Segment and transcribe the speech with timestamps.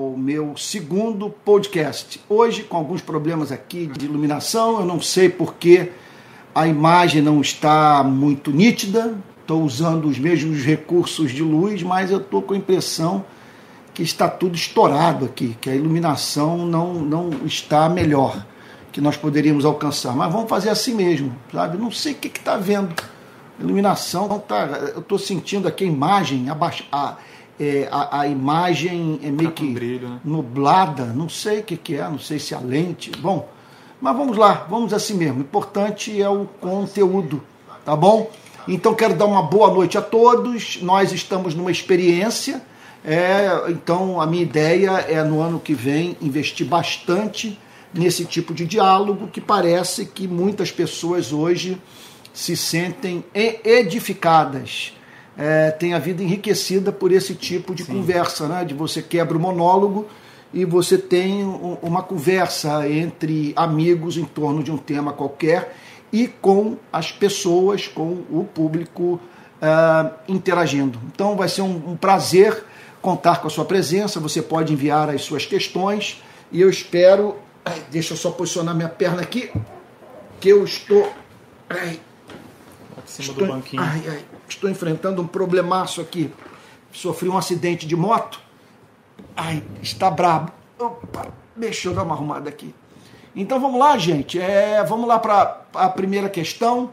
[0.00, 2.20] o meu segundo podcast.
[2.28, 5.90] Hoje, com alguns problemas aqui de iluminação, eu não sei porque
[6.54, 12.18] a imagem não está muito nítida, estou usando os mesmos recursos de luz, mas eu
[12.18, 13.24] estou com a impressão
[13.92, 18.46] que está tudo estourado aqui, que a iluminação não, não está melhor
[18.92, 20.14] que nós poderíamos alcançar.
[20.14, 21.76] Mas vamos fazer assim mesmo, sabe?
[21.76, 22.94] Não sei o que está vendo.
[23.58, 26.84] Iluminação, tá, eu estou sentindo aqui a imagem abaixo.
[27.58, 30.20] A, é, a, a, imagem é meio Tá que brilho, né?
[30.24, 33.10] nublada, não sei o que, que é, não sei se é a lente.
[33.18, 33.48] Bom,
[34.00, 35.38] mas vamos lá, vamos assim mesmo.
[35.38, 37.42] O importante é o conteúdo,
[37.84, 38.30] tá bom?
[38.66, 40.80] Então quero dar uma boa noite a todos.
[40.82, 42.62] Nós estamos numa experiência,
[43.04, 47.58] é, então a minha ideia é no ano que vem investir bastante
[47.92, 51.80] nesse tipo de diálogo que parece que muitas pessoas hoje
[52.32, 54.92] se sentem edificadas
[55.38, 58.64] é, tem a vida enriquecida por esse tipo de conversa, né?
[58.64, 60.06] De você quebra o monólogo
[60.52, 65.76] e você tem um- uma conversa entre amigos em torno de um tema qualquer
[66.12, 69.20] e com as pessoas, com o público
[69.62, 70.98] ah, interagindo.
[71.12, 72.64] Então vai ser um, um prazer
[73.02, 74.18] contar com a sua presença.
[74.20, 77.36] Você pode enviar as suas questões e eu espero.
[77.64, 79.50] Ai, deixa eu só posicionar minha perna aqui,
[80.40, 81.12] que eu estou.
[81.68, 82.00] Ai,
[83.04, 83.82] cima Estou, do banquinho.
[83.82, 86.32] ai, ai, estou enfrentando um problemaço aqui.
[86.92, 88.40] Sofri um acidente de moto.
[89.36, 90.52] Ai, está brabo.
[90.78, 92.74] Opa, deixa eu dar uma arrumada aqui.
[93.34, 94.40] Então vamos lá, gente.
[94.40, 96.90] É, vamos lá para a primeira questão.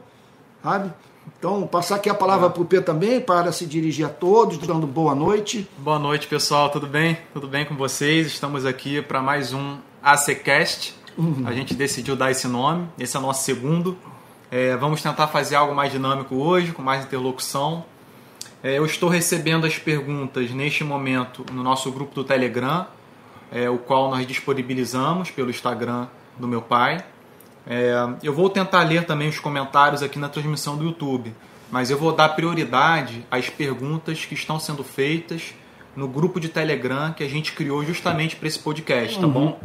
[0.63, 0.91] Sabe?
[1.37, 4.87] Então, passar aqui a palavra para o P também, para se dirigir a todos, dando
[4.87, 5.67] boa noite.
[5.77, 6.69] Boa noite, pessoal.
[6.69, 7.17] Tudo bem?
[7.33, 8.27] Tudo bem com vocês?
[8.27, 10.95] Estamos aqui para mais um ACCast.
[11.45, 12.87] A gente decidiu dar esse nome.
[12.99, 13.97] Esse é o nosso segundo.
[14.57, 17.83] É, vamos tentar fazer algo mais dinâmico hoje, com mais interlocução.
[18.63, 22.87] É, eu estou recebendo as perguntas neste momento no nosso grupo do Telegram,
[23.51, 26.07] é, o qual nós disponibilizamos pelo Instagram
[26.39, 27.03] do meu pai.
[27.67, 31.35] É, eu vou tentar ler também os comentários aqui na transmissão do YouTube,
[31.69, 35.53] mas eu vou dar prioridade às perguntas que estão sendo feitas
[35.97, 39.59] no grupo de Telegram que a gente criou justamente para esse podcast, tá bom?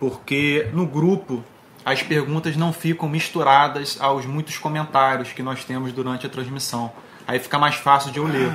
[0.00, 1.44] Porque no grupo
[1.84, 6.92] as perguntas não ficam misturadas aos muitos comentários que nós temos durante a transmissão.
[7.26, 8.52] Aí fica mais fácil de eu ler.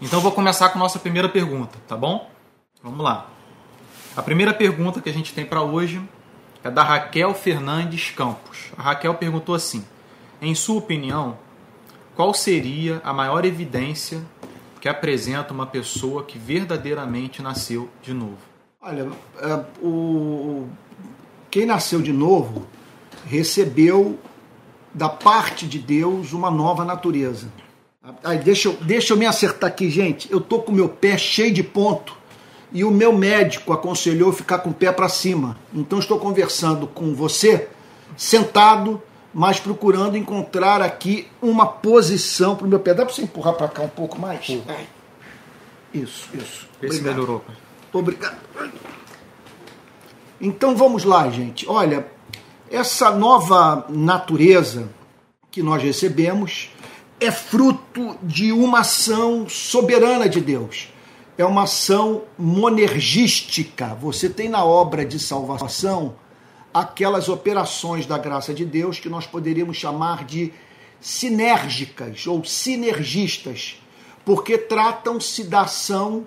[0.00, 2.30] Então vou começar com a nossa primeira pergunta, tá bom?
[2.82, 3.26] Vamos lá.
[4.16, 6.00] A primeira pergunta que a gente tem para hoje
[6.62, 8.72] é da Raquel Fernandes Campos.
[8.76, 9.84] A Raquel perguntou assim:
[10.40, 11.38] Em sua opinião,
[12.14, 14.22] qual seria a maior evidência
[14.80, 18.38] que apresenta uma pessoa que verdadeiramente nasceu de novo?
[18.80, 20.68] Olha, é, o,
[21.56, 22.66] quem nasceu de novo
[23.24, 24.18] recebeu
[24.92, 27.50] da parte de Deus uma nova natureza.
[28.22, 30.30] Aí, deixa, eu, deixa eu me acertar aqui, gente.
[30.30, 32.14] Eu tô com o meu pé cheio de ponto
[32.70, 35.56] e o meu médico aconselhou ficar com o pé para cima.
[35.72, 37.70] Então estou conversando com você
[38.18, 39.00] sentado,
[39.32, 42.92] mas procurando encontrar aqui uma posição para o meu pé.
[42.92, 44.46] Dá para você empurrar para cá um pouco mais?
[44.68, 44.86] Ai.
[45.94, 46.68] Isso, isso.
[46.78, 47.14] Vê se Obrigado.
[47.14, 47.44] melhorou.
[47.94, 48.36] Obrigado.
[50.40, 51.66] Então vamos lá, gente.
[51.68, 52.06] Olha,
[52.70, 54.88] essa nova natureza
[55.50, 56.70] que nós recebemos
[57.18, 60.88] é fruto de uma ação soberana de Deus.
[61.38, 63.94] É uma ação monergística.
[64.00, 66.16] Você tem na obra de salvação
[66.72, 70.52] aquelas operações da graça de Deus que nós poderíamos chamar de
[71.00, 73.80] sinérgicas ou sinergistas,
[74.24, 76.26] porque tratam-se da ação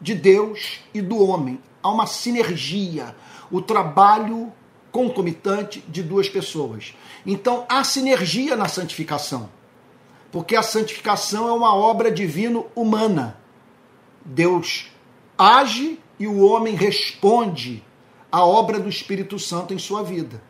[0.00, 1.58] de Deus e do homem.
[1.82, 3.14] Há uma sinergia,
[3.50, 4.52] o trabalho
[4.90, 6.94] concomitante de duas pessoas.
[7.26, 9.48] Então há sinergia na santificação,
[10.32, 13.38] porque a santificação é uma obra divino humana.
[14.24, 14.90] Deus
[15.36, 17.82] age e o homem responde
[18.30, 20.42] à obra do Espírito Santo em sua vida,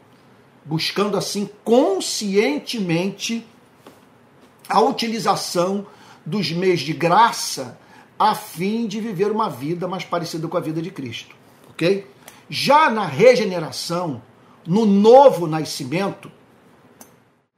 [0.64, 3.46] buscando assim conscientemente
[4.68, 5.86] a utilização
[6.24, 7.78] dos meios de graça
[8.18, 11.36] a fim de viver uma vida mais parecida com a vida de Cristo,
[11.70, 12.04] ok?
[12.48, 14.22] Já na regeneração,
[14.66, 16.30] no novo nascimento,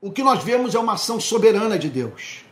[0.00, 2.44] o que nós vemos é uma ação soberana de Deus.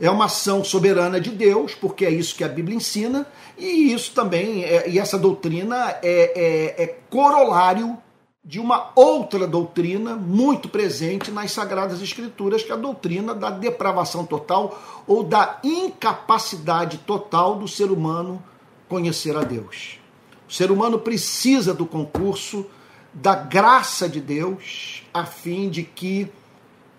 [0.00, 4.12] É uma ação soberana de Deus, porque é isso que a Bíblia ensina, e isso
[4.12, 7.96] também, é, e essa doutrina é, é, é corolário
[8.44, 14.26] de uma outra doutrina muito presente nas Sagradas Escrituras, que é a doutrina da depravação
[14.26, 18.42] total ou da incapacidade total do ser humano
[18.88, 20.03] conhecer a Deus.
[20.48, 22.66] O ser humano precisa do concurso
[23.12, 26.30] da graça de Deus a fim de que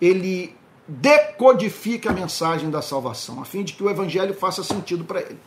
[0.00, 0.56] ele
[0.88, 5.38] decodifique a mensagem da salvação, a fim de que o evangelho faça sentido para ele.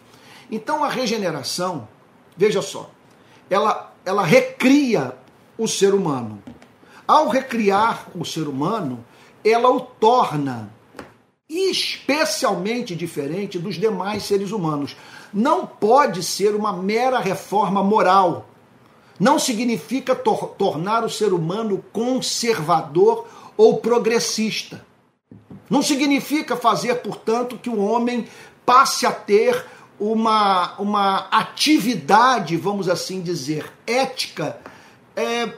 [0.52, 1.88] Então a regeneração,
[2.36, 2.90] veja só,
[3.50, 5.16] ela, ela recria
[5.58, 6.42] o ser humano.
[7.08, 9.04] Ao recriar o ser humano,
[9.44, 10.72] ela o torna
[11.50, 14.96] especialmente diferente dos demais seres humanos.
[15.34, 18.50] Não pode ser uma mera reforma moral.
[19.20, 23.28] Não significa tor tornar o ser humano conservador
[23.58, 24.86] ou progressista.
[25.70, 28.28] Não significa fazer, portanto, que o homem
[28.66, 29.66] passe a ter
[30.00, 34.58] uma, uma atividade, vamos assim dizer, ética,
[35.16, 35.52] é,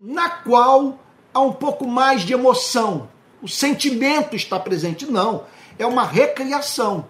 [0.00, 0.98] na qual
[1.32, 3.08] há um pouco mais de emoção.
[3.40, 5.06] O sentimento está presente.
[5.06, 5.44] Não.
[5.78, 7.06] É uma recriação.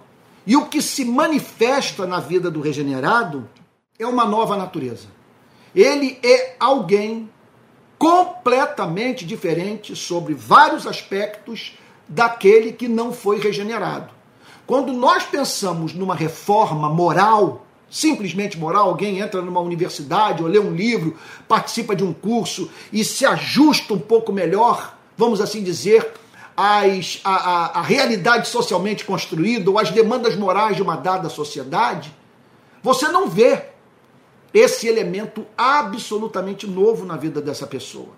[0.46, 3.48] E o que se manifesta na vida do regenerado
[3.98, 5.08] é uma nova natureza.
[5.74, 7.30] Ele é alguém
[7.98, 14.12] completamente diferente sobre vários aspectos daquele que não foi regenerado.
[14.66, 20.74] Quando nós pensamos numa reforma moral, simplesmente moral, alguém entra numa universidade ou lê um
[20.74, 21.16] livro,
[21.46, 26.12] participa de um curso e se ajusta um pouco melhor, vamos assim dizer,
[26.56, 32.14] às, a, a, a realidade socialmente construída ou as demandas morais de uma dada sociedade,
[32.82, 33.64] você não vê
[34.52, 38.10] esse elemento absolutamente novo na vida dessa pessoa.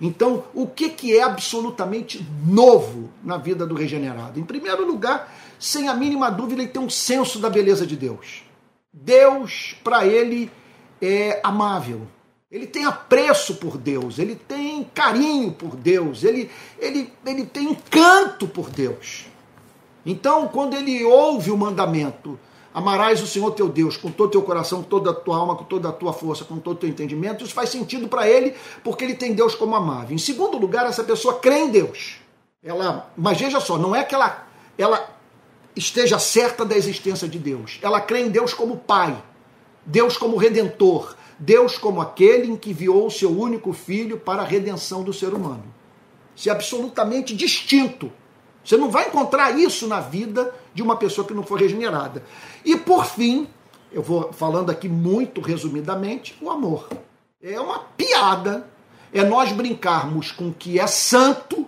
[0.00, 4.40] Então, o que, que é absolutamente novo na vida do regenerado?
[4.40, 8.42] Em primeiro lugar, sem a mínima dúvida, ele tem um senso da beleza de Deus.
[8.92, 10.50] Deus, para ele,
[11.00, 12.08] é amável.
[12.54, 16.48] Ele tem apreço por Deus, ele tem carinho por Deus, ele,
[16.78, 19.26] ele, ele tem encanto por Deus.
[20.06, 22.38] Então, quando ele ouve o mandamento,
[22.72, 25.54] Amarás o Senhor teu Deus com todo o teu coração, com toda a tua alma,
[25.54, 27.44] com toda a tua força, com todo o teu entendimento.
[27.44, 30.12] Isso faz sentido para ele, porque ele tem Deus como amável.
[30.12, 32.16] Em segundo lugar, essa pessoa crê em Deus.
[32.64, 35.08] Ela, mas veja só, não é que ela, ela
[35.76, 37.78] esteja certa da existência de Deus.
[37.80, 39.22] Ela crê em Deus como Pai,
[39.86, 44.46] Deus como Redentor, Deus como aquele em que enviou o seu único filho para a
[44.46, 45.64] redenção do ser humano.
[46.34, 48.10] Isso é absolutamente distinto
[48.64, 52.24] você não vai encontrar isso na vida de uma pessoa que não foi regenerada.
[52.64, 53.46] E por fim,
[53.92, 56.88] eu vou falando aqui muito resumidamente, o amor.
[57.42, 58.66] É uma piada.
[59.12, 61.66] É nós brincarmos com o que é santo,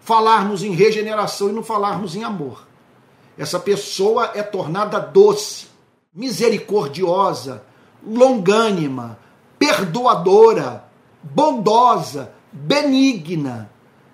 [0.00, 2.66] falarmos em regeneração e não falarmos em amor.
[3.36, 5.66] Essa pessoa é tornada doce,
[6.12, 7.62] misericordiosa,
[8.06, 9.18] longânima,
[9.58, 10.84] perdoadora,
[11.22, 13.70] bondosa, benigna,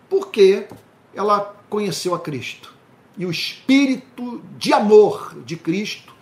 [0.08, 0.66] porque
[1.14, 2.72] ela conheceu a Cristo.
[3.16, 6.14] E o espírito de amor de Cristo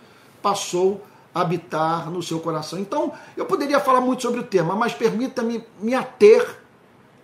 [0.43, 1.03] passou
[1.35, 2.79] a habitar no seu coração.
[2.79, 6.61] Então, eu poderia falar muito sobre o tema, mas permita-me me ater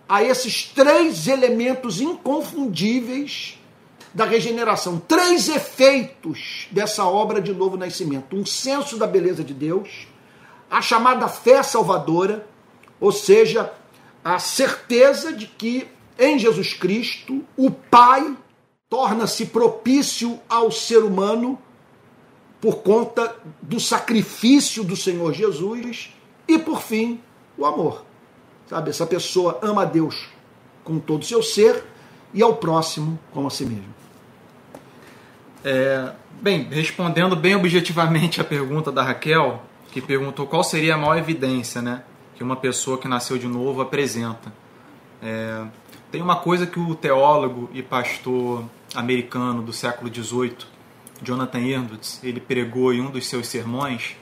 [0.07, 3.59] a esses três elementos inconfundíveis
[4.11, 10.07] da regeneração, três efeitos dessa obra de novo nascimento: um senso da beleza de Deus,
[10.69, 12.47] a chamada fé salvadora,
[12.99, 13.71] ou seja,
[14.23, 15.87] a certeza de que
[16.19, 18.35] em Jesus Cristo, o Pai
[18.89, 21.57] torna-se propício ao ser humano
[22.59, 26.13] por conta do sacrifício do Senhor Jesus
[26.45, 27.21] e, por fim,
[27.57, 28.03] o amor.
[28.67, 30.27] Sabe, essa pessoa ama a Deus
[30.83, 31.85] com todo o seu ser
[32.33, 33.95] e ao próximo como a si mesmo.
[35.63, 36.11] É,
[36.41, 41.81] bem, respondendo bem objetivamente a pergunta da Raquel, que perguntou qual seria a maior evidência
[41.81, 42.03] né,
[42.35, 44.53] que uma pessoa que nasceu de novo apresenta.
[45.21, 45.65] É,
[46.11, 48.63] tem uma coisa que o teólogo e pastor
[48.95, 50.57] americano do século XVIII,
[51.21, 54.15] Jonathan Edwards, ele pregou em um dos seus sermões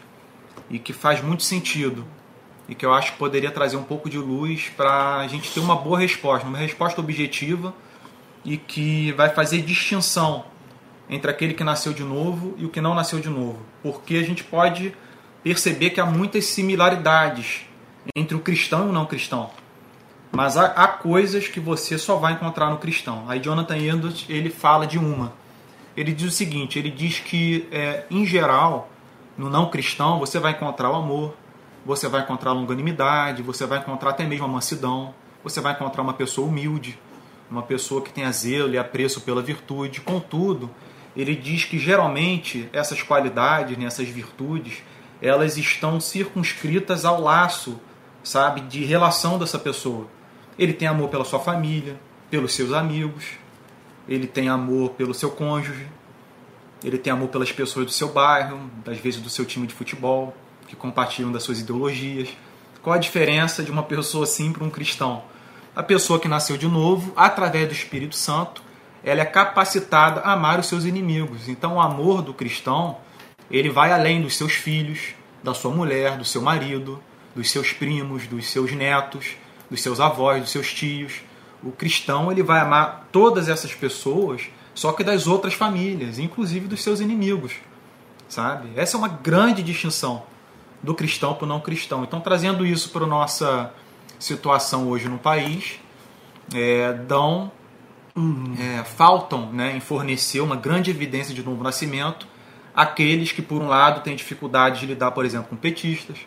[0.69, 2.05] e que faz muito sentido
[2.67, 5.59] e que eu acho que poderia trazer um pouco de luz para a gente ter
[5.59, 7.73] uma boa resposta, uma resposta objetiva
[8.43, 10.45] e que vai fazer distinção
[11.09, 14.23] entre aquele que nasceu de novo e o que não nasceu de novo, porque a
[14.23, 14.93] gente pode
[15.43, 17.65] perceber que há muitas similaridades
[18.15, 19.49] entre o cristão e o não cristão.
[20.31, 23.25] Mas há, há, coisas que você só vai encontrar no cristão.
[23.27, 25.33] Aí Jonathan Edwards ele fala de uma.
[25.95, 28.89] Ele diz o seguinte: ele diz que é, em geral
[29.37, 31.35] no não cristão você vai encontrar o amor,
[31.85, 35.13] você vai encontrar a longanimidade, você vai encontrar até mesmo a mansidão,
[35.43, 36.99] você vai encontrar uma pessoa humilde,
[37.49, 40.01] uma pessoa que tenha zelo e apreço pela virtude.
[40.01, 40.69] Contudo,
[41.15, 44.83] ele diz que geralmente essas qualidades, né, essas virtudes,
[45.21, 47.79] elas estão circunscritas ao laço,
[48.23, 50.07] sabe, de relação dessa pessoa.
[50.57, 53.25] Ele tem amor pela sua família, pelos seus amigos,
[54.07, 55.87] ele tem amor pelo seu cônjuge,
[56.83, 60.35] ele tem amor pelas pessoas do seu bairro, das vezes do seu time de futebol,
[60.67, 62.29] que compartilham das suas ideologias.
[62.81, 65.23] Qual a diferença de uma pessoa assim para um cristão?
[65.75, 68.61] A pessoa que nasceu de novo, através do Espírito Santo,
[69.03, 71.47] ela é capacitada a amar os seus inimigos.
[71.47, 72.97] Então, o amor do cristão
[73.49, 77.01] ele vai além dos seus filhos, da sua mulher, do seu marido,
[77.35, 79.35] dos seus primos, dos seus netos,
[79.69, 81.21] dos seus avós, dos seus tios.
[81.63, 86.83] O cristão ele vai amar todas essas pessoas, só que das outras famílias, inclusive dos
[86.83, 87.53] seus inimigos,
[88.27, 88.69] sabe?
[88.75, 90.23] Essa é uma grande distinção
[90.81, 92.03] do cristão para o não cristão.
[92.03, 93.73] Então, trazendo isso para a nossa
[94.19, 95.79] situação hoje no país,
[96.53, 97.51] é, dão
[98.15, 98.55] uhum.
[98.59, 102.27] é, faltam né, em fornecer uma grande evidência de novo nascimento
[102.77, 106.19] aqueles que, por um lado, têm dificuldade de lidar, por exemplo, com petistas,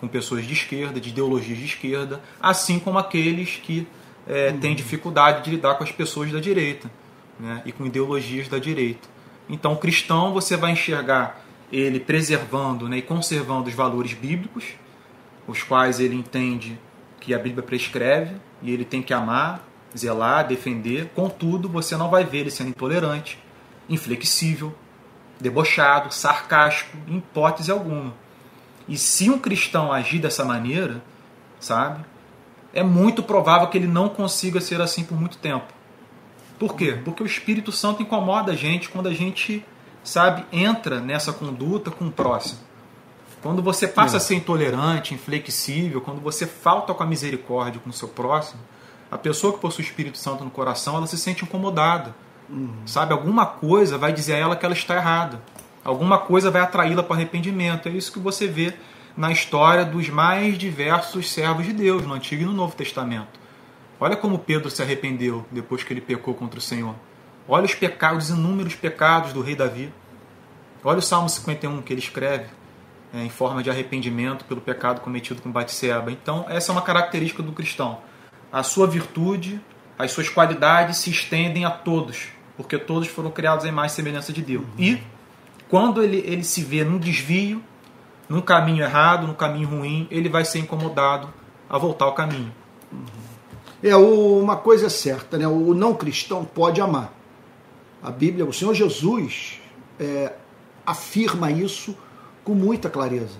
[0.00, 3.86] com pessoas de esquerda, de ideologias de esquerda, assim como aqueles que
[4.26, 4.60] é, uhum.
[4.60, 6.90] têm dificuldade de lidar com as pessoas da direita
[7.38, 9.06] né, e com ideologias da direita.
[9.46, 14.64] Então, o cristão, você vai enxergar ele preservando né, e conservando os valores bíblicos,
[15.46, 16.78] os quais ele entende
[17.20, 19.62] que a Bíblia prescreve e ele tem que amar,
[19.94, 21.10] zelar, defender.
[21.14, 23.38] Contudo, você não vai ver ele sendo intolerante,
[23.86, 24.74] inflexível,
[25.40, 28.14] debochado, sarcástico, em hipótese alguma.
[28.88, 31.02] E se um cristão agir dessa maneira,
[31.58, 32.04] sabe,
[32.72, 35.72] é muito provável que ele não consiga ser assim por muito tempo.
[36.58, 37.00] Por quê?
[37.04, 39.64] Porque o Espírito Santo incomoda a gente quando a gente,
[40.02, 42.60] sabe, entra nessa conduta com o próximo.
[43.42, 47.92] Quando você passa a ser intolerante, inflexível, quando você falta com a misericórdia com o
[47.92, 48.60] seu próximo,
[49.10, 52.14] a pessoa que possui o Espírito Santo no coração, ela se sente incomodada.
[52.48, 52.86] Uhum.
[52.86, 55.40] Sabe, alguma coisa vai dizer a ela que ela está errada.
[55.84, 57.88] Alguma coisa vai atraí-la para arrependimento.
[57.88, 58.74] É isso que você vê
[59.16, 63.38] na história dos mais diversos servos de Deus, no Antigo e no Novo Testamento.
[64.00, 66.94] Olha como Pedro se arrependeu depois que ele pecou contra o Senhor.
[67.46, 69.92] Olha os pecados, os inúmeros pecados do rei Davi.
[70.82, 72.46] Olha o Salmo 51 que ele escreve
[73.14, 76.10] é, em forma de arrependimento pelo pecado cometido com Batseba.
[76.10, 78.00] Então, essa é uma característica do cristão.
[78.52, 79.60] A sua virtude,
[79.98, 84.42] as suas qualidades se estendem a todos, porque todos foram criados em mais semelhança de
[84.42, 84.64] Deus.
[84.78, 85.00] E
[85.68, 87.62] quando ele, ele se vê num desvio,
[88.28, 91.28] num caminho errado, num caminho ruim, ele vai ser incomodado
[91.68, 92.52] a voltar ao caminho.
[93.82, 95.46] É uma coisa certa, né?
[95.46, 97.12] O não cristão pode amar.
[98.02, 99.60] A Bíblia, o Senhor Jesus
[99.98, 100.32] é,
[100.86, 101.96] afirma isso
[102.44, 103.36] com muita clareza.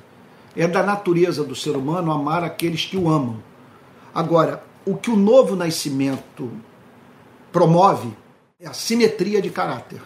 [0.56, 3.42] É da natureza do ser humano amar aqueles que o amam.
[4.14, 6.50] Agora, o que o novo nascimento
[7.52, 8.14] promove
[8.64, 10.00] é a simetria de caráter.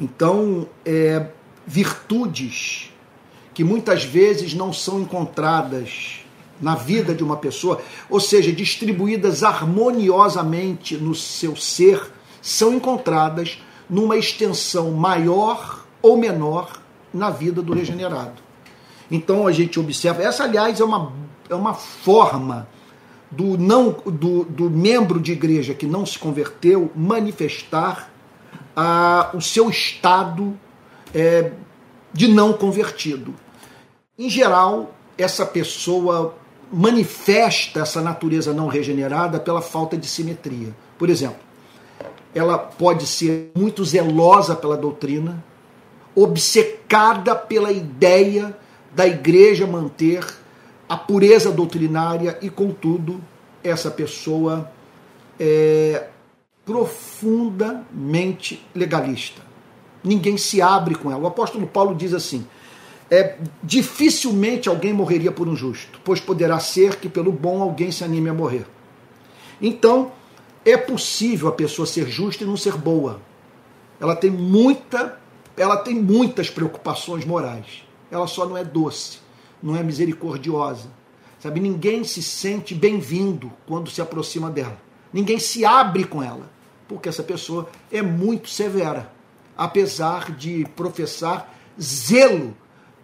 [0.00, 1.26] Então, é,
[1.66, 2.90] virtudes
[3.52, 6.20] que muitas vezes não são encontradas
[6.60, 14.16] na vida de uma pessoa, ou seja, distribuídas harmoniosamente no seu ser, são encontradas numa
[14.16, 16.80] extensão maior ou menor
[17.12, 18.42] na vida do regenerado.
[19.10, 21.12] Então a gente observa, essa aliás é uma,
[21.50, 22.66] é uma forma
[23.36, 28.10] do, não, do, do membro de igreja que não se converteu manifestar
[28.74, 30.58] ah, o seu estado
[31.14, 31.52] é,
[32.12, 33.34] de não convertido.
[34.18, 36.34] Em geral, essa pessoa
[36.72, 40.74] manifesta essa natureza não regenerada pela falta de simetria.
[40.98, 41.38] Por exemplo,
[42.34, 45.44] ela pode ser muito zelosa pela doutrina,
[46.14, 48.56] obcecada pela ideia
[48.94, 50.24] da igreja manter
[50.88, 53.20] a pureza doutrinária e, contudo,
[53.62, 54.70] essa pessoa
[55.38, 56.06] é
[56.64, 59.42] profundamente legalista.
[60.02, 61.22] Ninguém se abre com ela.
[61.22, 62.46] O apóstolo Paulo diz assim:
[63.10, 68.04] é, dificilmente alguém morreria por um justo, pois poderá ser que pelo bom alguém se
[68.04, 68.66] anime a morrer.
[69.60, 70.12] Então,
[70.64, 73.20] é possível a pessoa ser justa e não ser boa.
[74.00, 75.18] Ela tem muita,
[75.56, 77.82] ela tem muitas preocupações morais.
[78.10, 79.25] Ela só não é doce
[79.62, 80.88] não é misericordiosa.
[81.38, 84.78] Sabe, ninguém se sente bem-vindo quando se aproxima dela.
[85.12, 86.50] Ninguém se abre com ela,
[86.88, 89.12] porque essa pessoa é muito severa,
[89.56, 92.56] apesar de professar zelo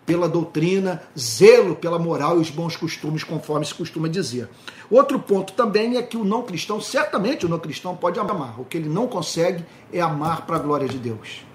[0.04, 4.49] pela doutrina, zelo pela moral e os bons costumes, conforme se costuma dizer.
[4.90, 8.61] Outro ponto também é que o não cristão, certamente o não cristão pode amar.
[8.61, 11.47] O que ele não consegue é amar para a glória de Deus.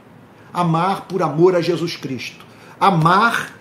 [0.54, 2.46] Amar por amor a Jesus Cristo.
[2.80, 3.57] Amar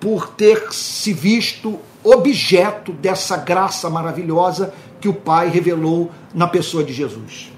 [0.00, 6.92] por ter se visto objeto dessa graça maravilhosa que o Pai revelou na pessoa de
[6.92, 7.52] Jesus.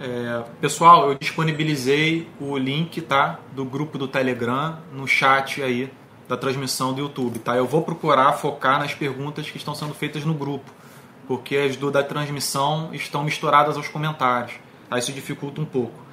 [0.00, 5.92] É, pessoal, eu disponibilizei o link tá, do grupo do Telegram no chat aí
[6.28, 7.40] da transmissão do YouTube.
[7.40, 7.56] Tá?
[7.56, 10.70] Eu vou procurar focar nas perguntas que estão sendo feitas no grupo,
[11.26, 14.52] porque as do da transmissão estão misturadas aos comentários.
[14.88, 16.07] Aí isso dificulta um pouco.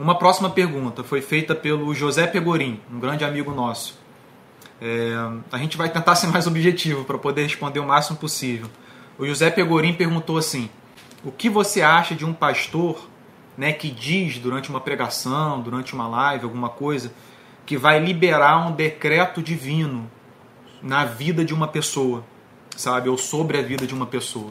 [0.00, 3.98] Uma próxima pergunta foi feita pelo José Pegorim, um grande amigo nosso.
[4.80, 5.12] É,
[5.52, 8.66] a gente vai tentar ser mais objetivo para poder responder o máximo possível.
[9.18, 10.70] O José Pegorim perguntou assim:
[11.22, 13.10] O que você acha de um pastor
[13.58, 17.12] né, que diz durante uma pregação, durante uma live, alguma coisa,
[17.66, 20.10] que vai liberar um decreto divino
[20.82, 22.24] na vida de uma pessoa,
[22.74, 24.50] sabe, ou sobre a vida de uma pessoa.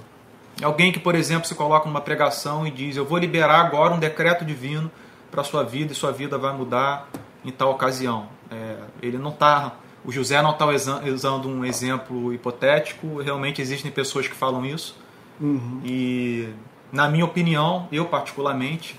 [0.61, 3.99] Alguém que, por exemplo, se coloca numa pregação e diz: Eu vou liberar agora um
[3.99, 4.91] decreto divino
[5.31, 7.09] para sua vida e sua vida vai mudar
[7.43, 8.27] em tal ocasião.
[8.49, 9.75] É, ele não está.
[10.03, 10.65] O José não está
[11.11, 14.95] usando um exemplo hipotético, realmente existem pessoas que falam isso.
[15.39, 15.81] Uhum.
[15.83, 16.49] E,
[16.91, 18.95] na minha opinião, eu particularmente,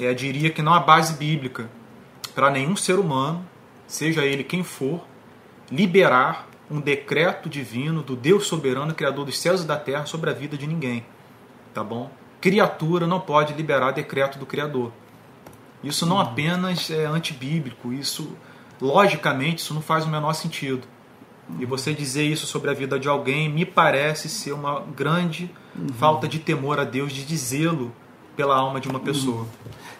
[0.00, 1.68] é, diria que não há base bíblica
[2.34, 3.44] para nenhum ser humano,
[3.86, 5.04] seja ele quem for,
[5.70, 10.32] liberar um decreto divino do Deus soberano, criador dos céus e da terra, sobre a
[10.32, 11.04] vida de ninguém.
[11.72, 12.10] Tá bom?
[12.40, 14.92] Criatura não pode liberar decreto do Criador.
[15.86, 16.22] Isso não uhum.
[16.22, 18.36] apenas é antibíblico, isso,
[18.80, 20.86] logicamente, isso não faz o menor sentido.
[21.58, 21.68] E uhum.
[21.68, 25.88] você dizer isso sobre a vida de alguém me parece ser uma grande uhum.
[25.88, 27.94] falta de temor a Deus, de dizê-lo
[28.36, 29.42] pela alma de uma pessoa.
[29.42, 29.46] Uhum.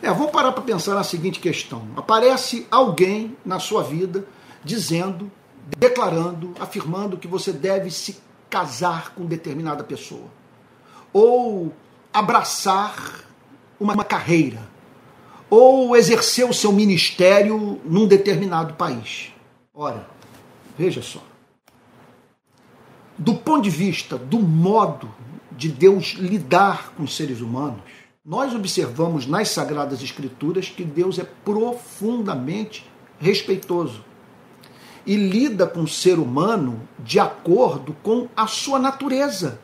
[0.03, 1.89] É, vamos parar para pensar na seguinte questão.
[1.97, 4.27] Aparece alguém na sua vida
[4.63, 5.31] dizendo
[5.77, 10.29] declarando, afirmando que você deve se casar com determinada pessoa,
[11.13, 11.73] ou
[12.13, 13.25] abraçar
[13.81, 14.61] uma carreira,
[15.49, 19.33] ou exercer o seu ministério num determinado país.
[19.75, 20.09] Ora,
[20.77, 21.23] veja só.
[23.19, 25.15] Do ponto de vista do modo
[25.53, 27.81] de Deus lidar com os seres humanos,
[28.25, 32.85] nós observamos nas Sagradas Escrituras que Deus é profundamente
[33.19, 34.05] respeitoso
[35.07, 39.61] e lida com o ser humano de acordo com a sua natureza,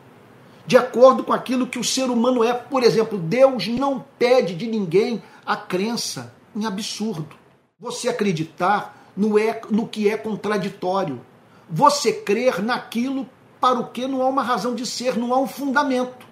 [0.66, 2.52] de acordo com aquilo que o ser humano é.
[2.52, 7.36] Por exemplo, Deus não pede de ninguém a crença em absurdo.
[7.78, 11.20] Você acreditar no, é, no que é contraditório.
[11.68, 13.28] Você crer naquilo
[13.60, 16.26] para o que não há uma razão de ser, não há um fundamento.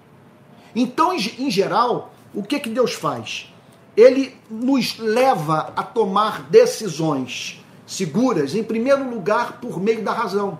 [0.75, 3.52] Então, em geral, o que, que Deus faz?
[3.96, 10.58] Ele nos leva a tomar decisões seguras, em primeiro lugar, por meio da razão.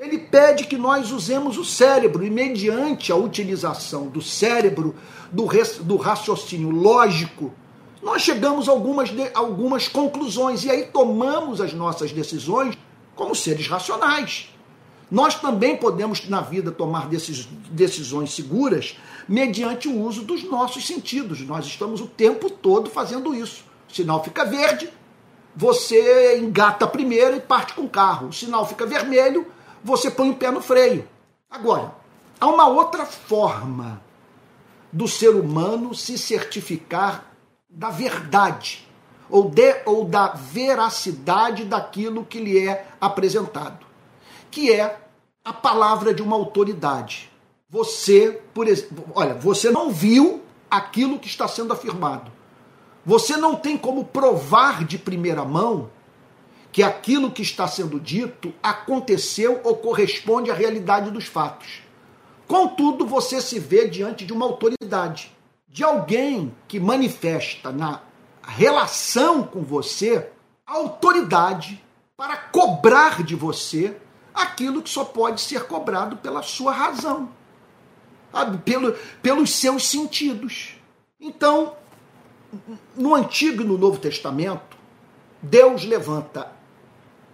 [0.00, 4.94] Ele pede que nós usemos o cérebro e, mediante a utilização do cérebro,
[5.30, 5.46] do,
[5.82, 7.52] do raciocínio lógico,
[8.02, 12.78] nós chegamos a algumas, de, algumas conclusões e aí tomamos as nossas decisões
[13.14, 14.48] como seres racionais.
[15.10, 18.96] Nós também podemos, na vida, tomar decis, decisões seguras
[19.28, 21.42] mediante o uso dos nossos sentidos.
[21.42, 23.64] Nós estamos o tempo todo fazendo isso.
[23.86, 24.88] O sinal fica verde,
[25.54, 28.28] você engata primeiro e parte com o carro.
[28.28, 29.46] O sinal fica vermelho,
[29.82, 31.08] você põe o pé no freio.
[31.50, 31.94] Agora,
[32.40, 34.00] há uma outra forma
[34.92, 37.24] do ser humano se certificar
[37.68, 38.86] da verdade
[39.28, 43.86] ou, de, ou da veracidade daquilo que lhe é apresentado,
[44.50, 44.98] que é
[45.44, 47.30] a palavra de uma autoridade.
[47.68, 52.30] Você, por exemplo, olha, você não viu aquilo que está sendo afirmado.
[53.06, 55.88] Você não tem como provar de primeira mão
[56.72, 61.82] que aquilo que está sendo dito aconteceu ou corresponde à realidade dos fatos.
[62.46, 65.32] Contudo, você se vê diante de uma autoridade,
[65.68, 68.00] de alguém que manifesta na
[68.42, 70.30] relação com você
[70.66, 71.82] autoridade
[72.16, 73.96] para cobrar de você
[74.32, 77.30] aquilo que só pode ser cobrado pela sua razão?
[78.64, 80.76] Pelo, pelos seus sentidos.
[81.20, 81.74] Então,
[82.96, 84.76] no Antigo e no Novo Testamento,
[85.42, 86.52] Deus levanta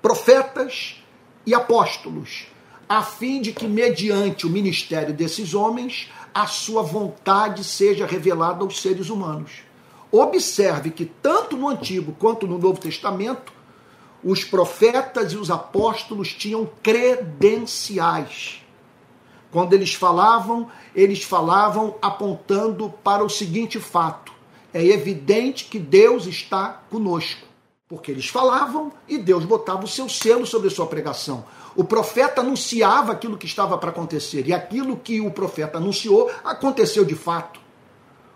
[0.06, 1.02] profetas
[1.44, 2.46] e apóstolos,
[2.88, 8.80] a fim de que, mediante o ministério desses homens, a sua vontade seja revelada aos
[8.80, 9.64] seres humanos.
[10.12, 13.52] Observe que, tanto no Antigo quanto no Novo Testamento,
[14.22, 18.62] os profetas e os apóstolos tinham credenciais.
[19.50, 24.32] Quando eles falavam, eles falavam apontando para o seguinte fato:
[24.72, 27.55] é evidente que Deus está conosco.
[27.88, 31.44] Porque eles falavam e Deus botava o seu selo sobre a sua pregação.
[31.76, 37.04] O profeta anunciava aquilo que estava para acontecer, e aquilo que o profeta anunciou aconteceu
[37.04, 37.60] de fato.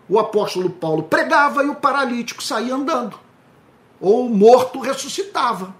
[0.07, 3.19] O apóstolo Paulo pregava e o paralítico saía andando,
[3.99, 5.75] ou o morto ressuscitava.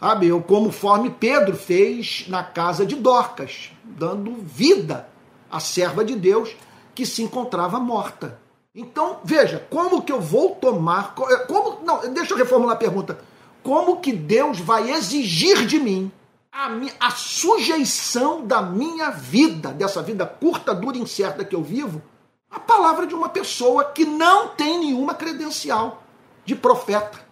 [0.00, 5.08] Sabe, ou conforme Pedro fez na casa de Dorcas, dando vida
[5.50, 6.54] à serva de Deus
[6.94, 8.38] que se encontrava morta.
[8.76, 11.14] Então, veja, como que eu vou tomar.
[11.30, 13.18] Eh, como, não, deixa eu reformular a pergunta.
[13.62, 16.12] Como que Deus vai exigir de mim
[16.52, 16.68] a,
[17.00, 22.02] a sujeição da minha vida, dessa vida curta, dura e incerta que eu vivo,
[22.50, 26.02] a palavra de uma pessoa que não tem nenhuma credencial
[26.44, 27.24] de profeta?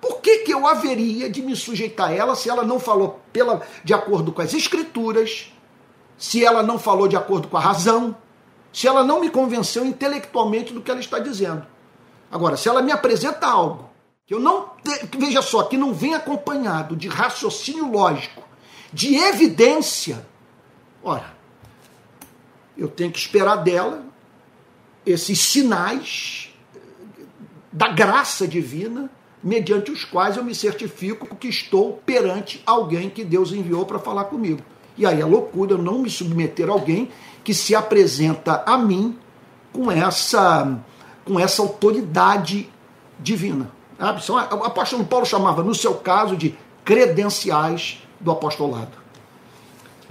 [0.00, 3.60] Por que, que eu haveria de me sujeitar a ela se ela não falou pela,
[3.82, 5.52] de acordo com as escrituras,
[6.16, 8.16] se ela não falou de acordo com a razão,
[8.76, 11.66] se ela não me convenceu intelectualmente do que ela está dizendo.
[12.30, 13.88] Agora, se ela me apresenta algo
[14.26, 14.68] que eu não.
[15.18, 18.42] Veja só, que não vem acompanhado de raciocínio lógico,
[18.92, 20.26] de evidência,
[21.02, 21.34] ora,
[22.76, 24.04] eu tenho que esperar dela
[25.06, 26.50] esses sinais
[27.72, 29.10] da graça divina,
[29.42, 34.24] mediante os quais eu me certifico que estou perante alguém que Deus enviou para falar
[34.24, 34.60] comigo.
[34.98, 37.10] E aí é loucura eu não me submeter a alguém
[37.46, 39.16] que se apresenta a mim
[39.72, 40.80] com essa,
[41.24, 42.68] com essa autoridade
[43.20, 43.70] divina.
[44.00, 48.90] O apóstolo Paulo chamava, no seu caso, de credenciais do apostolado.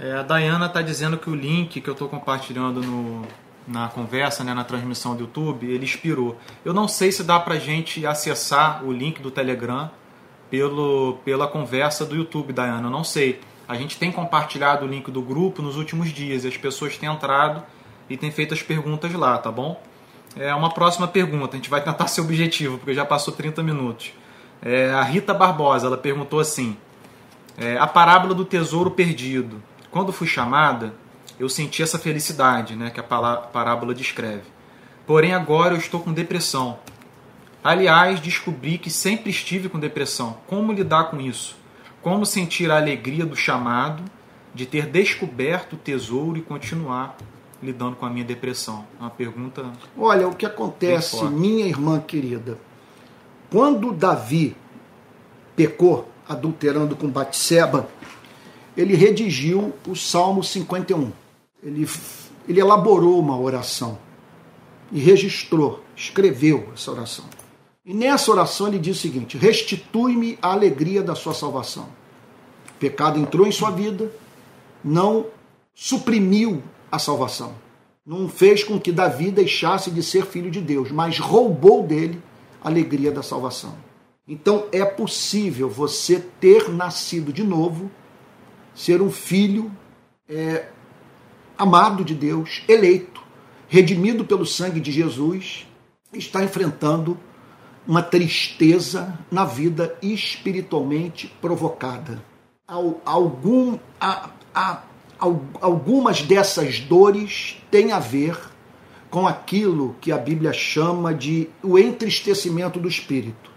[0.00, 3.26] É, a Dayana está dizendo que o link que eu estou compartilhando no,
[3.68, 6.38] na conversa, né, na transmissão do YouTube, ele expirou.
[6.64, 9.90] Eu não sei se dá para gente acessar o link do Telegram
[10.50, 12.86] pelo, pela conversa do YouTube, Dayana.
[12.86, 13.42] Eu não sei.
[13.68, 17.08] A gente tem compartilhado o link do grupo nos últimos dias e as pessoas têm
[17.08, 17.62] entrado
[18.08, 19.80] e têm feito as perguntas lá, tá bom?
[20.36, 24.12] É uma próxima pergunta, a gente vai tentar ser objetivo, porque já passou 30 minutos.
[24.62, 26.76] É, a Rita Barbosa, ela perguntou assim:
[27.58, 30.94] é, a parábola do tesouro perdido quando fui chamada,
[31.40, 34.44] eu senti essa felicidade né, que a parábola descreve.
[35.06, 36.78] Porém, agora eu estou com depressão.
[37.64, 40.36] Aliás, descobri que sempre estive com depressão.
[40.46, 41.55] Como lidar com isso?
[42.06, 44.00] Como sentir a alegria do chamado,
[44.54, 47.16] de ter descoberto o tesouro e continuar
[47.60, 48.86] lidando com a minha depressão?
[48.96, 49.72] É uma pergunta.
[49.98, 52.58] Olha, o que acontece, minha irmã querida,
[53.50, 54.56] quando Davi
[55.56, 57.88] pecou, adulterando com Batseba,
[58.76, 61.10] ele redigiu o Salmo 51.
[61.60, 61.90] Ele,
[62.46, 63.98] ele elaborou uma oração
[64.92, 67.24] e registrou, escreveu essa oração.
[67.86, 71.88] E nessa oração ele diz o seguinte: Restitui-me a alegria da sua salvação.
[72.70, 74.10] O pecado entrou em sua vida,
[74.82, 75.26] não
[75.72, 77.54] suprimiu a salvação.
[78.04, 82.20] Não fez com que Davi deixasse de ser filho de Deus, mas roubou dele
[82.62, 83.76] a alegria da salvação.
[84.26, 87.90] Então é possível você ter nascido de novo
[88.74, 89.70] ser um filho
[90.28, 90.68] é,
[91.56, 93.22] amado de Deus, eleito,
[93.68, 95.66] redimido pelo sangue de Jesus,
[96.12, 97.18] está enfrentando
[97.86, 102.22] uma tristeza na vida espiritualmente provocada.
[103.04, 104.82] Algum, a, a,
[105.60, 108.36] algumas dessas dores têm a ver
[109.08, 113.56] com aquilo que a Bíblia chama de o entristecimento do espírito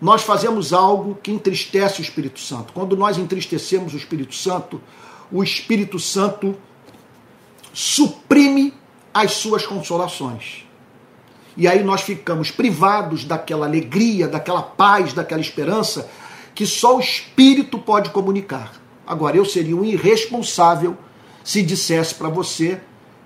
[0.00, 2.72] nós fazemos algo que entristece o Espírito Santo.
[2.72, 4.80] Quando nós entristecemos o Espírito Santo,
[5.30, 6.56] o Espírito Santo
[7.72, 8.72] suprime
[9.12, 10.64] as suas consolações.
[11.58, 16.08] E aí nós ficamos privados daquela alegria, daquela paz, daquela esperança
[16.54, 18.72] que só o Espírito pode comunicar.
[19.06, 20.96] Agora, eu seria um irresponsável
[21.44, 22.80] se dissesse para você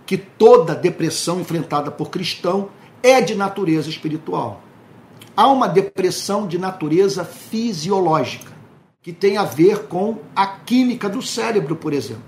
[0.04, 2.70] que toda depressão enfrentada por cristão
[3.02, 4.60] é de natureza espiritual
[5.36, 8.52] há uma depressão de natureza fisiológica,
[9.02, 12.22] que tem a ver com a química do cérebro, por exemplo.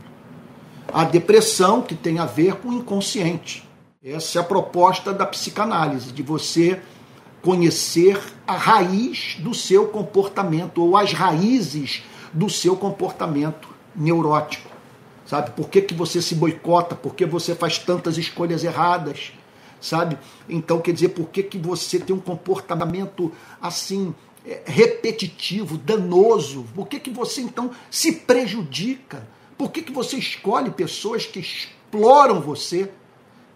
[0.92, 3.68] A depressão que tem a ver com o inconsciente.
[4.06, 6.78] Essa é a proposta da psicanálise, de você
[7.40, 14.70] conhecer a raiz do seu comportamento ou as raízes do seu comportamento neurótico.
[15.24, 15.52] Sabe?
[15.52, 16.94] Por que, que você se boicota?
[16.94, 19.32] Por que você faz tantas escolhas erradas?
[19.80, 20.18] sabe?
[20.48, 24.14] Então, quer dizer, por que, que você tem um comportamento assim
[24.46, 26.66] é, repetitivo, danoso?
[26.74, 29.26] Por que, que você então se prejudica?
[29.56, 32.90] Por que, que você escolhe pessoas que exploram você,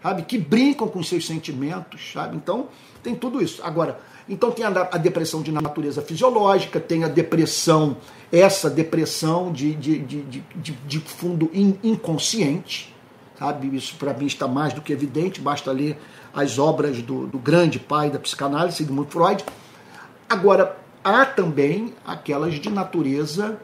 [0.01, 0.23] sabe?
[0.23, 2.35] Que brincam com seus sentimentos, sabe?
[2.35, 2.67] Então,
[3.03, 3.61] tem tudo isso.
[3.63, 7.97] Agora, então tem a, depressão de natureza fisiológica, tem a depressão,
[8.31, 12.95] essa depressão de, de, de, de, de fundo in, inconsciente,
[13.37, 13.75] sabe?
[13.75, 15.97] Isso para mim está mais do que evidente, basta ler
[16.33, 19.43] as obras do, do grande pai da psicanálise, Sigmund Freud.
[20.29, 23.59] Agora, há também aquelas de natureza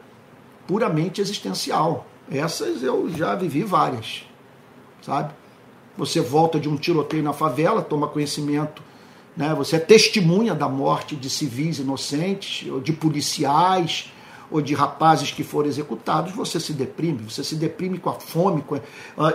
[0.66, 2.06] puramente existencial.
[2.28, 4.24] Essas eu já vivi várias,
[5.00, 5.32] sabe?
[5.96, 8.82] Você volta de um tiroteio na favela, toma conhecimento,
[9.36, 9.54] né?
[9.54, 14.10] Você é testemunha da morte de civis inocentes, ou de policiais,
[14.50, 18.62] ou de rapazes que foram executados, você se deprime, você se deprime com a fome.
[18.62, 18.80] Com a...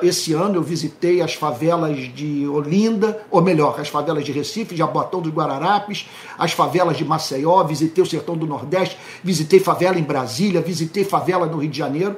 [0.01, 4.81] Esse ano eu visitei as favelas de Olinda, ou melhor, as favelas de Recife, de
[4.81, 10.03] Abotão dos Guararapes, as favelas de Maceió, visitei o Sertão do Nordeste, visitei favela em
[10.03, 12.15] Brasília, visitei favela no Rio de Janeiro.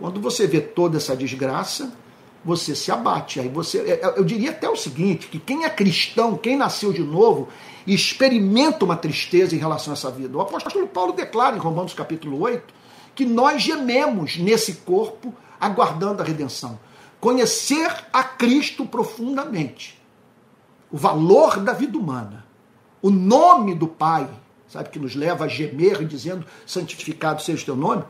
[0.00, 1.92] Quando você vê toda essa desgraça,
[2.48, 3.38] você se abate.
[3.38, 6.94] Aí você, é, é, eu diria até o seguinte, que quem é cristão, quem nasceu
[6.94, 7.48] de novo,
[7.86, 10.34] experimenta uma tristeza em relação a essa vida.
[10.34, 12.72] O apóstolo Paulo declara em Romanos capítulo 8
[13.14, 16.80] que nós gememos nesse corpo aguardando a redenção.
[17.20, 20.00] Conhecer a Cristo profundamente,
[20.90, 22.46] o valor da vida humana,
[23.02, 24.26] o nome do Pai,
[24.68, 28.04] sabe, que nos leva a gemer dizendo santificado seja o teu nome,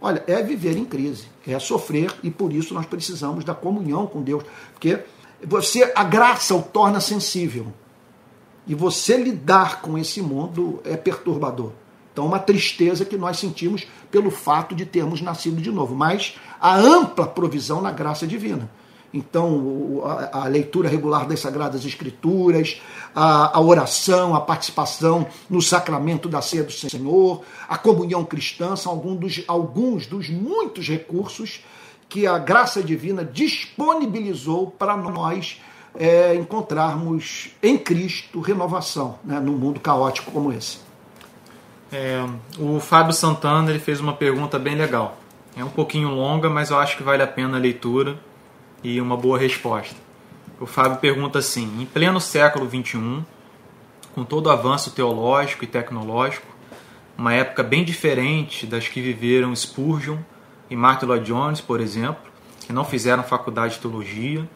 [0.00, 4.22] olha, é viver em crise, é sofrer e por isso nós precisamos da comunhão com
[4.22, 5.00] Deus, porque
[5.46, 7.72] você a graça o torna sensível.
[8.66, 11.72] E você lidar com esse mundo é perturbador.
[12.12, 16.76] Então, uma tristeza que nós sentimos pelo fato de termos nascido de novo, mas a
[16.76, 18.70] ampla provisão na graça divina.
[19.12, 22.80] Então, a, leitura regular das Sagradas Escrituras,
[23.14, 28.92] a, a, oração, a participação no sacramento da ceia do Senhor, a comunhão cristã são
[28.92, 31.60] alguns dos, alguns dos muitos recursos
[32.08, 35.60] que a graça divina disponibilizou para nós
[35.98, 40.78] é, encontrarmos em Cristo renovação né, num mundo caótico como esse.
[41.90, 42.24] É,
[42.60, 45.16] o Fábio Santana ele fez uma pergunta bem legal.
[45.56, 48.16] É um pouquinho longa, mas eu acho que vale a pena a leitura
[48.82, 49.96] e uma boa resposta.
[50.60, 53.24] O Fábio pergunta assim: em pleno século XXI,
[54.14, 56.46] com todo o avanço teológico e tecnológico,
[57.16, 60.18] uma época bem diferente das que viveram Spurgeon
[60.68, 62.30] e Martin Lloyd Jones, por exemplo,
[62.66, 64.48] que não fizeram faculdade de teologia,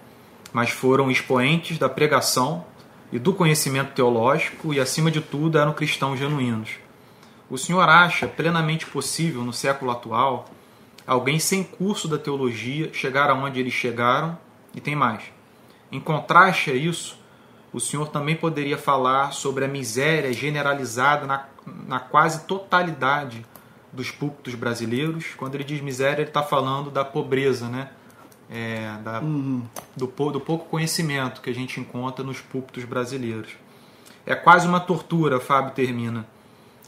[0.52, 2.64] mas foram expoentes da pregação
[3.12, 6.70] e do conhecimento teológico e, acima de tudo, eram cristãos genuínos.
[7.50, 10.48] O senhor acha plenamente possível, no século atual,
[11.06, 14.38] alguém sem curso da teologia chegar aonde eles chegaram
[14.74, 15.22] e tem mais.
[15.90, 17.18] Em contraste a isso,
[17.72, 21.46] o senhor também poderia falar sobre a miséria generalizada na,
[21.86, 23.44] na quase totalidade
[23.92, 25.26] dos púlpitos brasileiros.
[25.36, 27.90] Quando ele diz miséria, ele está falando da pobreza, né?
[28.50, 29.62] É, da, uhum.
[29.96, 33.52] do, do pouco conhecimento que a gente encontra nos púlpitos brasileiros.
[34.26, 36.26] É quase uma tortura, Fábio termina,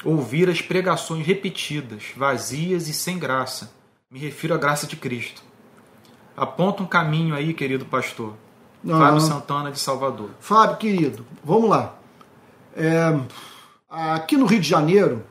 [0.04, 3.72] ouvir as pregações repetidas, vazias e sem graça,
[4.10, 5.42] me refiro à graça de Cristo.
[6.36, 8.34] Aponta um caminho aí, querido pastor.
[8.84, 8.98] Uhum.
[8.98, 10.30] Fábio Santana de Salvador.
[10.38, 11.96] Fábio, querido, vamos lá.
[12.76, 13.18] É,
[13.88, 15.24] aqui no Rio de Janeiro,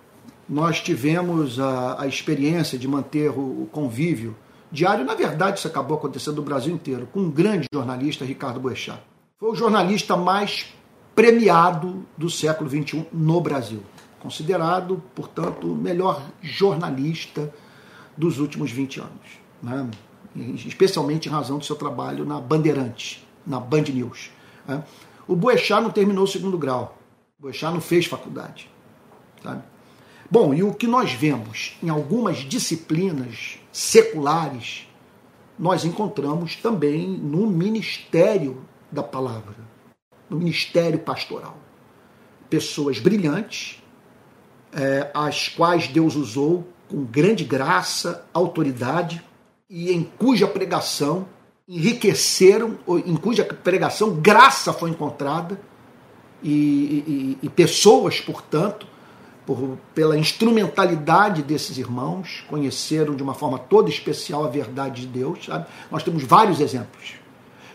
[0.50, 4.36] nós tivemos a, a experiência de manter o, o, convívio
[4.72, 5.06] diário.
[5.06, 9.02] Na verdade, isso acabou acontecendo no Brasil inteiro, com um grande jornalista, Ricardo Boechat.
[9.40, 10.74] Foi o jornalista mais
[11.16, 13.82] premiado do século XXI no Brasil.
[14.20, 17.54] Considerado, portanto, o melhor jornalista
[18.18, 19.90] dos últimos 20 anos, né?
[20.66, 24.32] especialmente em razão do seu trabalho na Bandeirantes, na Band News.
[24.68, 24.84] Né?
[25.28, 26.98] O Boechat não terminou o segundo grau,
[27.40, 28.70] o Boechat não fez faculdade.
[29.42, 29.64] Sabe?
[30.30, 34.88] Bom, e o que nós vemos em algumas disciplinas seculares,
[35.58, 39.56] nós encontramos também no ministério da palavra,
[40.30, 41.58] no ministério pastoral.
[42.50, 43.82] Pessoas brilhantes,
[44.74, 49.24] é, as quais Deus usou com grande graça, autoridade
[49.70, 51.28] e em cuja pregação
[51.68, 55.60] enriqueceram, em cuja pregação graça foi encontrada
[56.44, 58.86] e, e, e pessoas, portanto,
[59.46, 65.46] por, pela instrumentalidade desses irmãos, conheceram de uma forma toda especial a verdade de Deus.
[65.46, 65.66] Sabe?
[65.90, 67.16] Nós temos vários exemplos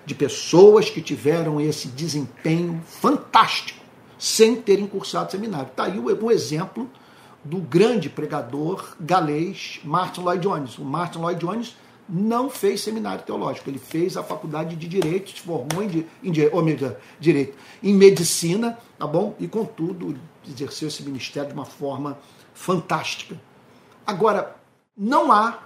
[0.06, 3.80] de pessoas que tiveram esse desempenho fantástico
[4.18, 5.68] sem terem cursado seminário.
[5.68, 6.88] Está aí um exemplo
[7.44, 10.78] do grande pregador galês Martin Lloyd Jones.
[10.78, 11.76] O Martin Lloyd Jones
[12.08, 16.32] não fez seminário teológico, ele fez a faculdade de direito, se formou em, em,
[17.20, 19.34] direito, em medicina, tá bom?
[19.38, 20.16] E contudo
[20.48, 22.18] exerceu esse ministério de uma forma
[22.52, 23.40] fantástica.
[24.04, 24.56] Agora,
[24.96, 25.60] não há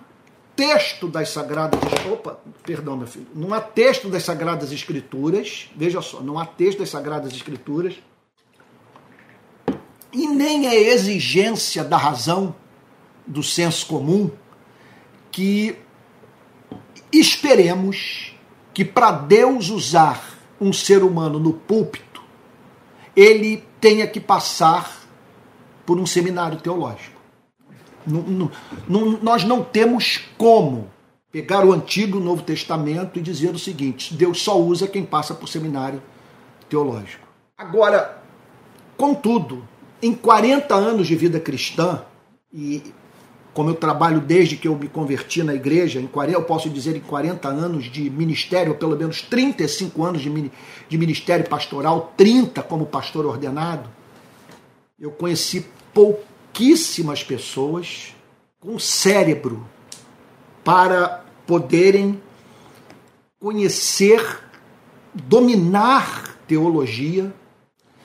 [0.54, 1.80] texto das sagradas
[2.12, 6.78] opa, perdão, meu filho, não há texto das sagradas escrituras, veja só, não há texto
[6.78, 7.96] das sagradas escrituras
[10.14, 12.55] e nem a exigência da razão,
[13.27, 14.31] do senso comum,
[15.33, 15.77] que
[17.12, 18.35] esperemos
[18.72, 22.22] que para Deus usar um ser humano no púlpito,
[23.16, 25.00] ele tenha que passar
[25.85, 27.20] por um seminário teológico.
[28.07, 28.50] Não,
[28.87, 30.90] não, nós não temos como
[31.33, 35.05] pegar o Antigo e o Novo Testamento e dizer o seguinte: Deus só usa quem
[35.05, 36.03] passa por seminário
[36.68, 37.27] teológico.
[37.57, 38.22] Agora,
[38.96, 39.66] contudo,
[40.04, 42.04] em 40 anos de vida cristã,
[42.52, 42.82] e
[43.54, 46.94] como eu trabalho desde que eu me converti na igreja, em 40, eu posso dizer
[46.94, 50.50] em 40 anos de ministério, ou pelo menos 35 anos de,
[50.90, 53.88] de ministério pastoral, 30 como pastor ordenado,
[55.00, 55.64] eu conheci
[55.94, 58.14] pouquíssimas pessoas
[58.60, 59.66] com cérebro
[60.62, 62.20] para poderem
[63.40, 64.22] conhecer,
[65.14, 67.32] dominar teologia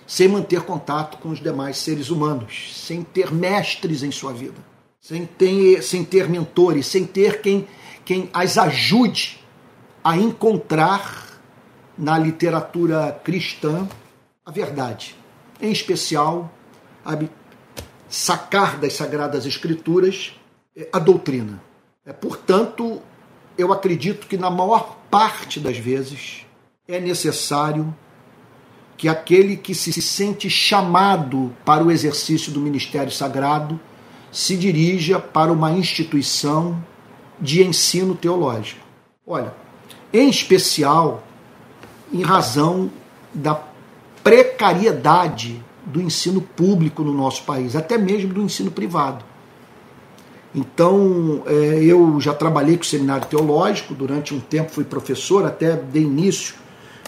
[0.10, 4.58] sem manter contato com os demais seres humanos, sem ter mestres em sua vida,
[5.00, 7.68] sem ter, sem ter mentores, sem ter quem,
[8.04, 9.40] quem as ajude
[10.04, 11.40] a encontrar
[11.96, 13.88] na literatura cristã
[14.44, 15.16] a verdade.
[15.62, 16.52] em especial,
[17.04, 17.30] sabe,
[18.10, 20.34] sacar das Sagradas Escrituras
[20.76, 21.62] é, a doutrina.
[22.04, 23.00] É, portanto,
[23.56, 26.48] eu acredito que na maior parte das vezes
[26.88, 27.96] é necessário
[29.00, 33.80] que aquele que se sente chamado para o exercício do ministério sagrado
[34.30, 36.84] se dirija para uma instituição
[37.40, 38.86] de ensino teológico.
[39.26, 39.54] Olha,
[40.12, 41.24] em especial
[42.12, 42.92] em razão
[43.34, 43.64] da
[44.22, 49.24] precariedade do ensino público no nosso país, até mesmo do ensino privado.
[50.54, 55.78] Então, é, eu já trabalhei com o seminário teológico, durante um tempo fui professor, até
[55.78, 56.56] de início,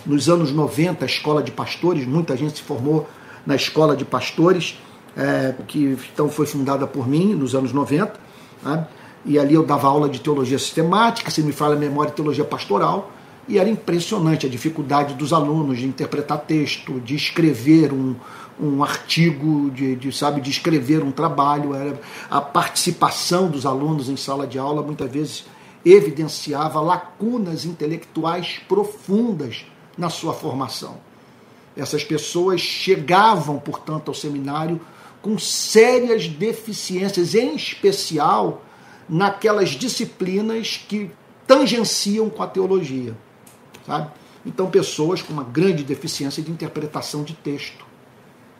[0.05, 3.07] nos anos 90, a escola de pastores, muita gente se formou
[3.45, 4.79] na escola de pastores,
[5.15, 8.13] é, que então foi fundada por mim nos anos 90,
[8.63, 8.87] né?
[9.25, 13.11] e ali eu dava aula de teologia sistemática, se me fala a memória, teologia pastoral,
[13.47, 18.15] e era impressionante a dificuldade dos alunos de interpretar texto, de escrever um,
[18.59, 21.73] um artigo, de, de, sabe, de escrever um trabalho.
[21.75, 25.45] Era, a participação dos alunos em sala de aula muitas vezes
[25.83, 29.65] evidenciava lacunas intelectuais profundas
[29.97, 30.97] na sua formação.
[31.75, 34.79] Essas pessoas chegavam, portanto, ao seminário
[35.21, 38.63] com sérias deficiências, em especial
[39.07, 41.11] naquelas disciplinas que
[41.45, 43.15] tangenciam com a teologia
[43.85, 44.11] sabe?
[44.45, 47.85] Então, pessoas com uma grande deficiência de interpretação de texto.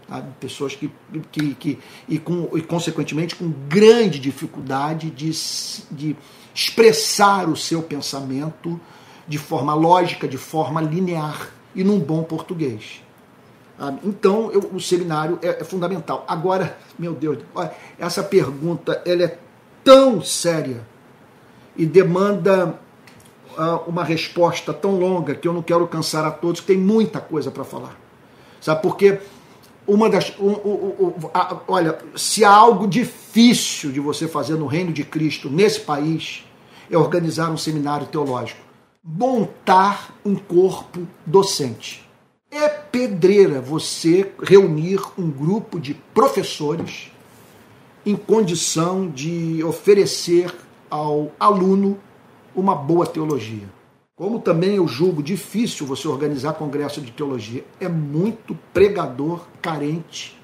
[0.08, 0.30] Sabe?
[0.40, 0.92] Pessoas que,
[1.32, 5.32] que, que e, com, e, consequentemente, com grande dificuldade de,
[5.90, 6.16] de
[6.54, 8.80] expressar o seu pensamento
[9.28, 13.02] de forma lógica, de forma linear e num bom português.
[14.04, 16.24] Então, eu, o seminário é, é, fundamental.
[16.28, 17.40] Agora, meu Deus,
[17.98, 19.38] essa pergunta ela é
[19.84, 20.82] tão séria
[21.76, 22.80] e demanda
[23.88, 27.50] uma resposta tão longa que eu não quero cansar a todos, que tem muita coisa
[27.50, 27.98] para falar.
[28.62, 29.20] Sabe, porque
[29.88, 30.34] uma das.
[30.40, 35.04] Um, um, um, a, olha, se há algo difícil de você fazer no reino de
[35.04, 36.46] Cristo nesse país,
[36.90, 38.62] é organizar um seminário teológico.
[39.04, 42.08] Montar um corpo docente.
[42.52, 47.12] É pedreira você reunir um grupo de professores
[48.06, 50.54] em condição de oferecer
[50.88, 52.00] ao aluno
[52.56, 53.68] uma boa teologia.
[54.16, 57.66] Como também eu julgo difícil você organizar congresso de teologia.
[57.80, 60.40] É muito pregador carente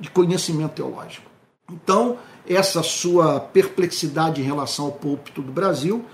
[0.00, 1.30] de conhecimento teológico.
[1.70, 6.04] Então, essa sua perplexidade em relação ao púlpito do Brasil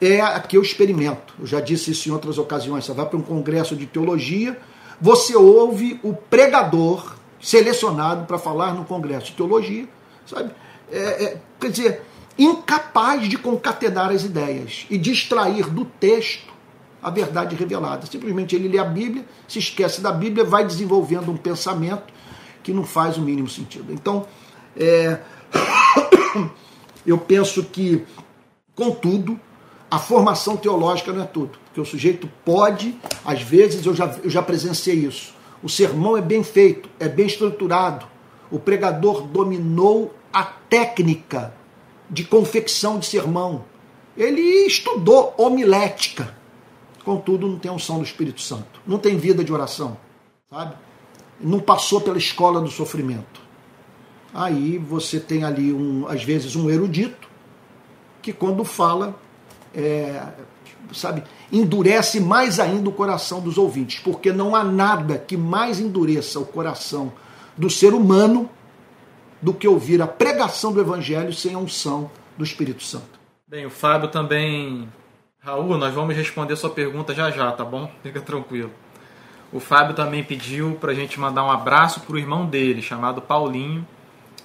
[0.00, 1.34] é a que eu experimento.
[1.38, 2.84] Eu já disse isso em outras ocasiões.
[2.84, 4.58] Você vai para um congresso de teologia,
[5.00, 9.86] você ouve o pregador selecionado para falar no congresso de teologia,
[10.26, 10.50] sabe?
[10.90, 12.02] É, é, quer dizer,
[12.38, 16.52] incapaz de concatenar as ideias e de extrair do texto
[17.02, 18.06] a verdade revelada.
[18.06, 22.12] Simplesmente ele lê a Bíblia, se esquece da Bíblia, vai desenvolvendo um pensamento
[22.62, 23.92] que não faz o mínimo sentido.
[23.92, 24.26] Então,
[24.74, 25.20] é,
[27.06, 28.02] eu penso que,
[28.74, 29.38] contudo,
[29.94, 31.56] a formação teológica não é tudo.
[31.66, 35.32] Porque o sujeito pode, às vezes, eu já, eu já presenciei isso.
[35.62, 38.04] O sermão é bem feito, é bem estruturado.
[38.50, 41.54] O pregador dominou a técnica
[42.10, 43.66] de confecção de sermão.
[44.16, 46.36] Ele estudou homilética.
[47.04, 48.80] Contudo, não tem unção do Espírito Santo.
[48.84, 49.96] Não tem vida de oração.
[50.50, 50.74] Sabe?
[51.40, 53.40] Não passou pela escola do sofrimento.
[54.34, 57.28] Aí você tem ali, um, às vezes, um erudito
[58.20, 59.22] que, quando fala,
[59.74, 60.22] é,
[60.92, 66.38] sabe, endurece mais ainda o coração dos ouvintes, porque não há nada que mais endureça
[66.38, 67.12] o coração
[67.56, 68.48] do ser humano
[69.40, 73.18] do que ouvir a pregação do Evangelho sem a unção do Espírito Santo.
[73.46, 74.88] Bem, o Fábio também.
[75.40, 77.90] Raul, nós vamos responder sua pergunta já já, tá bom?
[78.02, 78.70] Fica tranquilo.
[79.52, 83.20] O Fábio também pediu para a gente mandar um abraço para o irmão dele, chamado
[83.20, 83.86] Paulinho,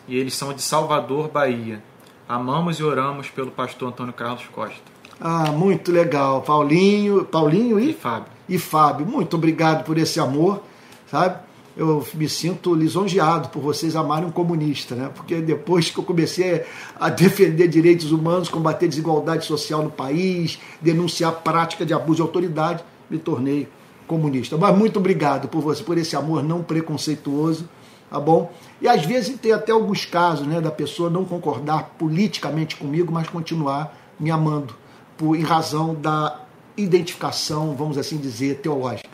[0.07, 1.81] e eles são de Salvador, Bahia.
[2.27, 4.98] Amamos e oramos pelo pastor Antônio Carlos Costa.
[5.19, 6.41] Ah, muito legal.
[6.41, 8.31] Paulinho, Paulinho e, e Fábio.
[8.47, 10.63] E Fábio, muito obrigado por esse amor,
[11.09, 11.49] sabe?
[11.79, 15.09] eu me sinto lisonjeado por vocês amarem um comunista, né?
[15.15, 16.65] Porque depois que eu comecei
[16.99, 22.83] a defender direitos humanos, combater desigualdade social no país, denunciar prática de abuso de autoridade,
[23.09, 23.65] me tornei
[24.05, 24.57] comunista.
[24.57, 27.69] Mas muito obrigado por você, por esse amor não preconceituoso,
[28.09, 28.51] tá bom?
[28.81, 33.29] E às vezes tem até alguns casos, né, da pessoa não concordar politicamente comigo, mas
[33.29, 34.78] continuar me amando
[35.19, 36.39] por em razão da
[36.77, 39.09] identificação, vamos assim dizer, teológica.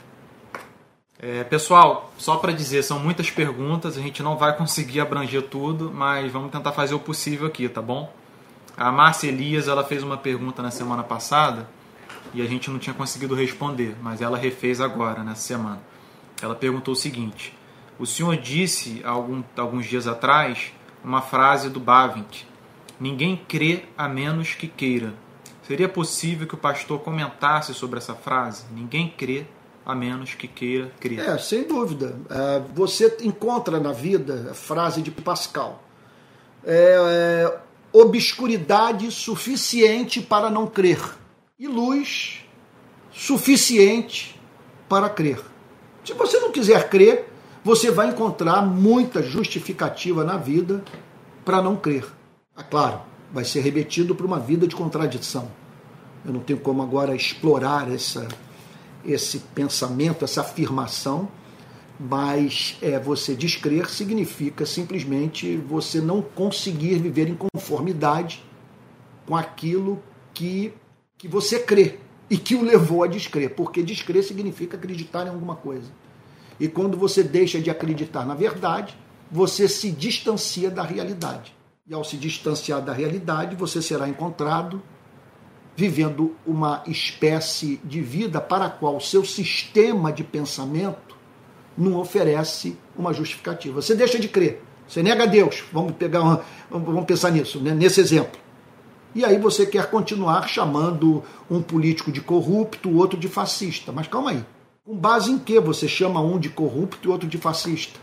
[1.17, 5.91] É, pessoal, só para dizer, são muitas perguntas, a gente não vai conseguir abranger tudo,
[5.91, 8.13] mas vamos tentar fazer o possível aqui, tá bom?
[8.77, 11.67] A Márcia Elias ela fez uma pergunta na semana passada
[12.35, 15.81] e a gente não tinha conseguido responder, mas ela refez agora, nessa semana.
[16.39, 17.57] Ela perguntou o seguinte:
[17.97, 20.71] O senhor disse algum, alguns dias atrás
[21.03, 22.43] uma frase do Bavint:
[22.99, 25.24] Ninguém crê a menos que queira.
[25.67, 28.65] Seria possível que o pastor comentasse sobre essa frase?
[28.71, 29.45] Ninguém crê
[29.85, 31.19] a menos que queira crer.
[31.19, 32.15] É, sem dúvida.
[32.29, 35.83] É, você encontra na vida a frase de Pascal:
[36.63, 37.59] é, é,
[37.91, 40.99] obscuridade suficiente para não crer
[41.57, 42.45] e luz
[43.11, 44.39] suficiente
[44.87, 45.41] para crer.
[46.03, 47.31] Se você não quiser crer,
[47.63, 50.83] você vai encontrar muita justificativa na vida
[51.43, 52.05] para não crer.
[52.55, 53.01] É claro,
[53.31, 55.49] vai ser remetido para uma vida de contradição.
[56.25, 58.27] Eu não tenho como agora explorar essa,
[59.05, 61.29] esse pensamento, essa afirmação,
[61.99, 68.43] mas é, você descrer significa simplesmente você não conseguir viver em conformidade
[69.25, 70.01] com aquilo
[70.33, 70.73] que,
[71.17, 71.99] que você crê
[72.29, 75.89] e que o levou a descrer, porque descrer significa acreditar em alguma coisa.
[76.59, 78.95] E quando você deixa de acreditar na verdade,
[79.31, 81.54] você se distancia da realidade.
[81.87, 84.81] E ao se distanciar da realidade, você será encontrado
[85.75, 91.15] vivendo uma espécie de vida para a qual seu sistema de pensamento
[91.77, 93.83] não oferece uma justificativa.
[93.83, 95.63] Você deixa de crer, você nega Deus.
[95.71, 97.75] Vamos pegar uma, vamos pensar nisso, né?
[97.75, 98.39] nesse exemplo.
[99.13, 103.91] E aí você quer continuar chamando um político de corrupto, o outro de fascista.
[103.91, 104.43] Mas calma aí.
[104.83, 107.99] Com base em que você chama um de corrupto e outro de fascista?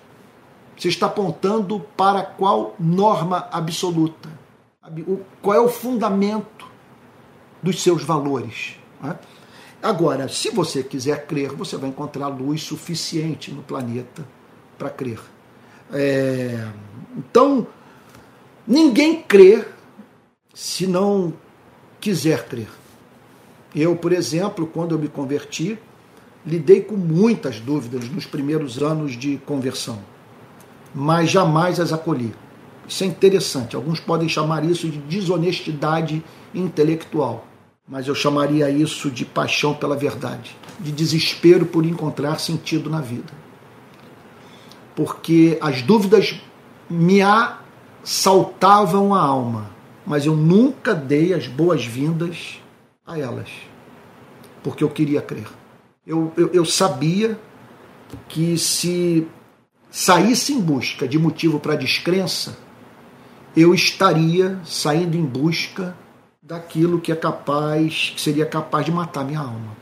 [0.82, 4.28] Você está apontando para qual norma absoluta?
[5.40, 6.66] Qual é o fundamento
[7.62, 8.78] dos seus valores?
[9.00, 9.16] Né?
[9.80, 14.26] Agora, se você quiser crer, você vai encontrar luz suficiente no planeta
[14.76, 15.20] para crer.
[15.92, 16.66] É...
[17.16, 17.64] Então,
[18.66, 19.64] ninguém crê
[20.52, 21.32] se não
[22.00, 22.70] quiser crer.
[23.72, 25.78] Eu, por exemplo, quando eu me converti,
[26.44, 30.10] lidei com muitas dúvidas nos primeiros anos de conversão,
[30.94, 32.34] mas jamais as acolhi.
[32.86, 33.76] Isso é interessante.
[33.76, 36.22] Alguns podem chamar isso de desonestidade
[36.54, 37.46] intelectual,
[37.88, 43.32] mas eu chamaria isso de paixão pela verdade, de desespero por encontrar sentido na vida.
[44.94, 46.34] Porque as dúvidas
[46.90, 49.70] me assaltavam a alma,
[50.06, 52.60] mas eu nunca dei as boas-vindas
[53.06, 53.48] a elas,
[54.62, 55.46] porque eu queria crer.
[56.06, 57.38] Eu, eu, eu sabia
[58.28, 59.26] que se
[59.92, 62.56] saísse em busca de motivo para descrença,
[63.54, 65.94] eu estaria saindo em busca
[66.42, 69.76] daquilo que é capaz, que seria capaz de matar minha alma.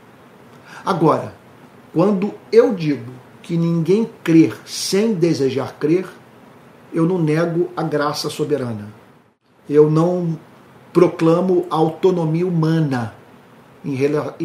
[0.85, 1.33] Agora,
[1.93, 6.05] quando eu digo que ninguém crer sem desejar crer,
[6.93, 8.93] eu não nego a graça soberana.
[9.69, 10.37] Eu não
[10.91, 13.15] proclamo a autonomia humana
[13.85, 13.95] em,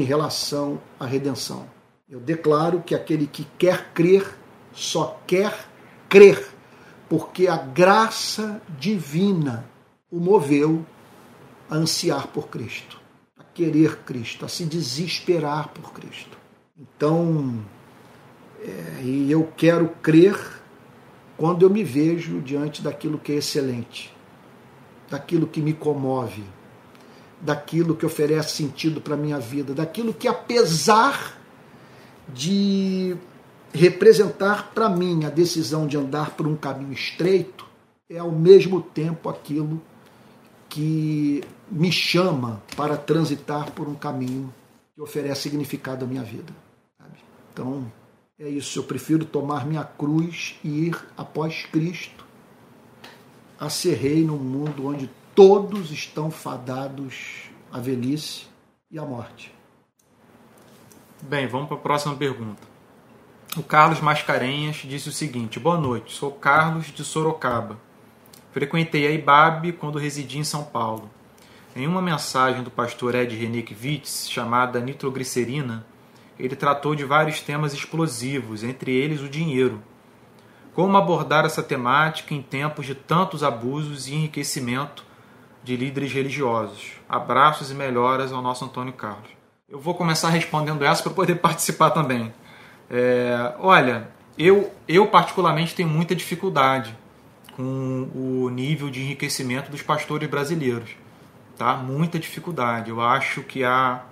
[0.05, 1.67] relação à redenção.
[2.09, 4.25] Eu declaro que aquele que quer crer
[4.77, 5.67] só quer
[6.09, 6.47] crer,
[7.09, 9.65] porque a graça divina
[10.11, 10.85] o moveu
[11.69, 13.01] a ansiar por Cristo,
[13.39, 16.37] a querer Cristo, a se desesperar por Cristo.
[16.79, 17.65] Então,
[18.63, 20.39] é, e eu quero crer
[21.37, 24.15] quando eu me vejo diante daquilo que é excelente,
[25.11, 26.45] daquilo que me comove,
[27.41, 31.39] daquilo que oferece sentido para a minha vida, daquilo que, apesar
[32.29, 33.17] de
[33.73, 37.67] representar para mim a decisão de andar por um caminho estreito,
[38.09, 39.81] é ao mesmo tempo aquilo
[40.69, 44.53] que me chama para transitar por um caminho
[44.95, 46.53] que oferece significado à minha vida.
[46.99, 47.19] Sabe?
[47.53, 47.93] Então,
[48.39, 48.79] é isso.
[48.79, 52.25] Eu prefiro tomar minha cruz e ir após Cristo
[53.59, 58.47] a ser rei num mundo onde todos estão fadados à velhice
[58.91, 59.53] e à morte.
[61.23, 62.76] Bem, vamos para a próxima pergunta.
[63.57, 67.79] O Carlos Mascarenhas disse o seguinte: Boa noite, sou Carlos de Sorocaba.
[68.53, 71.09] Frequentei a IBAB quando residi em São Paulo.
[71.75, 75.87] Em uma mensagem do pastor Ed Renickvitz, chamada Nitroglicerina,
[76.39, 79.83] ele tratou de vários temas explosivos, entre eles o dinheiro.
[80.75, 85.03] Como abordar essa temática em tempos de tantos abusos e enriquecimento
[85.65, 86.93] de líderes religiosos.
[87.09, 89.31] Abraços e melhoras ao nosso Antônio Carlos.
[89.67, 92.35] Eu vou começar respondendo essa para poder participar também.
[92.91, 94.09] É, olha,
[94.39, 96.97] eu, eu particularmente tenho muita dificuldade
[97.57, 100.91] com o nível de enriquecimento dos pastores brasileiros.
[101.57, 101.75] Tá?
[101.75, 102.91] Muita dificuldade.
[102.91, 104.03] Eu acho que há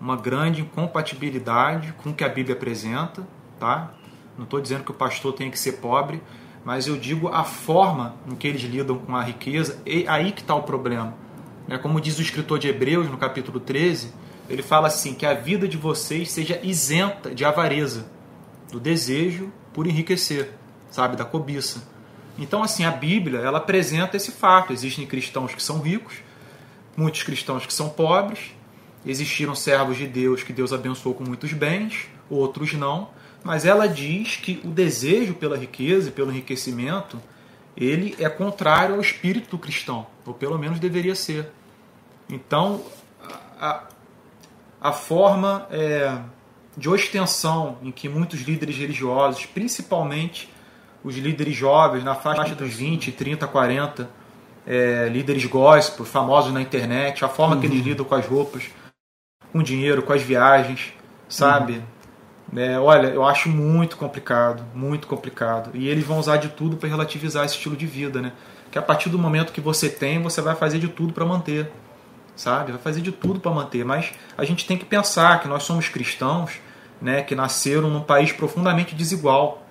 [0.00, 3.26] uma grande incompatibilidade com o que a Bíblia apresenta.
[3.58, 3.92] Tá?
[4.36, 6.22] Não estou dizendo que o pastor tem que ser pobre,
[6.64, 10.42] mas eu digo a forma em que eles lidam com a riqueza, e aí que
[10.42, 11.14] está o problema.
[11.68, 14.12] É como diz o escritor de Hebreus no capítulo 13,
[14.48, 18.06] ele fala assim: que a vida de vocês seja isenta de avareza,
[18.70, 20.52] do desejo por enriquecer.
[20.90, 21.86] sabe, da cobiça.
[22.38, 24.72] Então, assim, a Bíblia, ela apresenta esse fato.
[24.72, 26.14] Existem cristãos que são ricos,
[26.96, 28.54] muitos cristãos que são pobres,
[29.04, 33.10] existiram servos de Deus que Deus abençoou com muitos bens, outros não,
[33.44, 37.20] mas ela diz que o desejo pela riqueza e pelo enriquecimento,
[37.76, 41.50] ele é contrário ao espírito cristão, ou pelo menos deveria ser.
[42.28, 42.84] Então,
[43.60, 43.84] a
[44.92, 46.16] forma é,
[46.76, 50.48] de ostentação em que muitos líderes religiosos, principalmente
[51.02, 54.08] os líderes jovens, na faixa dos 20, 30, 40,
[54.66, 57.60] é, líderes gospel, famosos na internet, a forma uhum.
[57.60, 57.84] que eles uhum.
[57.84, 58.64] lidam com as roupas,
[59.52, 60.92] com o dinheiro, com as viagens,
[61.28, 61.82] sabe?
[62.52, 62.58] Uhum.
[62.58, 65.70] É, olha, eu acho muito complicado, muito complicado.
[65.74, 68.32] E eles vão usar de tudo para relativizar esse estilo de vida, né?
[68.70, 71.70] Que a partir do momento que você tem, você vai fazer de tudo para manter,
[72.38, 72.70] sabe?
[72.70, 73.84] Vai fazer de tudo para manter.
[73.84, 76.52] Mas a gente tem que pensar que nós somos cristãos,
[77.02, 77.22] né?
[77.22, 79.66] Que nasceram num país profundamente desigual,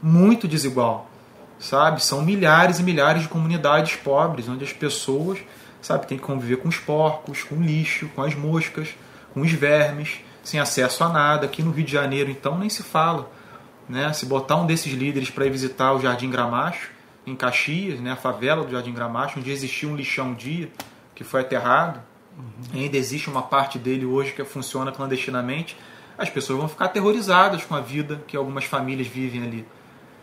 [0.00, 1.10] muito desigual,
[1.58, 2.02] sabe?
[2.02, 5.40] São milhares e milhares de comunidades pobres, onde as pessoas,
[5.80, 8.94] sabe, têm que conviver com os porcos, com o lixo, com as moscas,
[9.34, 11.46] com os vermes sem acesso a nada.
[11.46, 13.30] Aqui no Rio de Janeiro, então, nem se fala.
[13.88, 14.12] Né?
[14.12, 16.90] Se botar um desses líderes para ir visitar o Jardim Gramacho,
[17.26, 18.12] em Caxias, né?
[18.12, 20.70] a favela do Jardim Gramacho, onde existia um lixão um dia,
[21.14, 22.00] que foi aterrado,
[22.38, 22.80] uhum.
[22.80, 25.76] ainda existe uma parte dele hoje que funciona clandestinamente,
[26.16, 29.66] as pessoas vão ficar aterrorizadas com a vida que algumas famílias vivem ali.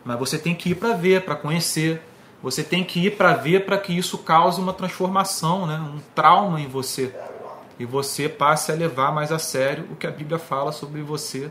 [0.06, 2.02] Mas você tem que ir para ver, para conhecer.
[2.42, 5.76] Você tem que ir para ver para que isso cause uma transformação, né?
[5.76, 7.14] um trauma em você
[7.80, 11.50] e você passe a levar mais a sério o que a Bíblia fala sobre você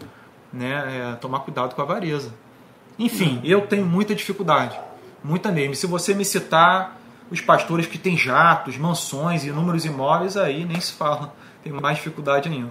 [0.52, 2.34] né, é, tomar cuidado com a avareza.
[2.98, 4.78] Enfim, eu tenho muita dificuldade,
[5.24, 5.74] muita mesmo.
[5.74, 6.97] Se você me citar
[7.30, 11.98] os pastores que têm jatos, mansões e inúmeros imóveis, aí nem se fala, tem mais
[11.98, 12.70] dificuldade ainda.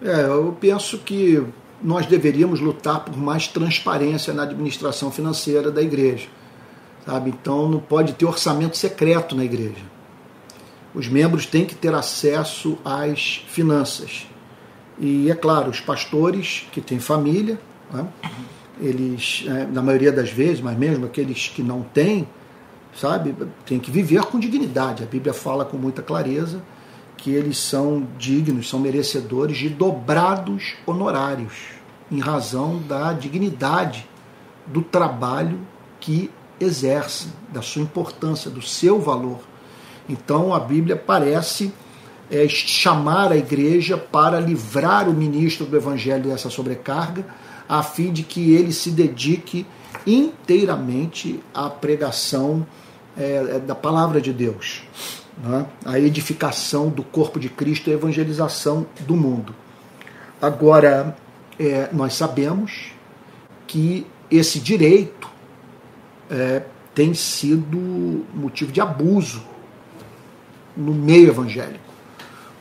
[0.00, 1.44] É, eu penso que
[1.82, 6.28] nós deveríamos lutar por mais transparência na administração financeira da igreja.
[7.04, 7.30] Sabe?
[7.30, 9.98] Então não pode ter orçamento secreto na igreja
[10.94, 14.26] os membros têm que ter acesso às finanças.
[14.98, 17.58] E é claro, os pastores que têm família,
[17.92, 18.06] né,
[18.80, 22.26] eles, é, na maioria das vezes, mas mesmo aqueles que não têm,
[22.98, 23.34] sabe,
[23.64, 25.02] tem que viver com dignidade.
[25.02, 26.62] A Bíblia fala com muita clareza
[27.16, 31.52] que eles são dignos, são merecedores de dobrados honorários,
[32.10, 34.08] em razão da dignidade
[34.66, 35.60] do trabalho
[36.00, 36.30] que
[36.60, 39.40] exercem, da sua importância, do seu valor.
[40.08, 41.72] Então a Bíblia parece
[42.30, 47.26] é, chamar a igreja para livrar o ministro do evangelho dessa sobrecarga,
[47.68, 49.66] a fim de que ele se dedique
[50.06, 52.66] inteiramente à pregação
[53.18, 54.82] é, é da palavra de Deus,
[55.42, 55.66] né?
[55.84, 59.54] à edificação do corpo de Cristo a evangelização do mundo.
[60.40, 61.16] Agora,
[61.58, 62.92] é, nós sabemos
[63.66, 65.28] que esse direito
[66.30, 66.62] é,
[66.94, 69.42] tem sido motivo de abuso
[70.76, 71.92] no meio evangélico,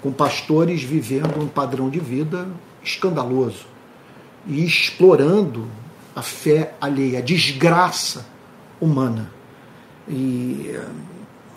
[0.01, 2.47] com pastores vivendo um padrão de vida
[2.83, 3.67] escandaloso
[4.47, 5.67] e explorando
[6.15, 8.25] a fé alheia, a desgraça
[8.81, 9.36] humana.
[10.07, 10.79] E,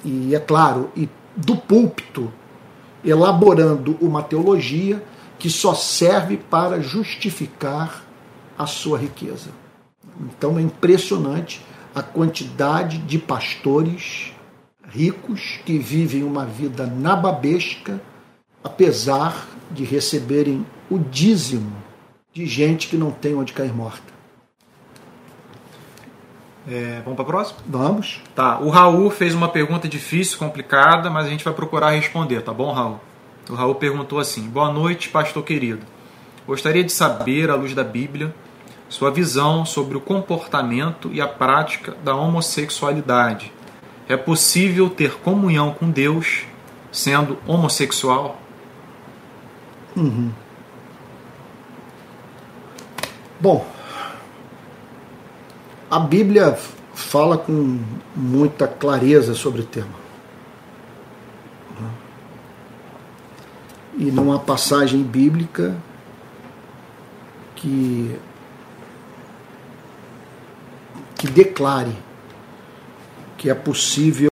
[0.05, 2.33] e é claro, e do púlpito,
[3.05, 5.03] elaborando uma teologia
[5.39, 8.05] que só serve para justificar
[8.59, 9.51] a sua riqueza.
[10.21, 14.33] Então é impressionante a quantidade de pastores
[14.89, 18.01] ricos que vivem uma vida nababesca,
[18.63, 21.73] apesar de receberem o dízimo
[22.33, 24.20] de gente que não tem onde cair morta.
[26.69, 27.61] É, vamos para a próxima?
[27.67, 28.21] Vamos.
[28.35, 28.59] Tá.
[28.59, 32.73] O Raul fez uma pergunta difícil, complicada, mas a gente vai procurar responder, tá bom,
[32.73, 33.01] Raul?
[33.49, 35.87] O Raul perguntou assim: Boa noite, pastor querido.
[36.47, 38.35] Gostaria de saber, à luz da Bíblia,
[38.89, 43.53] sua visão sobre o comportamento e a prática da homossexualidade
[44.09, 46.43] é possível ter comunhão com Deus
[46.91, 48.41] sendo homossexual?
[49.97, 50.33] Uhum.
[53.41, 53.65] Bom,
[55.91, 56.57] a Bíblia
[56.95, 57.81] fala com
[58.15, 59.99] muita clareza sobre o tema.
[63.99, 65.77] E não há passagem bíblica
[67.57, 68.17] que,
[71.17, 71.93] que declare
[73.37, 74.31] que é possível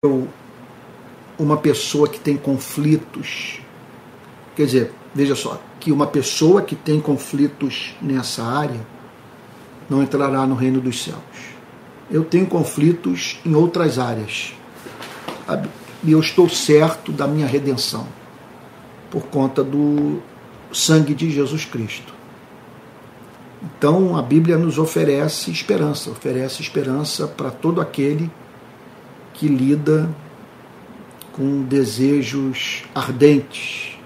[1.39, 3.61] uma pessoa que tem conflitos,
[4.55, 8.79] quer dizer, veja só, que uma pessoa que tem conflitos nessa área
[9.89, 11.17] não entrará no reino dos céus.
[12.09, 14.53] Eu tenho conflitos em outras áreas.
[16.03, 18.07] E eu estou certo da minha redenção
[19.09, 20.21] por conta do
[20.71, 22.13] sangue de Jesus Cristo.
[23.63, 28.29] Então a Bíblia nos oferece esperança, oferece esperança para todo aquele
[29.33, 30.09] que lida
[31.31, 33.97] com desejos ardentes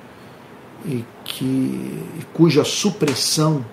[0.86, 3.66] e que e cuja supressão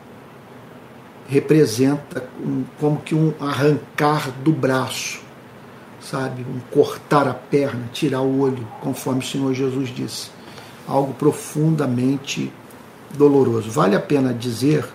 [1.28, 5.20] representa um, como que um arrancar do braço,
[6.00, 10.30] sabe, um cortar a perna, tirar o olho, conforme o Senhor Jesus disse,
[10.86, 12.50] algo profundamente
[13.14, 13.70] doloroso.
[13.70, 14.88] Vale a pena dizer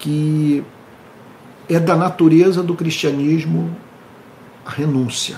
[0.00, 0.64] que
[1.68, 3.76] é da natureza do cristianismo
[4.66, 5.36] a renúncia.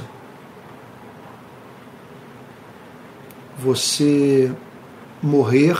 [3.58, 4.50] Você
[5.22, 5.78] morrer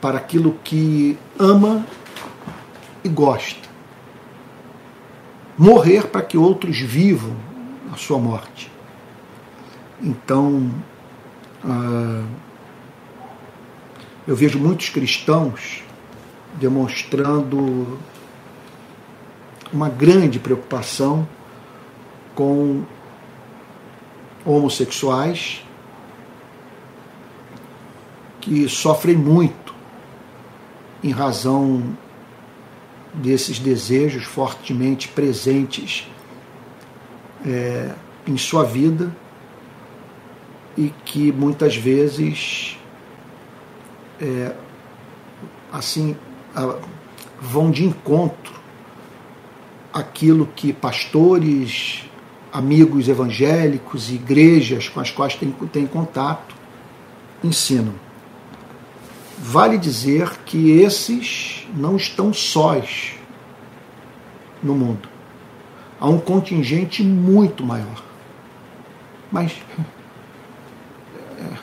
[0.00, 1.86] para aquilo que ama
[3.06, 3.68] e gosta.
[5.56, 7.34] Morrer para que outros vivam
[7.92, 8.70] a sua morte.
[10.02, 10.70] Então,
[11.64, 12.24] ah,
[14.26, 15.82] eu vejo muitos cristãos
[16.54, 17.98] demonstrando
[19.72, 21.26] uma grande preocupação
[22.34, 22.84] com
[24.44, 25.64] homossexuais
[28.40, 29.74] que sofrem muito
[31.02, 31.96] em razão
[33.16, 36.08] desses desejos fortemente presentes
[37.44, 37.92] é,
[38.26, 39.14] em sua vida
[40.76, 42.78] e que muitas vezes
[44.20, 44.52] é,
[45.72, 46.16] assim
[47.40, 48.54] vão de encontro
[49.92, 52.04] aquilo que pastores,
[52.52, 56.54] amigos evangélicos, igrejas com as quais têm, têm contato
[57.42, 57.94] ensinam.
[59.38, 63.14] Vale dizer que esses não estão sós
[64.62, 65.08] no mundo.
[66.00, 68.02] Há um contingente muito maior.
[69.30, 69.52] Mas
[71.38, 71.56] é,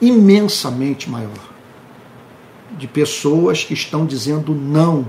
[0.00, 1.54] imensamente maior
[2.76, 5.06] de pessoas que estão dizendo não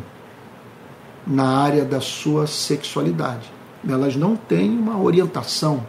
[1.26, 3.52] na área da sua sexualidade.
[3.88, 5.86] Elas não têm uma orientação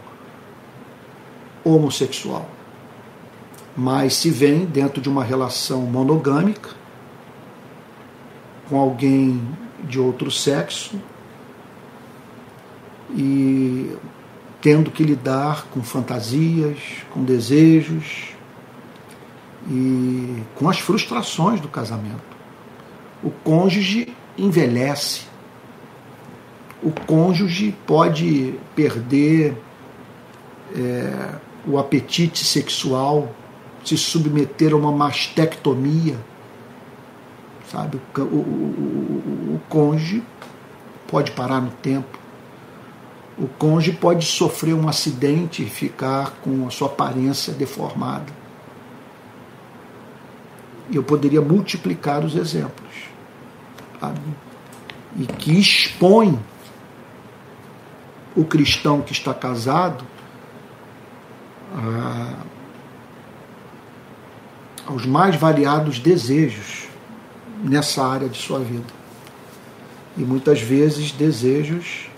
[1.63, 2.49] homossexual,
[3.75, 6.69] mas se vêm dentro de uma relação monogâmica
[8.69, 9.41] com alguém
[9.83, 10.99] de outro sexo
[13.11, 13.95] e
[14.61, 16.77] tendo que lidar com fantasias,
[17.11, 18.37] com desejos,
[19.69, 22.37] e com as frustrações do casamento.
[23.23, 25.23] O cônjuge envelhece,
[26.81, 29.57] o cônjuge pode perder
[30.75, 33.33] é, o apetite sexual,
[33.83, 36.17] se submeter a uma mastectomia,
[37.71, 37.99] sabe?
[38.17, 40.23] O, o, o, o cônjuge
[41.07, 42.17] pode parar no tempo.
[43.37, 48.37] O cônjuge pode sofrer um acidente e ficar com a sua aparência deformada
[50.89, 52.87] e eu poderia multiplicar os exemplos.
[53.99, 54.19] Sabe?
[55.17, 56.39] E que expõe
[58.35, 60.05] o cristão que está casado
[61.73, 62.33] a,
[64.85, 66.86] aos mais variados desejos
[67.63, 68.93] nessa área de sua vida.
[70.17, 72.09] E muitas vezes desejos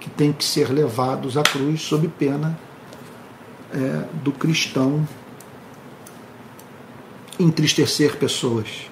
[0.00, 2.58] que têm que ser levados à cruz sob pena
[3.72, 5.06] é, do cristão
[7.38, 8.90] entristecer pessoas,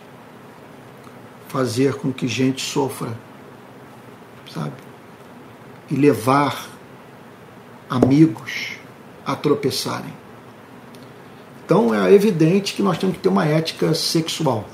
[1.48, 3.16] fazer com que gente sofra,
[4.52, 4.74] sabe?
[5.90, 6.68] E levar
[7.88, 8.72] amigos
[9.26, 10.12] a tropeçarem.
[11.64, 14.68] Então é evidente que nós temos que ter uma ética sexual.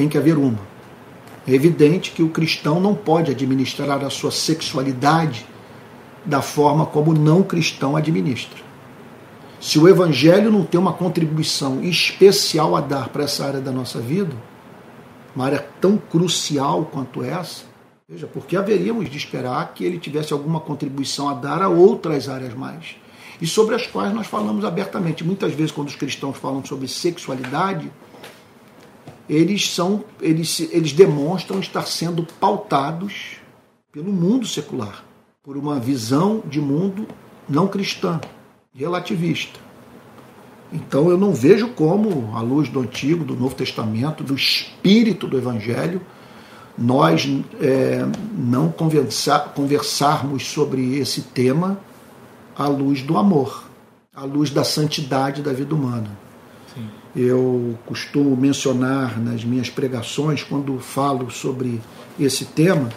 [0.00, 0.60] Tem que haver uma.
[1.46, 5.44] É evidente que o cristão não pode administrar a sua sexualidade
[6.24, 8.58] da forma como o não cristão administra.
[9.60, 14.00] Se o Evangelho não tem uma contribuição especial a dar para essa área da nossa
[14.00, 14.34] vida,
[15.36, 17.64] uma área tão crucial quanto essa,
[18.08, 22.54] veja, porque haveríamos de esperar que ele tivesse alguma contribuição a dar a outras áreas
[22.54, 22.96] mais,
[23.38, 25.22] e sobre as quais nós falamos abertamente.
[25.22, 27.92] Muitas vezes, quando os cristãos falam sobre sexualidade,
[29.30, 33.36] eles são, eles, eles demonstram estar sendo pautados
[33.92, 35.04] pelo mundo secular,
[35.40, 37.06] por uma visão de mundo
[37.48, 38.20] não cristã
[38.74, 39.60] relativista.
[40.72, 45.38] Então eu não vejo como, à luz do Antigo, do Novo Testamento, do espírito do
[45.38, 46.00] Evangelho,
[46.76, 47.28] nós
[47.60, 48.04] é,
[48.36, 51.78] não conversar, conversarmos sobre esse tema
[52.56, 53.64] à luz do amor,
[54.12, 56.10] à luz da santidade da vida humana.
[57.14, 61.80] Eu costumo mencionar nas minhas pregações, quando falo sobre
[62.18, 62.88] esse tema,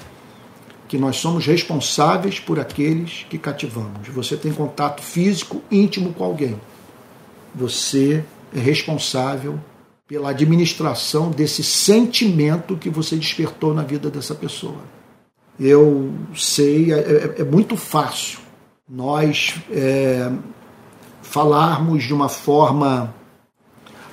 [0.87, 4.07] que nós somos responsáveis por aqueles que cativamos.
[4.09, 6.59] Você tem contato físico íntimo com alguém.
[7.55, 8.23] Você
[8.55, 9.59] é responsável
[10.07, 14.81] pela administração desse sentimento que você despertou na vida dessa pessoa.
[15.59, 18.39] Eu sei, é, é, é muito fácil
[18.87, 20.31] nós é,
[21.21, 23.13] falarmos de uma forma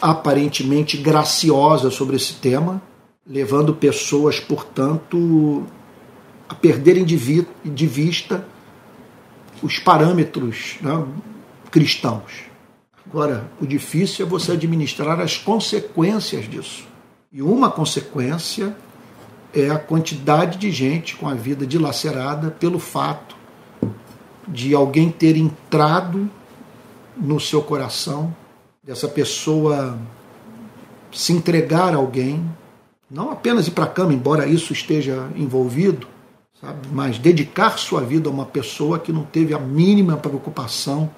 [0.01, 2.83] aparentemente graciosa sobre esse tema,
[3.27, 5.65] levando pessoas, portanto,
[6.49, 8.47] a perderem de, vi de vista
[9.63, 11.05] os parâmetros né,
[11.71, 12.51] cristãos.
[13.07, 16.87] Agora, o difícil é você administrar as consequências disso.
[17.33, 18.77] E uma consequência
[19.53, 23.37] é a quantidade de gente com a vida dilacerada pelo fato
[24.47, 26.29] de alguém ter entrado
[27.17, 28.35] no seu coração,
[28.91, 29.97] dessa pessoa
[31.13, 32.45] se entregar a alguém,
[33.09, 36.09] não apenas ir para a cama, embora isso esteja envolvido,
[36.61, 36.89] sabe?
[36.91, 41.09] mas dedicar sua vida a uma pessoa que não teve a mínima preocupação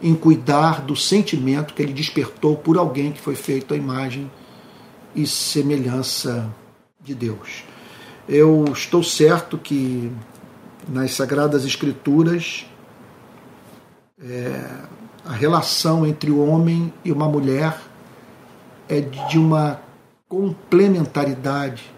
[0.00, 4.30] em cuidar do sentimento que ele despertou por alguém que foi feito à imagem
[5.14, 6.50] e semelhança
[7.02, 7.64] de Deus.
[8.26, 10.10] Eu estou certo que
[10.88, 12.64] nas Sagradas Escrituras
[14.18, 14.93] é,
[15.24, 17.80] a relação entre o homem e uma mulher
[18.88, 19.80] é de uma
[20.28, 21.90] complementaridade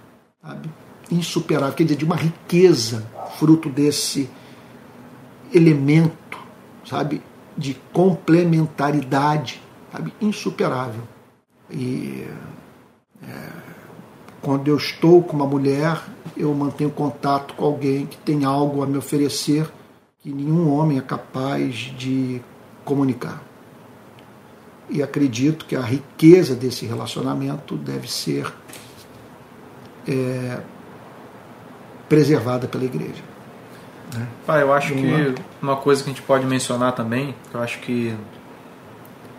[0.43, 0.71] sabe?
[1.11, 3.07] insuperável, quer dizer, de uma riqueza
[3.39, 4.29] fruto desse
[5.53, 6.39] elemento,
[6.85, 7.23] sabe,
[7.57, 9.63] de complementaridade,
[9.93, 11.03] sabe, insuperável.
[11.71, 12.27] E
[13.23, 13.49] é,
[14.43, 16.01] quando eu estou com uma mulher,
[16.37, 19.71] eu mantenho contato com alguém que tem algo a me oferecer
[20.21, 22.43] que nenhum homem é capaz de
[22.87, 23.43] comunicar.
[24.89, 28.51] E acredito que a riqueza desse relacionamento deve ser
[30.09, 30.61] é,
[32.09, 33.23] preservada pela igreja.
[34.15, 34.27] Né?
[34.47, 38.17] Pai, eu acho que uma coisa que a gente pode mencionar também, eu acho que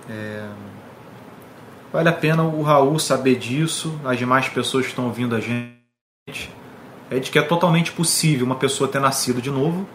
[0.09, 0.49] é,
[1.91, 6.51] vale a pena o Raul saber disso, as demais pessoas que estão ouvindo a gente,
[7.09, 9.87] é de que é totalmente possível uma pessoa ter nascido de novo,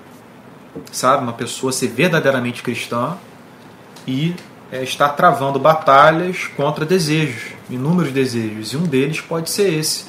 [0.91, 1.23] sabe?
[1.23, 3.19] Uma pessoa ser verdadeiramente cristã
[4.07, 4.35] e
[4.71, 10.07] é, estar travando batalhas contra desejos, inúmeros desejos, e um deles pode ser esse,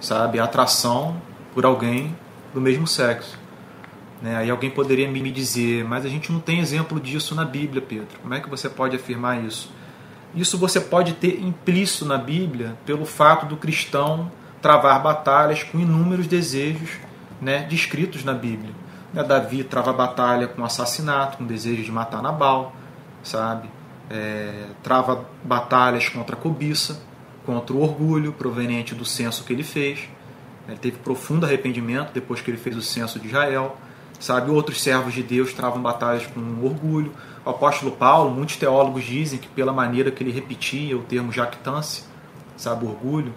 [0.00, 0.38] sabe?
[0.38, 1.16] A atração
[1.54, 2.16] por alguém
[2.52, 3.38] do mesmo sexo.
[4.20, 4.36] Né?
[4.36, 8.18] Aí alguém poderia me dizer, mas a gente não tem exemplo disso na Bíblia, Pedro.
[8.20, 9.72] Como é que você pode afirmar isso?
[10.34, 14.30] Isso você pode ter implícito na Bíblia pelo fato do cristão
[14.60, 16.90] travar batalhas com inúmeros desejos
[17.40, 18.72] né, descritos na Bíblia.
[19.12, 22.74] Né, Davi trava batalha com assassinato, com desejo de matar Nabal,
[23.22, 23.68] sabe?
[24.10, 27.00] É, trava batalhas contra a cobiça,
[27.46, 30.08] contra o orgulho proveniente do censo que ele fez.
[30.68, 33.76] Ele teve profundo arrependimento depois que ele fez o censo de Israel.
[34.18, 37.12] Sabe, outros servos de Deus travam batalhas com orgulho.
[37.44, 42.04] O apóstolo Paulo, muitos teólogos dizem que pela maneira que ele repetia o termo jactância,
[42.54, 43.32] sabe, orgulho,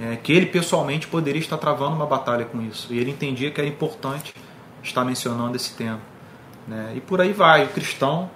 [0.00, 2.92] é, que ele pessoalmente poderia estar travando uma batalha com isso.
[2.92, 4.34] E ele entendia que era importante
[4.82, 6.00] estar mencionando esse tema.
[6.66, 6.94] Né?
[6.96, 7.64] E por aí vai.
[7.64, 8.28] O cristão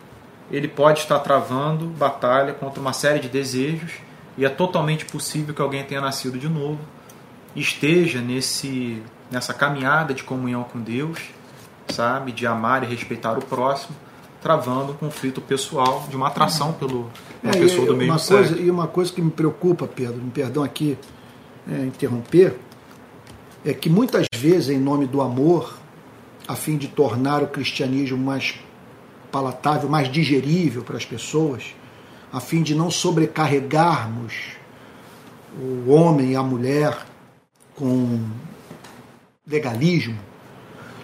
[0.50, 3.92] ele pode estar travando batalha contra uma série de desejos
[4.36, 6.78] e é totalmente possível que alguém tenha nascido de novo
[7.54, 11.18] esteja nesse nessa caminhada de comunhão com Deus,
[11.88, 13.96] sabe, de amar e respeitar o próximo,
[14.42, 17.08] travando um conflito pessoal de uma atração pelo
[17.42, 20.30] uma é, pessoa do mesmo uma coisa, E uma coisa que me preocupa, Pedro, me
[20.32, 20.98] perdão aqui
[21.70, 22.58] é, interromper,
[23.64, 25.78] é que muitas vezes, em nome do amor,
[26.48, 28.58] a fim de tornar o cristianismo mais
[29.30, 31.74] palatável, mais digerível para as pessoas,
[32.32, 34.34] a fim de não sobrecarregarmos
[35.58, 37.06] o homem e a mulher
[37.74, 38.20] com
[39.46, 40.18] legalismo,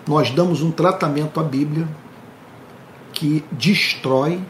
[0.06, 1.88] nós damos um tratamento à Bíblia
[3.12, 4.40] que destrói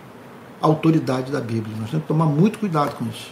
[0.60, 1.76] a autoridade da Bíblia.
[1.78, 3.30] Nós temos que tomar muito cuidado com isso.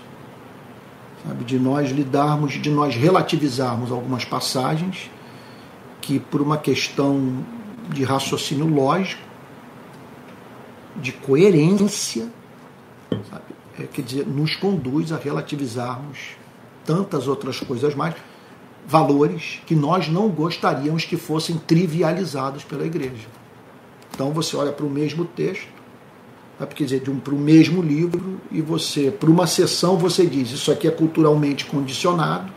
[1.26, 5.10] Sabe, de nós lidarmos, de nós relativizarmos algumas passagens
[6.00, 7.44] que por uma questão
[7.88, 9.22] de raciocínio lógico,
[10.96, 12.28] de coerência,
[13.30, 13.44] sabe,
[13.78, 16.36] é, quer dizer, nos conduz a relativizarmos
[16.84, 18.14] tantas outras coisas mais
[18.86, 23.26] valores que nós não gostaríamos que fossem trivializados pela igreja.
[24.14, 25.66] Então você olha para o mesmo texto,
[26.60, 30.50] né, quer dizer, um, para o mesmo livro, e você, para uma sessão, você diz:
[30.50, 32.52] isso aqui é culturalmente condicionado,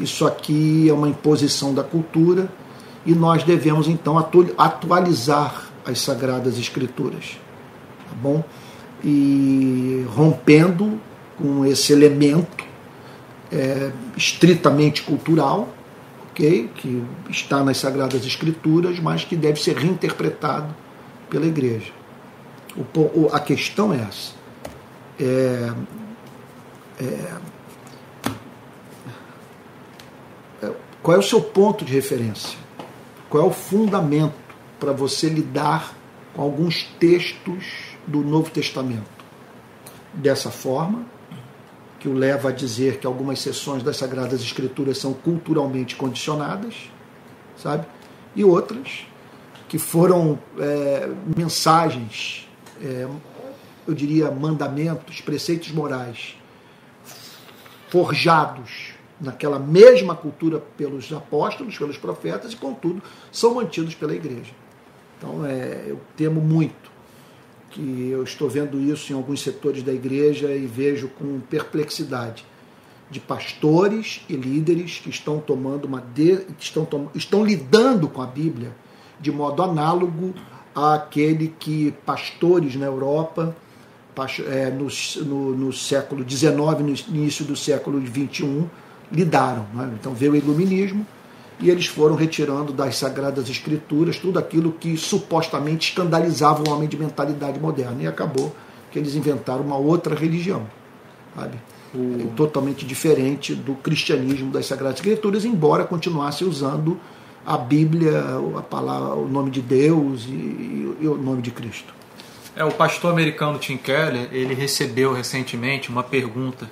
[0.00, 2.50] isso aqui é uma imposição da cultura,
[3.04, 4.18] e nós devemos então
[4.58, 7.38] atualizar as Sagradas Escrituras.
[8.08, 8.44] Tá bom?
[9.04, 11.00] E rompendo
[11.36, 12.64] com esse elemento
[13.50, 15.68] é, estritamente cultural,
[16.30, 20.74] ok, que está nas Sagradas Escrituras, mas que deve ser reinterpretado
[21.28, 21.92] pela Igreja.
[22.94, 24.32] O, a questão é essa.
[25.20, 25.72] É,
[27.00, 27.28] é,
[30.62, 30.72] é,
[31.02, 32.58] qual é o seu ponto de referência?
[33.28, 34.34] Qual é o fundamento
[34.82, 35.94] para você lidar
[36.34, 39.22] com alguns textos do Novo Testamento?
[40.12, 41.06] Dessa forma,
[42.00, 46.90] que o leva a dizer que algumas sessões das Sagradas Escrituras são culturalmente condicionadas,
[47.56, 47.86] sabe?
[48.34, 49.06] E outras
[49.68, 52.48] que foram é, mensagens,
[52.82, 53.06] é,
[53.86, 56.36] eu diria mandamentos, preceitos morais
[57.88, 64.52] forjados naquela mesma cultura pelos apóstolos, pelos profetas e, contudo, são mantidos pela igreja.
[65.22, 66.90] Então, é, eu temo muito
[67.70, 72.44] que eu estou vendo isso em alguns setores da igreja e vejo com perplexidade
[73.08, 78.26] de pastores e líderes que estão tomando uma de, que estão, estão lidando com a
[78.26, 78.74] Bíblia
[79.20, 80.34] de modo análogo
[80.74, 83.56] àquele que pastores na Europa
[84.48, 84.88] é, no,
[85.24, 88.68] no, no, século XIX, no início do século XXI,
[89.10, 89.66] lidaram.
[89.72, 89.90] Né?
[89.98, 91.06] Então veio o iluminismo
[91.62, 96.96] e eles foram retirando das sagradas escrituras tudo aquilo que supostamente escandalizava o homem de
[96.96, 98.02] mentalidade moderna.
[98.02, 98.54] E acabou
[98.90, 100.66] que eles inventaram uma outra religião,
[101.36, 101.56] sabe?
[101.94, 102.32] O...
[102.34, 106.98] Totalmente diferente do cristianismo das sagradas escrituras, embora continuasse usando
[107.46, 108.22] a Bíblia,
[108.58, 111.94] a palavra, o nome de Deus e, e o nome de Cristo.
[112.56, 116.68] É, o pastor americano Tim Keller, ele recebeu recentemente uma pergunta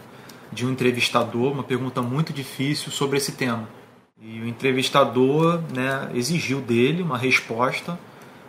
[0.52, 3.68] de um entrevistador, uma pergunta muito difícil sobre esse tema.
[4.22, 7.98] E o entrevistador né, exigiu dele uma resposta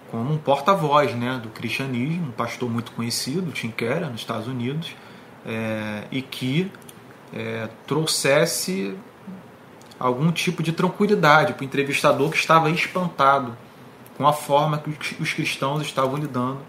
[0.09, 4.93] como um porta-voz né, do cristianismo, um pastor muito conhecido, Tim Keller, nos Estados Unidos,
[5.45, 6.69] é, e que
[7.33, 8.97] é, trouxesse
[9.97, 13.55] algum tipo de tranquilidade para o entrevistador que estava espantado
[14.17, 16.59] com a forma que os cristãos estavam lidando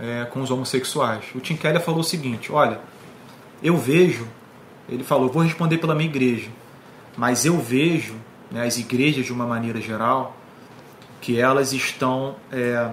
[0.00, 1.24] é, com os homossexuais.
[1.34, 2.80] O Tim Keller falou o seguinte: olha,
[3.62, 4.26] eu vejo,
[4.88, 6.48] ele falou, vou responder pela minha igreja,
[7.18, 8.14] mas eu vejo
[8.50, 10.36] né, as igrejas de uma maneira geral
[11.20, 12.90] que elas estão é,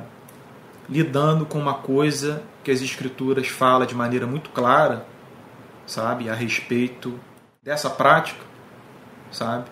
[0.89, 5.05] lidando com uma coisa que as escrituras falam de maneira muito clara,
[5.85, 7.17] sabe, a respeito
[7.63, 8.43] dessa prática,
[9.31, 9.65] sabe,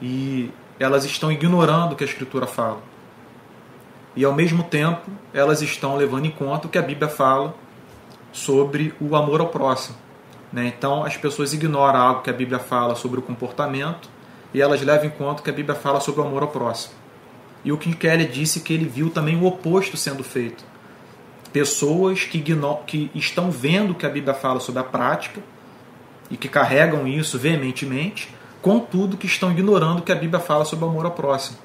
[0.00, 2.94] e elas estão ignorando o que a escritura fala
[4.16, 7.54] e ao mesmo tempo elas estão levando em conta o que a Bíblia fala
[8.32, 9.96] sobre o amor ao próximo.
[10.52, 10.66] Né?
[10.66, 14.08] Então as pessoas ignoram algo que a Bíblia fala sobre o comportamento
[14.54, 16.94] e elas levam em conta que a Bíblia fala sobre o amor ao próximo.
[17.64, 20.64] E o Kim Kelly disse que ele viu também o oposto sendo feito.
[21.52, 25.40] Pessoas que, que estão vendo que a Bíblia fala sobre a prática
[26.30, 28.32] e que carregam isso veementemente,
[28.62, 31.58] contudo que estão ignorando que a Bíblia fala sobre o amor ao próximo.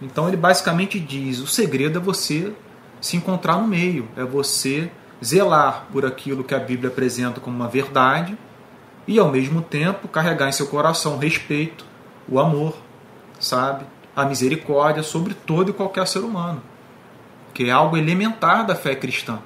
[0.00, 2.52] Então ele basicamente diz: o segredo é você
[3.00, 4.90] se encontrar no meio, é você
[5.24, 8.36] zelar por aquilo que a Bíblia apresenta como uma verdade
[9.06, 11.87] e ao mesmo tempo carregar em seu coração respeito,
[12.28, 12.76] o amor,
[13.40, 13.84] sabe?
[14.14, 16.62] A misericórdia sobre todo e qualquer ser humano,
[17.54, 19.38] que é algo elementar da fé cristã.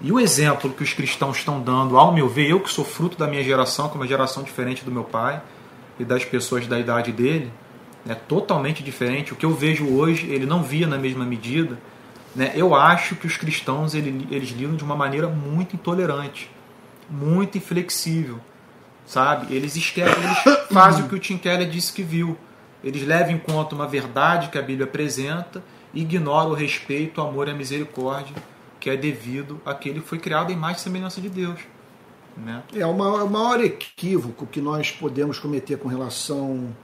[0.00, 3.16] E o exemplo que os cristãos estão dando, ao meu ver, eu que sou fruto
[3.16, 5.40] da minha geração, que é uma geração diferente do meu pai
[5.98, 7.52] e das pessoas da idade dele,
[8.08, 9.32] é totalmente diferente.
[9.32, 11.78] O que eu vejo hoje, ele não via na mesma medida.
[12.34, 12.52] Né?
[12.56, 16.50] Eu acho que os cristãos ele, eles lidam de uma maneira muito intolerante,
[17.08, 18.40] muito inflexível,
[19.12, 19.54] sabe?
[19.54, 22.36] Eles esquecem, eles fazem o que o Tim Keller disse que viu.
[22.82, 27.24] Eles levam em conta uma verdade que a Bíblia apresenta e ignoram o respeito, o
[27.24, 28.34] amor e a misericórdia
[28.80, 31.60] que é devido a que foi criado em mais semelhança de Deus.
[32.36, 32.64] Né?
[32.74, 36.74] É o maior equívoco que nós podemos cometer com relação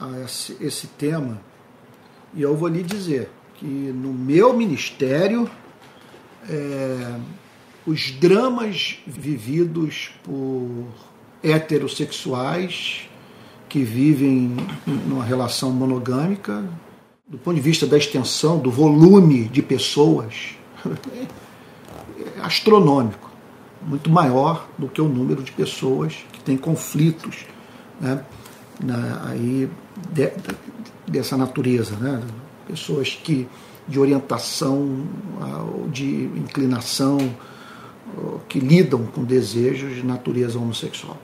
[0.00, 1.40] a esse, esse tema
[2.34, 5.48] e eu vou lhe dizer que no meu ministério
[6.48, 7.20] é,
[7.86, 10.88] os dramas vividos por
[11.46, 13.08] heterossexuais
[13.68, 16.64] que vivem numa relação monogâmica,
[17.28, 23.30] do ponto de vista da extensão, do volume de pessoas, é astronômico,
[23.82, 27.44] muito maior do que o número de pessoas que têm conflitos
[28.00, 28.24] né,
[28.82, 29.68] na, aí
[30.12, 30.32] de,
[31.06, 32.22] dessa natureza, né?
[32.66, 33.48] pessoas que
[33.88, 35.06] de orientação,
[35.92, 37.18] de inclinação,
[38.48, 41.16] que lidam com desejos de natureza homossexual.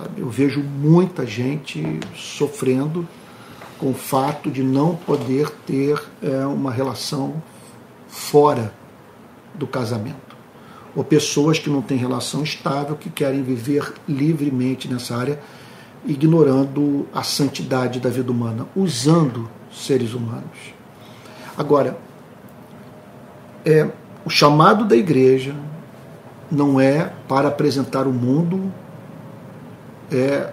[0.00, 0.22] Sabe?
[0.22, 3.06] Eu vejo muita gente sofrendo
[3.78, 7.42] com o fato de não poder ter é, uma relação
[8.08, 8.72] fora
[9.54, 10.30] do casamento.
[10.96, 15.38] Ou pessoas que não têm relação estável, que querem viver livremente nessa área
[16.06, 20.74] ignorando a santidade da vida humana, usando seres humanos.
[21.58, 21.98] Agora,
[23.66, 23.86] é,
[24.24, 25.54] o chamado da igreja
[26.50, 28.72] não é para apresentar o mundo
[30.12, 30.52] é,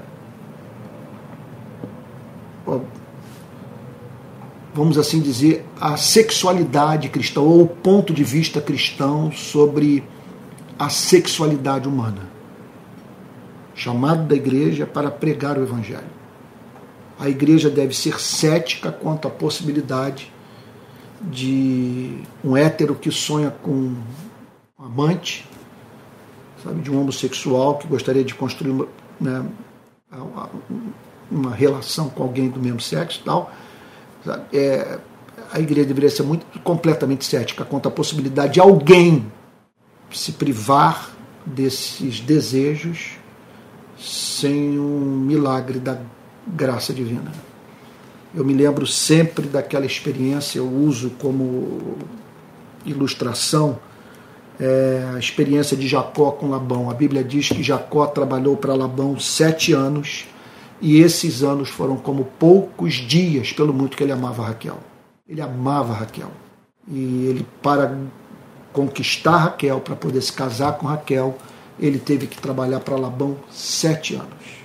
[4.74, 10.03] vamos assim dizer, a sexualidade cristã ou o ponto de vista cristão sobre
[10.78, 12.30] a sexualidade humana.
[13.74, 16.18] Chamado da igreja para pregar o evangelho.
[17.20, 20.32] A igreja deve ser cética quanto à possibilidade
[21.22, 23.97] de um hétero que sonha com um
[24.78, 25.47] amante,
[26.64, 28.88] sabe, de um homossexual que gostaria de construir
[29.20, 29.45] né,
[31.30, 33.51] uma relação com alguém do mesmo sexo tal.
[34.53, 34.99] É,
[35.51, 39.32] a igreja deveria ser muito completamente cética quanto à possibilidade de alguém
[40.11, 41.11] se privar
[41.45, 43.18] desses desejos
[43.97, 45.97] sem um milagre da
[46.45, 47.32] graça divina.
[48.36, 51.97] Eu me lembro sempre daquela experiência, eu uso como
[52.86, 53.80] ilustração
[54.60, 56.89] é, a experiência de Jacó com Labão.
[56.89, 60.26] A Bíblia diz que Jacó trabalhou para Labão sete anos
[60.82, 64.78] e esses anos foram como poucos dias, pelo muito que ele amava Raquel.
[65.28, 66.32] Ele amava Raquel.
[66.88, 67.97] E ele, para
[68.72, 71.38] conquistar Raquel, para poder se casar com Raquel,
[71.80, 74.58] ele teve que trabalhar para Labão sete anos.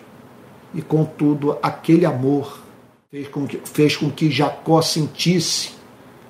[0.74, 2.62] E contudo, aquele amor
[3.10, 5.81] fez com que, fez com que Jacó sentisse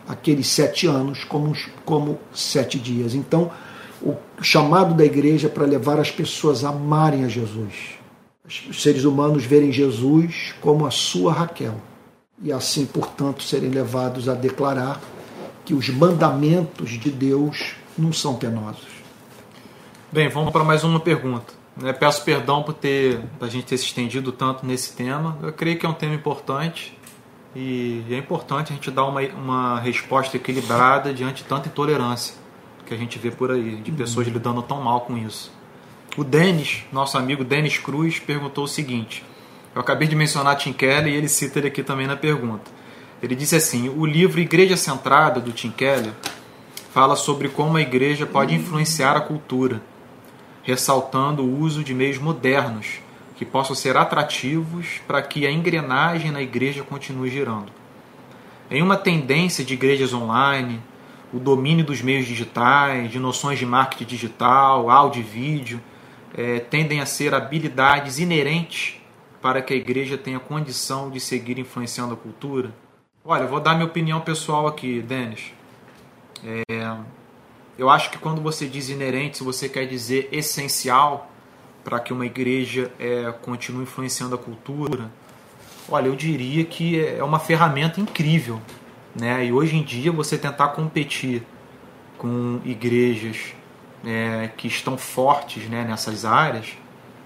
[0.08, 3.14] aqueles sete anos como, como sete dias.
[3.14, 3.50] Então,
[4.02, 8.02] o chamado da igreja é para levar as pessoas a amarem a Jesus
[8.68, 11.74] os seres humanos verem Jesus como a sua Raquel
[12.42, 15.00] e assim, portanto, serem levados a declarar
[15.64, 18.88] que os mandamentos de Deus não são penosos.
[20.10, 21.54] Bem, vamos para mais uma pergunta.
[21.76, 21.92] Né?
[21.92, 25.38] Peço perdão por ter a gente ter se estendido tanto nesse tema.
[25.40, 26.98] Eu creio que é um tema importante
[27.54, 32.34] e é importante a gente dar uma, uma resposta equilibrada diante de tanta intolerância
[32.86, 34.32] que a gente vê por aí, de pessoas uhum.
[34.32, 35.52] lidando tão mal com isso.
[36.16, 39.24] O Denis, nosso amigo Denis Cruz, perguntou o seguinte:
[39.74, 42.70] eu acabei de mencionar Tim Keller e ele cita ele aqui também na pergunta.
[43.22, 46.12] Ele disse assim: o livro Igreja Centrada do Tim Keller
[46.90, 49.82] fala sobre como a igreja pode influenciar a cultura,
[50.62, 53.01] ressaltando o uso de meios modernos
[53.42, 57.72] que possam ser atrativos para que a engrenagem na igreja continue girando.
[58.70, 60.80] Em uma tendência de igrejas online,
[61.34, 65.80] o domínio dos meios digitais, de noções de marketing digital, áudio e vídeo,
[66.34, 69.00] é, tendem a ser habilidades inerentes
[69.40, 72.72] para que a igreja tenha condição de seguir influenciando a cultura?
[73.24, 75.52] Olha, vou dar minha opinião pessoal aqui, Denis.
[76.44, 76.96] É,
[77.76, 81.31] eu acho que quando você diz inerente, você quer dizer essencial
[81.84, 85.10] para que uma igreja é, continue influenciando a cultura,
[85.88, 88.60] olha, eu diria que é uma ferramenta incrível.
[89.14, 89.46] Né?
[89.46, 91.42] E hoje em dia você tentar competir
[92.16, 93.54] com igrejas
[94.04, 96.76] é, que estão fortes né, nessas áreas,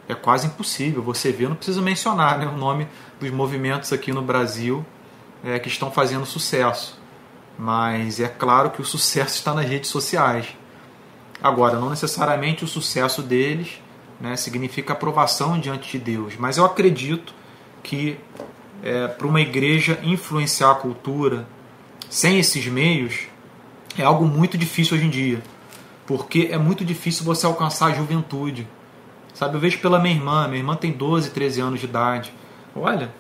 [0.09, 1.02] é quase impossível.
[1.02, 2.88] Você vê, não precisa mencionar né, o nome
[3.20, 4.84] dos movimentos aqui no Brasil
[5.44, 6.98] é, que estão fazendo sucesso.
[7.59, 10.48] Mas é claro que o sucesso está nas redes sociais.
[11.42, 13.80] Agora, não necessariamente o sucesso deles
[14.20, 17.34] né, significa aprovação diante de Deus, mas eu acredito
[17.82, 18.18] que
[18.82, 21.46] é, para uma igreja influenciar a cultura
[22.08, 23.28] sem esses meios
[23.98, 25.42] é algo muito difícil hoje em dia
[26.06, 28.66] porque é muito difícil você alcançar a juventude.
[29.34, 32.32] Sabe, eu vejo pela minha irmã, minha irmã tem 12, 13 anos de idade.
[32.74, 33.12] Olha,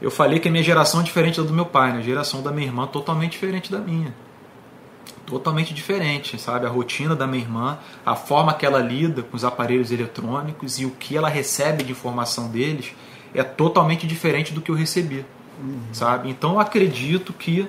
[0.00, 1.98] eu falei que a minha geração é diferente da do meu pai, né?
[1.98, 4.14] a geração da minha irmã é totalmente diferente da minha.
[5.28, 6.64] Totalmente diferente, sabe?
[6.64, 10.86] A rotina da minha irmã, a forma que ela lida com os aparelhos eletrônicos e
[10.86, 12.94] o que ela recebe de informação deles
[13.34, 15.26] é totalmente diferente do que eu recebi,
[15.62, 15.82] uhum.
[15.92, 16.30] sabe?
[16.30, 17.68] Então eu acredito que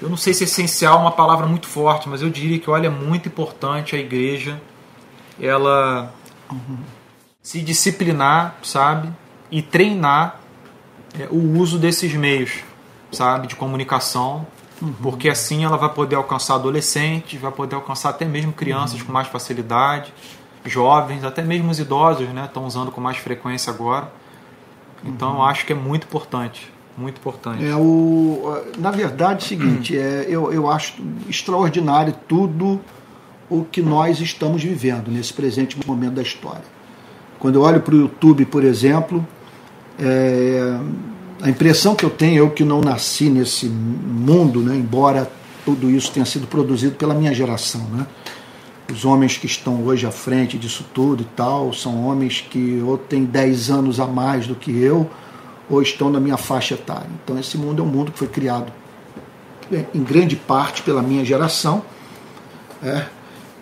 [0.00, 2.86] eu não sei se essencial é uma palavra muito forte, mas eu diria que olha,
[2.86, 4.60] é muito importante a igreja
[5.40, 6.14] ela
[6.48, 6.78] uhum.
[7.42, 9.12] se disciplinar, sabe?
[9.50, 10.40] E treinar
[11.18, 12.60] é, o uso desses meios,
[13.10, 13.48] sabe?
[13.48, 14.46] De comunicação,
[14.80, 14.92] uhum.
[15.02, 19.06] porque assim ela vai poder alcançar adolescentes, vai poder alcançar até mesmo crianças uhum.
[19.06, 20.12] com mais facilidade,
[20.64, 22.44] jovens, até mesmo os idosos, né?
[22.44, 24.10] Estão usando com mais frequência agora.
[25.04, 27.64] Então eu acho que é muito importante muito importante.
[27.64, 30.94] É o, na verdade, é o seguinte, é, eu, eu acho
[31.28, 32.80] extraordinário tudo
[33.48, 36.64] o que nós estamos vivendo nesse presente momento da história.
[37.38, 39.26] Quando eu olho para o YouTube, por exemplo,
[39.98, 40.78] é,
[41.40, 45.30] a impressão que eu tenho, eu que não nasci nesse mundo, né, embora
[45.64, 48.06] tudo isso tenha sido produzido pela minha geração, né?
[48.90, 52.96] Os homens que estão hoje à frente disso tudo e tal, são homens que ou
[52.96, 55.08] têm 10 anos a mais do que eu,
[55.68, 57.08] ou estão na minha faixa etária.
[57.22, 58.72] Então, esse mundo é um mundo que foi criado
[59.94, 61.82] em grande parte pela minha geração,
[62.82, 63.04] é,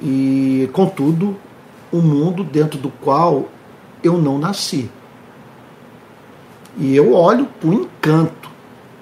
[0.01, 1.37] e contudo,
[1.93, 3.49] um mundo dentro do qual
[4.05, 4.89] eu não nasci.
[6.77, 8.51] E eu olho com encanto,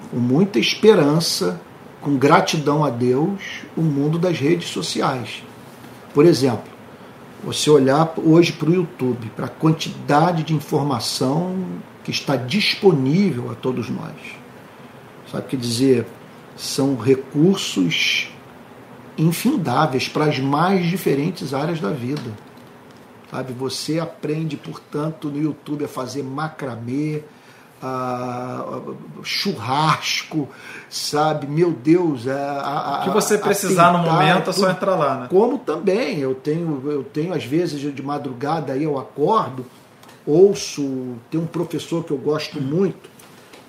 [0.09, 1.59] com muita esperança,
[1.99, 5.43] com gratidão a Deus, o mundo das redes sociais.
[6.13, 6.71] Por exemplo,
[7.43, 11.57] você olhar hoje para o YouTube, para a quantidade de informação
[12.03, 14.15] que está disponível a todos nós.
[15.29, 16.05] Sabe o que dizer?
[16.55, 18.29] São recursos
[19.17, 22.31] infindáveis para as mais diferentes áreas da vida.
[23.29, 27.23] Sabe, você aprende, portanto, no YouTube a fazer macramê,
[27.85, 28.81] a,
[29.23, 30.47] churrasco,
[30.89, 31.47] sabe?
[31.47, 35.27] Meu Deus, a, o que você precisar no momento é só entrar lá, né?
[35.29, 39.65] Como também, eu tenho, eu tenho às vezes de madrugada aí eu acordo,
[40.25, 43.09] ouço, tem um professor que eu gosto muito,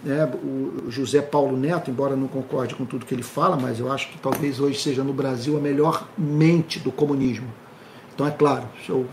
[0.02, 3.90] né, o José Paulo Neto, embora não concorde com tudo que ele fala, mas eu
[3.90, 7.48] acho que talvez hoje seja no Brasil a melhor mente do comunismo.
[8.14, 9.06] Então é claro, se eu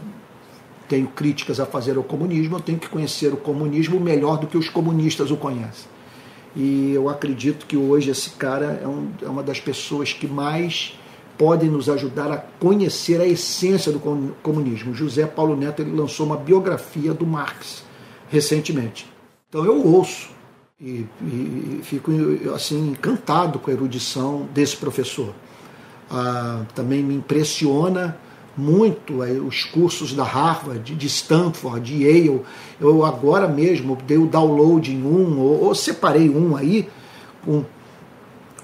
[0.88, 4.58] tenho críticas a fazer ao comunismo, eu tenho que conhecer o comunismo melhor do que
[4.58, 5.92] os comunistas o conhecem.
[6.56, 10.98] E eu acredito que hoje esse cara é, um, é uma das pessoas que mais
[11.38, 14.00] podem nos ajudar a conhecer a essência do
[14.44, 14.94] comunismo.
[14.94, 17.84] José Paulo Neto ele lançou uma biografia do Marx
[18.30, 19.08] recentemente.
[19.50, 20.30] Então eu ouço
[20.80, 22.12] e, e fico
[22.54, 25.34] assim encantado com a erudição desse professor.
[26.10, 28.18] Ah, também me impressiona
[28.56, 32.41] muito os cursos da Harvard, de Stanford, de Yale.
[32.80, 36.88] Eu agora mesmo dei o download em um, ou, ou separei um aí,
[37.43, 37.64] com,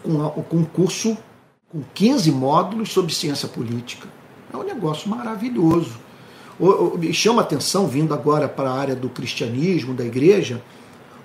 [0.03, 1.17] com, com um curso
[1.69, 4.07] com 15 módulos sobre ciência política.
[4.51, 5.99] É um negócio maravilhoso.
[6.97, 10.61] Me chama atenção, vindo agora para a área do cristianismo, da igreja,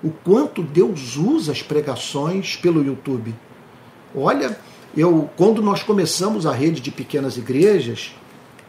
[0.03, 3.33] o quanto Deus usa as pregações pelo YouTube.
[4.15, 4.57] Olha,
[4.95, 8.13] eu quando nós começamos a rede de pequenas igrejas,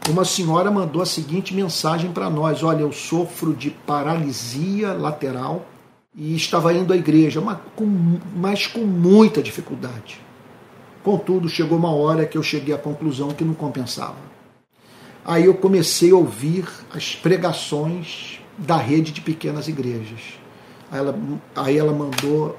[0.09, 5.66] uma senhora mandou a seguinte mensagem para nós: Olha, eu sofro de paralisia lateral
[6.14, 10.20] e estava indo à igreja, mas com, mas com muita dificuldade.
[11.02, 14.16] Contudo, chegou uma hora que eu cheguei à conclusão que não compensava.
[15.24, 20.20] Aí eu comecei a ouvir as pregações da rede de pequenas igrejas.
[20.90, 21.18] Aí ela,
[21.54, 22.57] aí ela mandou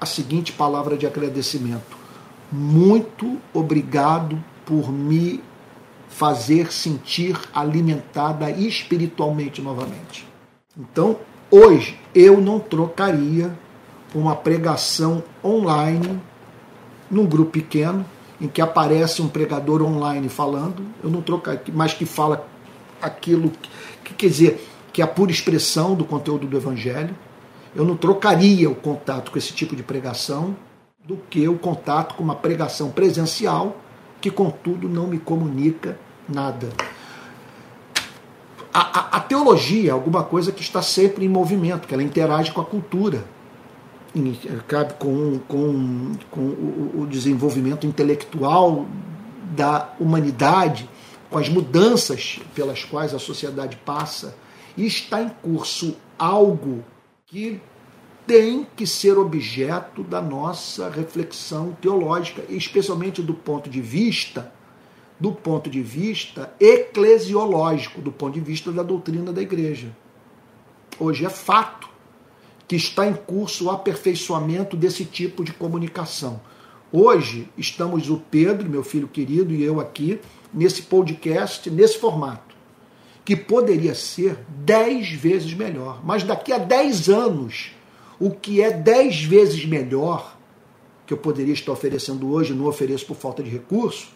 [0.00, 1.96] a seguinte palavra de agradecimento:
[2.50, 5.42] Muito obrigado por me
[6.14, 10.24] fazer sentir alimentada espiritualmente novamente.
[10.78, 11.18] Então,
[11.50, 13.52] hoje, eu não trocaria
[14.14, 16.20] uma pregação online
[17.10, 18.06] num grupo pequeno,
[18.40, 22.46] em que aparece um pregador online falando, eu não trocaria, mas que fala
[23.02, 23.50] aquilo
[24.04, 27.14] que quer dizer que é a pura expressão do conteúdo do evangelho.
[27.74, 30.54] Eu não trocaria o contato com esse tipo de pregação
[31.04, 33.80] do que o contato com uma pregação presencial
[34.24, 36.70] que, contudo, não me comunica nada.
[38.72, 42.50] A, a, a, teologia é alguma coisa que está sempre em movimento, que ela interage
[42.50, 43.22] com a cultura,
[44.66, 48.86] cabe com, com, com o, desenvolvimento intelectual
[49.54, 50.88] da humanidade,
[51.28, 54.34] com as mudanças pelas quais a sociedade passa,
[54.74, 56.82] e está em curso algo
[57.26, 57.60] que
[58.26, 64.52] tem que ser objeto da nossa reflexão teológica, especialmente do ponto de vista
[65.18, 69.94] do ponto de vista eclesiológico, do ponto de vista da doutrina da igreja.
[70.98, 71.88] Hoje é fato
[72.66, 76.40] que está em curso o aperfeiçoamento desse tipo de comunicação.
[76.92, 80.20] Hoje estamos o Pedro, meu filho querido, e eu aqui
[80.52, 82.54] nesse podcast, nesse formato,
[83.24, 86.04] que poderia ser dez vezes melhor.
[86.04, 87.72] Mas daqui a dez anos,
[88.26, 90.36] o que é dez vezes melhor,
[91.06, 94.08] que eu poderia estar oferecendo hoje, não ofereço por falta de recurso,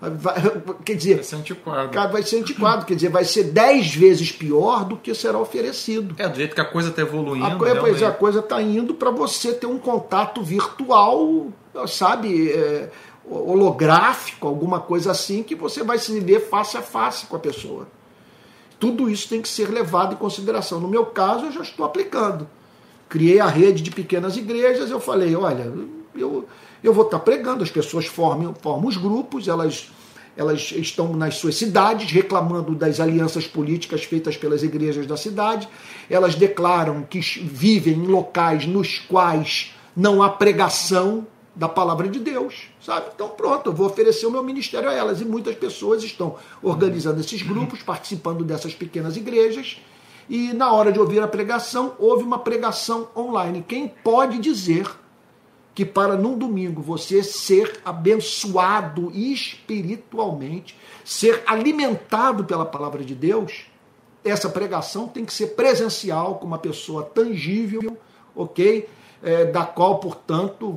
[0.00, 0.34] Vai,
[0.84, 2.12] quer dizer, vai ser antiquado.
[2.12, 6.14] Vai ser antiquado, quer dizer, vai ser dez vezes pior do que será oferecido.
[6.18, 7.46] É, do jeito que a coisa está evoluindo.
[7.46, 11.46] A, pois é, a coisa está indo para você ter um contato virtual,
[11.86, 12.90] sabe, é,
[13.28, 17.88] holográfico, alguma coisa assim, que você vai se ver face a face com a pessoa.
[18.78, 20.78] Tudo isso tem que ser levado em consideração.
[20.78, 22.46] No meu caso, eu já estou aplicando.
[23.08, 25.72] Criei a rede de pequenas igrejas, eu falei, olha,
[26.14, 26.46] eu
[26.86, 29.90] eu vou estar pregando, as pessoas formam, formam os grupos, elas,
[30.36, 35.68] elas estão nas suas cidades reclamando das alianças políticas feitas pelas igrejas da cidade,
[36.08, 42.68] elas declaram que vivem em locais nos quais não há pregação da palavra de Deus,
[42.80, 43.06] sabe?
[43.14, 45.22] Então pronto, eu vou oferecer o meu ministério a elas.
[45.22, 49.78] E muitas pessoas estão organizando esses grupos, participando dessas pequenas igrejas
[50.28, 53.64] e na hora de ouvir a pregação, houve uma pregação online.
[53.66, 54.88] Quem pode dizer
[55.74, 63.66] que para num domingo você ser abençoado espiritualmente, ser alimentado pela palavra de Deus,
[64.24, 67.96] essa pregação tem que ser presencial, com uma pessoa tangível,
[68.34, 68.88] ok?
[69.22, 70.70] É, da qual, portanto,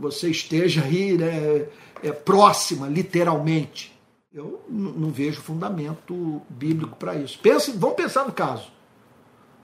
[0.00, 1.66] você esteja aí né,
[2.02, 3.96] é, próxima, literalmente.
[4.32, 7.38] Eu não vejo fundamento bíblico para isso.
[7.40, 8.77] Pense, vamos pensar no caso.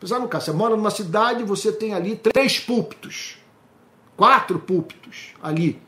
[0.05, 0.45] Pensar no caso.
[0.45, 3.39] Você mora numa cidade, você tem ali três púlpitos,
[4.15, 5.81] quatro púlpitos ali,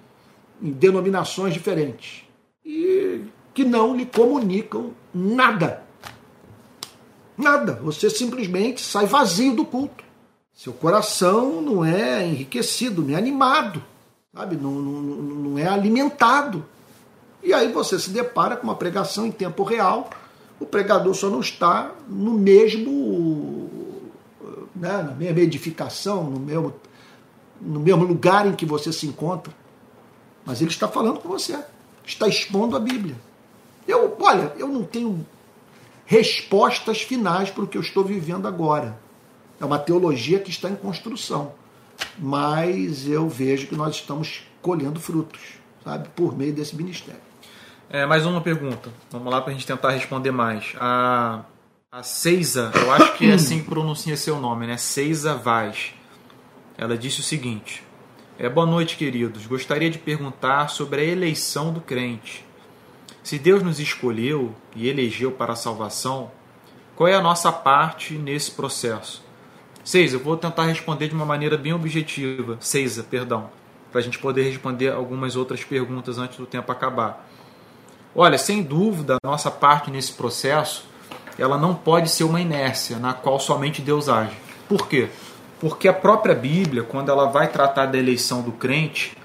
[0.62, 2.24] em denominações diferentes,
[2.64, 3.20] e
[3.52, 5.82] que não lhe comunicam nada.
[7.36, 7.74] Nada.
[7.82, 10.02] Você simplesmente sai vazio do culto.
[10.54, 13.84] Seu coração não é enriquecido, não é animado,
[14.34, 14.56] sabe?
[14.56, 16.64] Não, não, não é alimentado.
[17.42, 20.08] E aí você se depara com uma pregação em tempo real.
[20.58, 23.68] O pregador só não está no mesmo,
[24.76, 26.74] né, na mesma edificação, no mesmo,
[27.60, 29.52] no mesmo lugar em que você se encontra.
[30.44, 31.58] Mas ele está falando com você,
[32.04, 33.16] está expondo a Bíblia.
[33.86, 35.26] Eu, olha, eu não tenho
[36.04, 38.98] respostas finais para o que eu estou vivendo agora.
[39.60, 41.52] É uma teologia que está em construção.
[42.18, 45.40] Mas eu vejo que nós estamos colhendo frutos,
[45.82, 47.20] sabe, por meio desse ministério.
[47.88, 48.90] É, mais uma pergunta.
[49.10, 50.74] Vamos lá para a gente tentar responder mais.
[50.78, 51.42] A,
[51.96, 54.76] a Seiza, eu acho que é assim que pronuncia seu nome, né?
[54.76, 55.94] Seiza Vaz.
[56.76, 57.82] Ela disse o seguinte:
[58.38, 59.46] é, Boa noite, queridos.
[59.46, 62.44] Gostaria de perguntar sobre a eleição do crente.
[63.22, 66.30] Se Deus nos escolheu e elegeu para a salvação,
[66.94, 69.24] qual é a nossa parte nesse processo?
[69.82, 72.58] Seis, eu vou tentar responder de uma maneira bem objetiva.
[72.60, 73.48] Seisa, perdão.
[73.90, 77.26] Para a gente poder responder algumas outras perguntas antes do tempo acabar.
[78.14, 80.94] Olha, sem dúvida, a nossa parte nesse processo
[81.38, 84.36] ela não pode ser uma inércia na qual somente Deus age.
[84.68, 85.08] Por quê?
[85.60, 89.16] Porque a própria Bíblia, quando ela vai tratar da eleição do crente,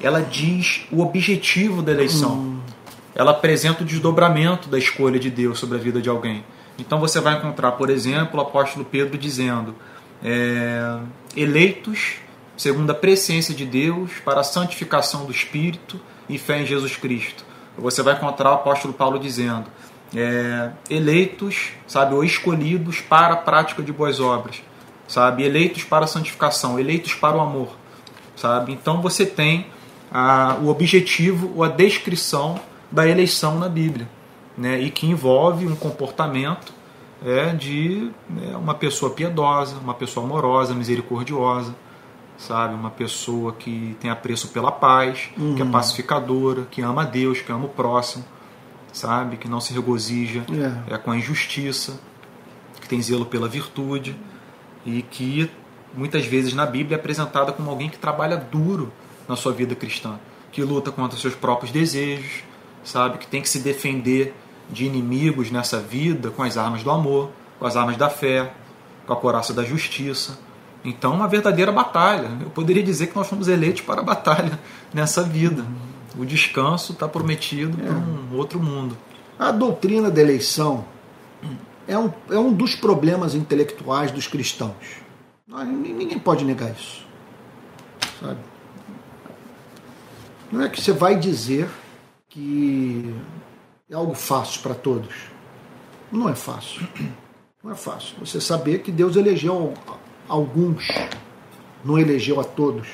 [0.00, 2.32] ela diz o objetivo da eleição.
[2.32, 2.60] Hum
[3.14, 6.44] ela apresenta o desdobramento da escolha de Deus sobre a vida de alguém.
[6.78, 9.74] Então você vai encontrar, por exemplo, o apóstolo Pedro dizendo:
[10.22, 10.98] é,
[11.36, 12.16] eleitos
[12.56, 17.44] segundo a presciência de Deus para a santificação do Espírito e fé em Jesus Cristo.
[17.76, 19.66] Você vai encontrar o apóstolo Paulo dizendo:
[20.14, 24.62] é, eleitos, sabe, ou escolhidos para a prática de boas obras,
[25.06, 27.70] sabe, eleitos para a santificação, eleitos para o amor,
[28.36, 28.72] sabe.
[28.72, 29.66] Então você tem
[30.12, 32.60] a, o objetivo ou a descrição
[32.90, 34.08] da eleição na Bíblia,
[34.56, 34.80] né?
[34.80, 36.72] e que envolve um comportamento
[37.24, 38.10] é, de
[38.42, 41.74] é, uma pessoa piedosa, uma pessoa amorosa, misericordiosa,
[42.36, 42.74] sabe?
[42.74, 45.54] Uma pessoa que tem apreço pela paz, uhum.
[45.54, 45.70] que é uhum.
[45.70, 48.24] pacificadora, que ama a Deus, que ama o próximo,
[48.94, 49.36] sabe?
[49.36, 50.46] Que não se regozija
[50.88, 50.94] é.
[50.94, 52.00] é com a injustiça,
[52.80, 54.16] que tem zelo pela virtude
[54.86, 55.50] e que
[55.94, 58.92] muitas vezes na Bíblia é apresentada como alguém que trabalha duro
[59.28, 60.18] na sua vida cristã,
[60.52, 62.44] que luta contra seus próprios desejos,
[62.84, 63.18] sabe?
[63.18, 64.34] Que tem que se defender
[64.70, 68.52] de inimigos nessa vida com as armas do amor, com as armas da fé,
[69.06, 70.38] com a coraça da justiça.
[70.84, 72.30] Então, uma verdadeira batalha.
[72.40, 74.58] Eu poderia dizer que nós fomos eleitos para a batalha
[74.92, 75.64] nessa vida.
[76.16, 77.86] O descanso está prometido é.
[77.86, 78.96] para um outro mundo.
[79.38, 80.84] A doutrina da eleição
[81.88, 85.02] é um, é um dos problemas intelectuais dos cristãos.
[85.46, 87.04] Ninguém pode negar isso.
[88.20, 88.38] Sabe?
[90.50, 91.68] Não é que você vai dizer
[92.28, 93.14] que
[93.90, 95.14] é algo fácil para todos.
[96.10, 96.86] Não é fácil.
[97.62, 98.16] Não é fácil.
[98.20, 99.74] Você saber que Deus elegeu
[100.28, 100.86] alguns,
[101.84, 102.88] não elegeu a todos.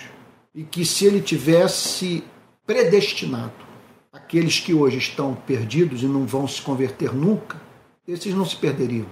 [0.54, 2.24] E que se ele tivesse
[2.66, 3.70] predestinado
[4.12, 7.60] aqueles que hoje estão perdidos e não vão se converter nunca,
[8.06, 9.06] esses não se perderiam.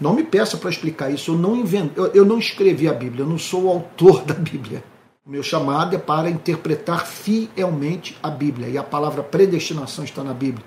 [0.00, 1.32] Não me peça para explicar isso.
[1.32, 4.34] Eu não invento, eu, eu não escrevi a Bíblia, eu não sou o autor da
[4.34, 4.82] Bíblia.
[5.24, 8.68] O meu chamado é para interpretar fielmente a Bíblia.
[8.68, 10.64] E a palavra predestinação está na Bíblia,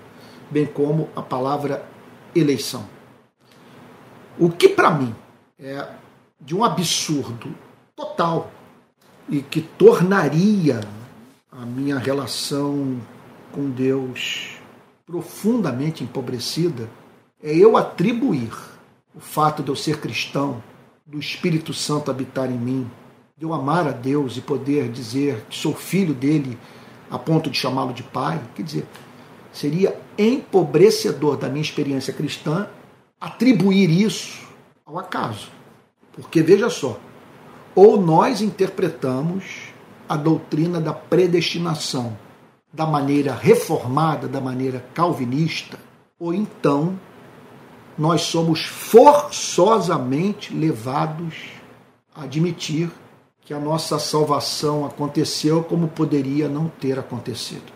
[0.50, 1.84] bem como a palavra
[2.34, 2.88] eleição.
[4.38, 5.14] O que para mim
[5.58, 5.86] é
[6.40, 7.54] de um absurdo
[7.94, 8.50] total
[9.28, 10.80] e que tornaria
[11.56, 13.00] a minha relação
[13.52, 14.56] com Deus
[15.06, 16.90] profundamente empobrecida
[17.40, 18.52] é eu atribuir
[19.14, 20.60] o fato de eu ser cristão,
[21.06, 22.90] do Espírito Santo habitar em mim,
[23.36, 26.58] de eu amar a Deus e poder dizer que sou filho dele
[27.10, 28.86] a ponto de chamá-lo de pai, quer dizer,
[29.52, 32.66] seria empobrecedor da minha experiência cristã
[33.20, 34.48] atribuir isso
[34.84, 35.50] ao acaso.
[36.12, 36.98] Porque veja só,
[37.74, 39.63] ou nós interpretamos
[40.08, 42.16] a doutrina da predestinação
[42.72, 45.78] da maneira reformada, da maneira calvinista,
[46.18, 46.98] ou então
[47.96, 51.34] nós somos forçosamente levados
[52.14, 52.90] a admitir
[53.44, 57.72] que a nossa salvação aconteceu como poderia não ter acontecido.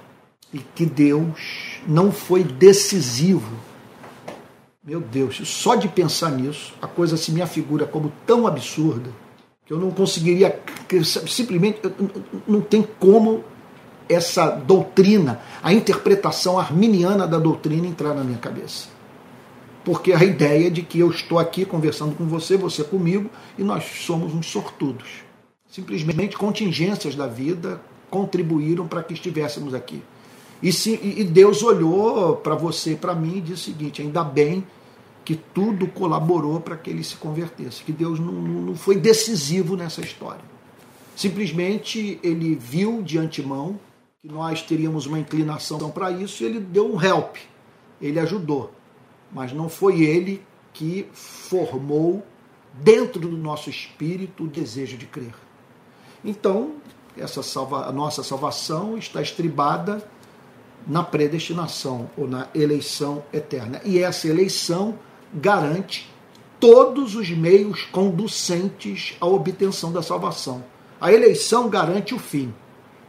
[0.52, 3.52] E que Deus não foi decisivo
[4.82, 9.10] Meu Deus, só de pensar nisso, a coisa se me afigura como tão absurda
[9.68, 10.58] que eu não conseguiria,
[11.28, 11.78] simplesmente,
[12.46, 13.44] não tem como
[14.08, 18.88] essa doutrina, a interpretação arminiana da doutrina entrar na minha cabeça.
[19.84, 23.28] Porque a ideia de que eu estou aqui conversando com você, você comigo,
[23.58, 25.06] e nós somos uns sortudos.
[25.70, 27.78] Simplesmente contingências da vida
[28.08, 30.02] contribuíram para que estivéssemos aqui.
[30.62, 34.24] E, se, e Deus olhou para você e para mim e disse o seguinte: ainda
[34.24, 34.64] bem
[35.28, 40.00] que tudo colaborou para que ele se convertesse, que Deus não, não foi decisivo nessa
[40.00, 40.40] história.
[41.14, 43.78] Simplesmente ele viu de antemão
[44.22, 47.36] que nós teríamos uma inclinação para isso e ele deu um help,
[48.00, 48.72] ele ajudou.
[49.30, 50.42] Mas não foi ele
[50.72, 52.26] que formou
[52.72, 55.34] dentro do nosso espírito o desejo de crer.
[56.24, 56.76] Então,
[57.18, 60.02] essa salva, a nossa salvação está estribada
[60.86, 63.78] na predestinação ou na eleição eterna.
[63.84, 64.98] E essa eleição
[65.32, 66.10] garante
[66.60, 70.64] todos os meios conducentes à obtenção da salvação.
[71.00, 72.52] A eleição garante o fim,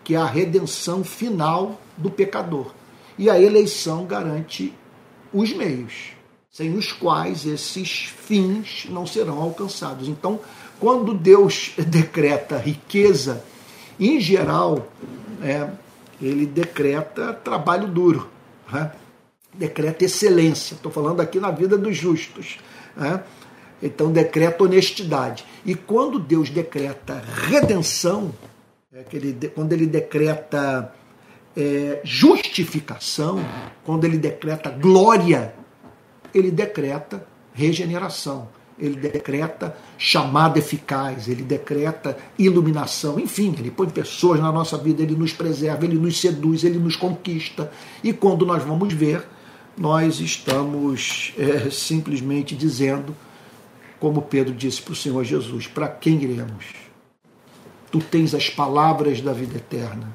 [0.03, 2.73] que é a redenção final do pecador.
[3.17, 4.73] E a eleição garante
[5.33, 6.11] os meios,
[6.51, 10.07] sem os quais esses fins não serão alcançados.
[10.07, 10.39] Então,
[10.79, 13.43] quando Deus decreta riqueza,
[13.99, 14.87] em geral,
[15.41, 15.69] é,
[16.21, 18.29] ele decreta trabalho duro.
[18.71, 18.91] Né?
[19.59, 20.73] Decreta excelência.
[20.73, 22.57] Estou falando aqui na vida dos justos.
[22.95, 23.21] Né?
[23.83, 25.45] Então decreta honestidade.
[25.65, 28.33] E quando Deus decreta redenção,
[28.93, 30.93] é ele, quando ele decreta
[31.55, 33.43] é, justificação,
[33.85, 35.53] quando ele decreta glória,
[36.33, 44.51] ele decreta regeneração, ele decreta chamada eficaz, ele decreta iluminação, enfim, ele põe pessoas na
[44.51, 47.69] nossa vida, ele nos preserva, ele nos seduz, ele nos conquista.
[48.01, 49.27] E quando nós vamos ver,
[49.79, 53.15] nós estamos é, simplesmente dizendo,
[53.97, 56.73] como Pedro disse para o Senhor Jesus: para quem iremos?
[57.89, 60.11] Tu tens as palavras da vida eterna,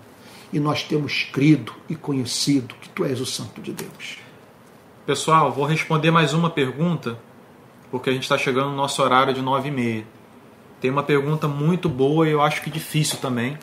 [0.52, 4.18] e nós temos crido e conhecido que tu és o Santo de Deus.
[5.06, 7.18] Pessoal, vou responder mais uma pergunta,
[7.90, 10.06] porque a gente está chegando no nosso horário de nove e meia.
[10.78, 13.58] Tem uma pergunta muito boa e eu acho que difícil também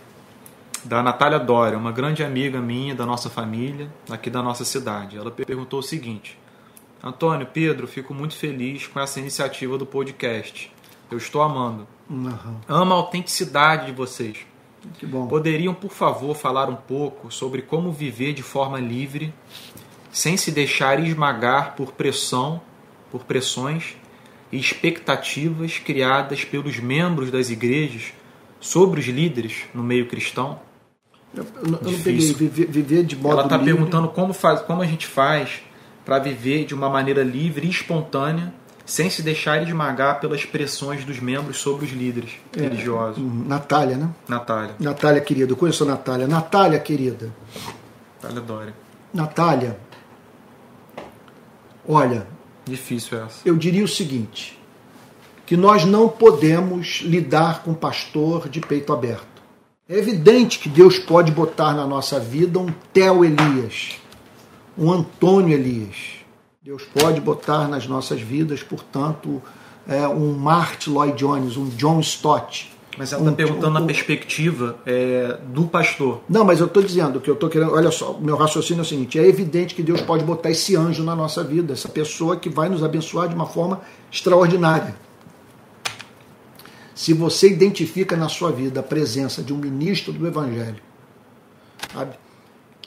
[0.84, 5.18] da Natália Dória, uma grande amiga minha da nossa família, aqui da nossa cidade.
[5.18, 6.38] Ela perguntou o seguinte:
[7.04, 10.72] Antônio, Pedro, fico muito feliz com essa iniciativa do podcast.
[11.10, 11.88] Eu estou amando.
[12.10, 12.58] Uhum.
[12.68, 14.46] Amo a autenticidade de vocês.
[14.98, 15.28] Que bom.
[15.28, 19.34] Poderiam, por favor, falar um pouco sobre como viver de forma livre,
[20.12, 22.62] sem se deixar esmagar por pressão,
[23.12, 23.96] por pressões
[24.52, 28.14] e expectativas criadas pelos membros das igrejas
[28.60, 30.60] sobre os líderes no meio cristão?
[31.34, 34.86] Eu, eu não peguei viver, viver, de modo Ela está perguntando como, faz, como a
[34.86, 35.62] gente faz
[36.06, 38.54] para viver de uma maneira livre e espontânea,
[38.86, 43.18] sem se deixar esmagar pelas pressões dos membros sobre os líderes é, religiosos.
[43.18, 44.10] Hum, Natália, né?
[44.28, 44.76] Natália.
[44.80, 45.52] Natália, querida.
[45.52, 46.28] Eu conheço a Natália.
[46.28, 47.32] Natália, querida.
[48.22, 48.74] Natália Dória.
[49.14, 49.80] Natália,
[51.88, 52.28] olha.
[52.66, 53.40] Difícil essa.
[53.46, 54.60] Eu diria o seguinte:
[55.46, 59.31] que nós não podemos lidar com pastor de peito aberto.
[59.92, 64.00] É evidente que Deus pode botar na nossa vida um Theo Elias,
[64.78, 65.98] um Antônio Elias.
[66.64, 69.42] Deus pode botar nas nossas vidas, portanto,
[69.86, 72.72] é, um Martin Lloyd Jones, um John Stott.
[72.98, 76.22] Mas ela está um, perguntando um, na perspectiva é, do pastor.
[76.30, 77.74] Não, mas eu estou dizendo que eu estou querendo.
[77.74, 81.04] Olha só, meu raciocínio é o seguinte: é evidente que Deus pode botar esse anjo
[81.04, 84.96] na nossa vida, essa pessoa que vai nos abençoar de uma forma extraordinária.
[86.94, 90.82] Se você identifica na sua vida a presença de um ministro do Evangelho,
[91.92, 92.16] sabe?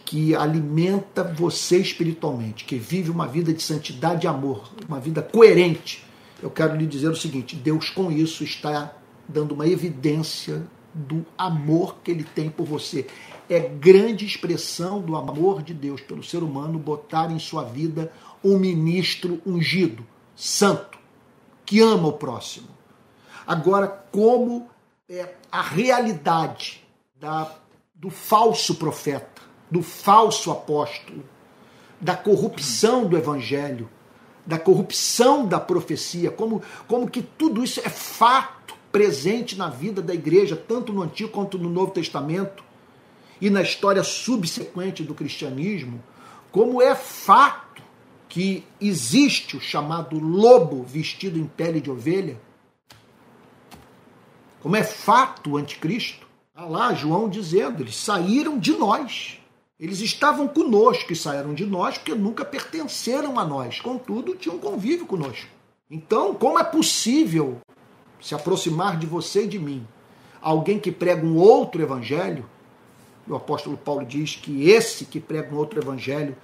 [0.04, 6.04] que alimenta você espiritualmente, que vive uma vida de santidade e amor, uma vida coerente,
[6.42, 8.94] eu quero lhe dizer o seguinte: Deus com isso está
[9.26, 10.62] dando uma evidência
[10.92, 13.06] do amor que ele tem por você.
[13.48, 18.12] É grande expressão do amor de Deus pelo ser humano botar em sua vida
[18.42, 20.06] um ministro ungido,
[20.36, 20.98] santo,
[21.64, 22.73] que ama o próximo
[23.46, 24.68] Agora, como
[25.08, 26.84] é a realidade
[27.16, 27.50] da,
[27.94, 31.24] do falso profeta, do falso apóstolo,
[32.00, 33.88] da corrupção do evangelho,
[34.46, 40.14] da corrupção da profecia, como, como que tudo isso é fato presente na vida da
[40.14, 42.62] igreja, tanto no Antigo quanto no Novo Testamento,
[43.40, 46.02] e na história subsequente do cristianismo,
[46.50, 47.82] como é fato
[48.28, 52.40] que existe o chamado lobo vestido em pele de ovelha,
[54.64, 56.26] como é fato o anticristo.
[56.48, 59.38] Está lá João dizendo, eles saíram de nós.
[59.78, 63.78] Eles estavam conosco e saíram de nós porque nunca pertenceram a nós.
[63.78, 65.46] Contudo, tinham convívio conosco.
[65.90, 67.58] Então, como é possível
[68.18, 69.86] se aproximar de você e de mim
[70.40, 72.48] alguém que prega um outro evangelho?
[73.28, 76.34] O apóstolo Paulo diz que esse que prega um outro evangelho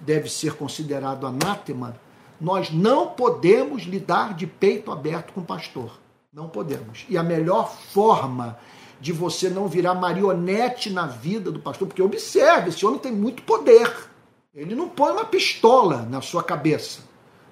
[0.00, 1.94] deve ser considerado anátema.
[2.40, 6.01] Nós não podemos lidar de peito aberto com o pastor.
[6.32, 7.04] Não podemos.
[7.10, 8.58] E a melhor forma
[8.98, 13.42] de você não virar marionete na vida do pastor, porque observe, esse homem tem muito
[13.42, 14.08] poder.
[14.54, 17.02] Ele não põe uma pistola na sua cabeça,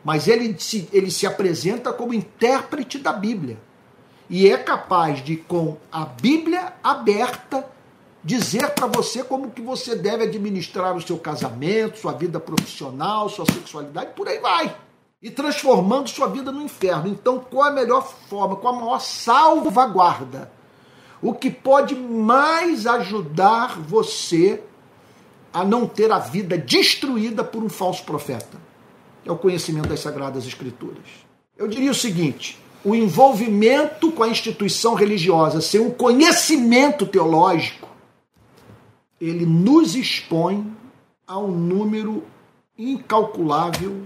[0.03, 3.59] mas ele se, ele se apresenta como intérprete da Bíblia.
[4.31, 7.69] E é capaz de, com a Bíblia aberta,
[8.25, 13.45] dizer para você como que você deve administrar o seu casamento, sua vida profissional, sua
[13.45, 14.75] sexualidade, por aí vai.
[15.23, 17.09] E transformando sua vida no inferno.
[17.09, 20.51] Então, qual a melhor forma, qual a maior salvaguarda?
[21.21, 24.63] O que pode mais ajudar você
[25.53, 28.59] a não ter a vida destruída por um falso profeta?
[29.25, 31.05] É o conhecimento das Sagradas Escrituras.
[31.57, 37.89] Eu diria o seguinte: o envolvimento com a instituição religiosa sem um conhecimento teológico,
[39.21, 40.75] ele nos expõe
[41.27, 42.25] a um número
[42.79, 44.03] incalculável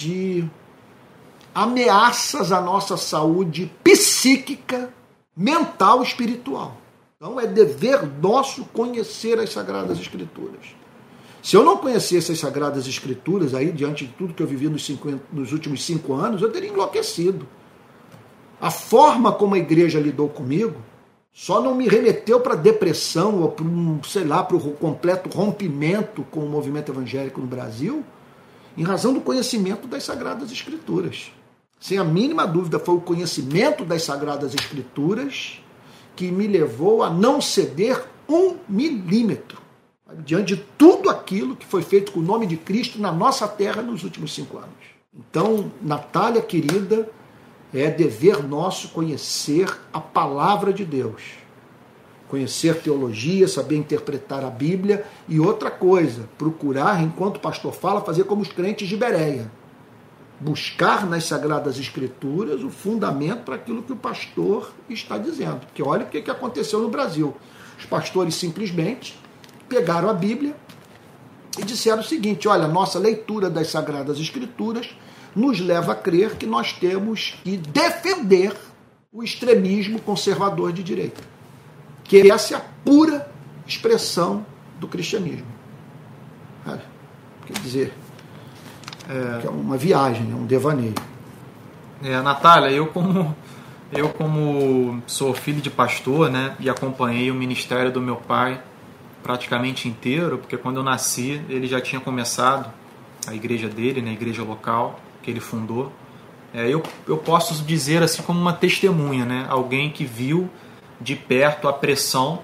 [0.00, 0.48] de
[1.54, 4.90] ameaças à nossa saúde psíquica
[5.36, 6.76] mental espiritual.
[7.16, 10.74] Então é dever nosso conhecer as Sagradas Escrituras.
[11.42, 14.84] Se eu não conhecesse as Sagradas Escrituras, aí, diante de tudo que eu vivi nos,
[14.84, 17.46] cinco, nos últimos cinco anos, eu teria enlouquecido.
[18.60, 20.80] A forma como a igreja lidou comigo
[21.32, 26.22] só não me remeteu para depressão ou para um, sei lá, para o completo rompimento
[26.30, 28.04] com o movimento evangélico no Brasil,
[28.76, 31.32] em razão do conhecimento das Sagradas Escrituras.
[31.78, 35.60] Sem a mínima dúvida, foi o conhecimento das Sagradas Escrituras
[36.14, 39.60] que me levou a não ceder um milímetro
[40.24, 43.82] diante de tudo aquilo que foi feito com o nome de Cristo na nossa terra
[43.82, 44.70] nos últimos cinco anos.
[45.14, 47.08] Então, Natália querida,
[47.72, 51.22] é dever nosso conhecer a palavra de Deus,
[52.30, 58.24] conhecer teologia, saber interpretar a Bíblia e outra coisa, procurar, enquanto o pastor fala, fazer
[58.24, 59.50] como os crentes de Bereia
[60.40, 65.66] buscar nas Sagradas Escrituras o fundamento para aquilo que o pastor está dizendo.
[65.66, 67.36] Porque olha o que aconteceu no Brasil.
[67.78, 69.18] Os pastores simplesmente
[69.68, 70.56] pegaram a Bíblia
[71.58, 74.88] e disseram o seguinte: olha, nossa leitura das Sagradas Escrituras
[75.36, 78.56] nos leva a crer que nós temos que defender
[79.12, 81.20] o extremismo conservador de direita.
[82.10, 83.30] Que essa é a pura
[83.64, 84.44] expressão
[84.80, 85.46] do cristianismo.
[87.46, 87.94] Quer dizer,
[89.08, 90.94] é, é uma viagem, é um devaneio.
[92.02, 93.32] É, Natália, eu como
[93.92, 98.60] eu como sou filho de pastor, né, e acompanhei o ministério do meu pai
[99.22, 102.72] praticamente inteiro, porque quando eu nasci ele já tinha começado
[103.24, 105.92] a igreja dele, né, a igreja local que ele fundou.
[106.52, 110.50] É, eu, eu posso dizer assim como uma testemunha, né, alguém que viu
[111.00, 112.42] de perto a pressão,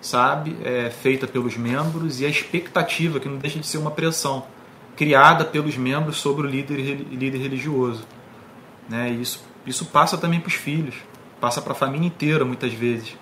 [0.00, 4.44] sabe, é, feita pelos membros e a expectativa que não deixa de ser uma pressão
[4.96, 8.04] criada pelos membros sobre o líder, líder religioso.
[8.88, 9.10] Né?
[9.10, 10.94] isso, isso passa também para os filhos,
[11.40, 13.16] passa para a família inteira muitas vezes.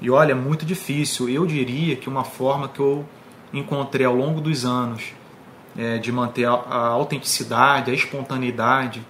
[0.00, 1.28] E olha, é muito difícil.
[1.28, 3.06] Eu diria que uma forma que eu
[3.52, 5.12] encontrei ao longo dos anos
[5.76, 9.00] é, de manter a, a, autenticidade, a espontaneidade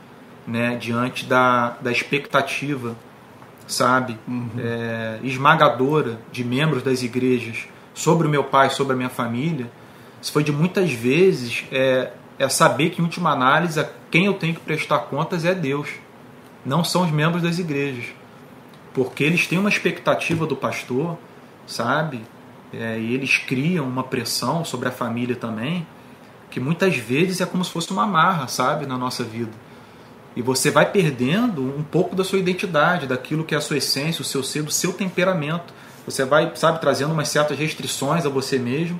[0.46, 2.94] né, diante da, da expectativa,
[3.66, 4.50] sabe, uhum.
[4.58, 9.70] é, esmagadora de membros das igrejas sobre o meu pai, sobre a minha família,
[10.20, 14.34] isso foi de muitas vezes é, é saber que, em última análise, a quem eu
[14.34, 15.88] tenho que prestar contas é Deus,
[16.64, 18.06] não são os membros das igrejas.
[18.94, 21.18] Porque eles têm uma expectativa do pastor,
[21.66, 22.22] sabe?
[22.72, 25.86] É, e eles criam uma pressão sobre a família também,
[26.50, 29.50] que muitas vezes é como se fosse uma marra, sabe, na nossa vida.
[30.34, 34.22] E você vai perdendo um pouco da sua identidade, daquilo que é a sua essência,
[34.22, 35.74] o seu ser, do seu temperamento.
[36.06, 38.98] Você vai, sabe, trazendo umas certas restrições a você mesmo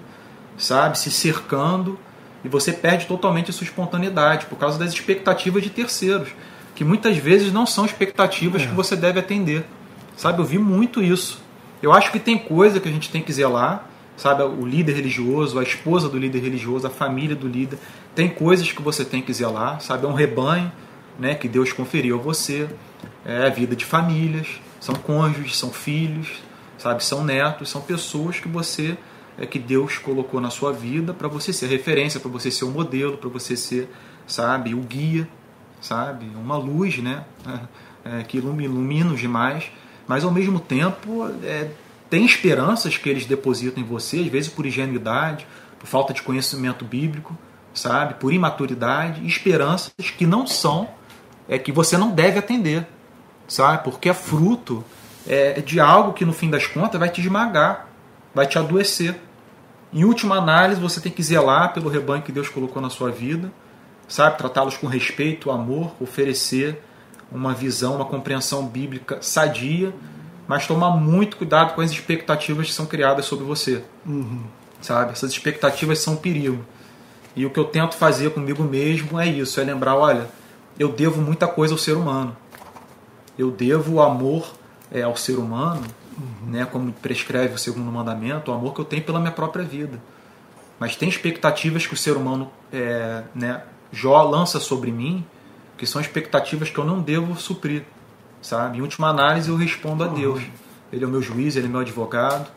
[0.56, 0.98] sabe?
[0.98, 1.98] Se cercando
[2.44, 6.28] e você perde totalmente a sua espontaneidade por causa das expectativas de terceiros,
[6.74, 8.66] que muitas vezes não são expectativas é.
[8.66, 9.64] que você deve atender.
[10.16, 10.40] Sabe?
[10.40, 11.40] Eu vi muito isso.
[11.82, 14.42] Eu acho que tem coisa que a gente tem que zelar, sabe?
[14.42, 17.78] O líder religioso, a esposa do líder religioso, a família do líder.
[18.14, 20.04] Tem coisas que você tem que zelar, sabe?
[20.04, 20.70] É um rebanho
[21.18, 22.68] né, que Deus conferiu a você.
[23.24, 26.42] É a vida de famílias, são cônjuges, são filhos,
[26.78, 27.04] sabe?
[27.04, 28.96] São netos, são pessoas que você
[29.38, 32.68] é, que Deus colocou na sua vida para você ser referência, para você ser o
[32.68, 33.88] um modelo, para você ser,
[34.26, 35.28] sabe, o guia,
[35.80, 37.24] sabe, uma luz, né,
[38.04, 39.70] é, que ilumina, ilumina os demais,
[40.06, 41.70] mas ao mesmo tempo é,
[42.10, 45.46] tem esperanças que eles depositam em você, às vezes por ingenuidade,
[45.78, 47.36] por falta de conhecimento bíblico,
[47.74, 48.14] sabe?
[48.14, 50.88] Por imaturidade, esperanças que não são,
[51.48, 52.86] é que você não deve atender,
[53.48, 53.84] sabe?
[53.84, 54.84] Porque é fruto
[55.26, 57.88] é, de algo que no fim das contas vai te esmagar,
[58.34, 59.16] vai te adoecer.
[59.92, 63.52] Em última análise, você tem que zelar pelo rebanho que Deus colocou na sua vida,
[64.08, 64.38] sabe?
[64.38, 66.82] Tratá-los com respeito, amor, oferecer
[67.30, 69.92] uma visão, uma compreensão bíblica sadia,
[70.46, 73.82] mas tomar muito cuidado com as expectativas que são criadas sobre você.
[74.04, 74.42] Uhum.
[74.80, 75.12] Sabe?
[75.12, 76.64] Essas expectativas são um perigo.
[77.34, 80.28] E o que eu tento fazer comigo mesmo é isso, é lembrar, olha,
[80.78, 82.36] eu devo muita coisa ao ser humano.
[83.38, 84.52] Eu devo o amor
[84.90, 85.82] é, ao ser humano,
[86.46, 90.00] né, como prescreve o segundo mandamento, o amor que eu tenho pela minha própria vida.
[90.78, 93.62] Mas tem expectativas que o ser humano é, né,
[93.92, 95.24] Jó lança sobre mim,
[95.76, 97.84] que são expectativas que eu não devo suprir.
[98.40, 98.78] Sabe?
[98.78, 100.14] Em última análise, eu respondo a uhum.
[100.14, 100.42] Deus.
[100.92, 102.50] Ele é o meu juiz, ele é meu advogado,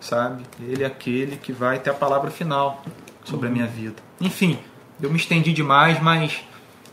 [0.00, 0.44] sabe?
[0.60, 2.82] Ele é aquele que vai ter a palavra final
[3.24, 3.96] sobre a minha vida.
[4.20, 4.58] Enfim,
[5.00, 6.42] eu me estendi demais, mas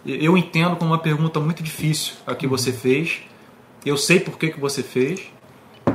[0.06, 3.22] eu entendo como uma pergunta muito difícil a que você fez.
[3.86, 5.22] Eu sei por que, que você fez.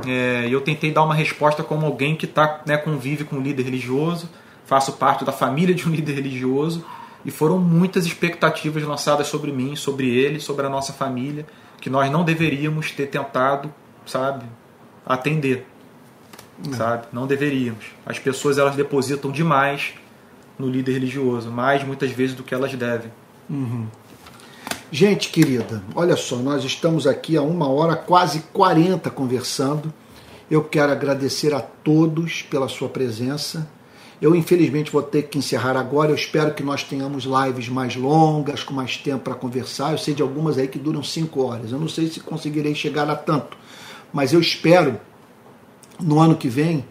[0.07, 3.63] É, eu tentei dar uma resposta como alguém que tá, né, convive com um líder
[3.63, 4.29] religioso,
[4.65, 6.85] faço parte da família de um líder religioso,
[7.25, 11.45] e foram muitas expectativas lançadas sobre mim, sobre ele, sobre a nossa família,
[11.81, 13.73] que nós não deveríamos ter tentado,
[14.05, 14.45] sabe,
[15.05, 15.67] atender.
[16.65, 16.73] Não.
[16.73, 17.07] Sabe?
[17.11, 17.85] Não deveríamos.
[18.05, 19.93] As pessoas elas depositam demais
[20.57, 23.11] no líder religioso, mais muitas vezes do que elas devem.
[23.49, 23.87] Uhum.
[24.91, 29.93] Gente querida, olha só, nós estamos aqui há uma hora, quase 40 conversando.
[30.49, 33.69] Eu quero agradecer a todos pela sua presença.
[34.19, 36.11] Eu, infelizmente, vou ter que encerrar agora.
[36.11, 39.91] Eu espero que nós tenhamos lives mais longas, com mais tempo para conversar.
[39.91, 41.71] Eu sei de algumas aí que duram cinco horas.
[41.71, 43.55] Eu não sei se conseguirei chegar a tanto,
[44.11, 44.99] mas eu espero,
[45.99, 46.83] no ano que vem,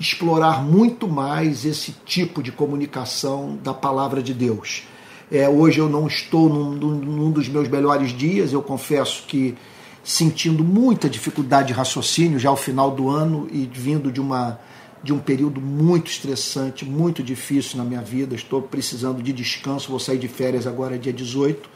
[0.00, 4.84] explorar muito mais esse tipo de comunicação da palavra de Deus.
[5.32, 9.56] É, hoje eu não estou num, num dos meus melhores dias, eu confesso que
[10.04, 14.60] sentindo muita dificuldade de raciocínio já ao final do ano e vindo de uma
[15.02, 18.36] de um período muito estressante, muito difícil na minha vida.
[18.36, 21.68] Estou precisando de descanso, vou sair de férias agora dia 18.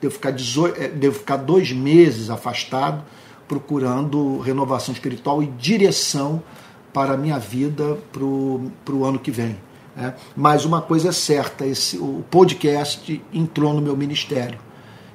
[0.00, 3.04] Devo ficar, 18, eh, devo ficar dois meses afastado,
[3.46, 6.42] procurando renovação espiritual e direção
[6.90, 9.58] para a minha vida para o ano que vem.
[9.96, 10.14] Né?
[10.36, 14.58] Mas uma coisa é certa, esse, o podcast entrou no meu ministério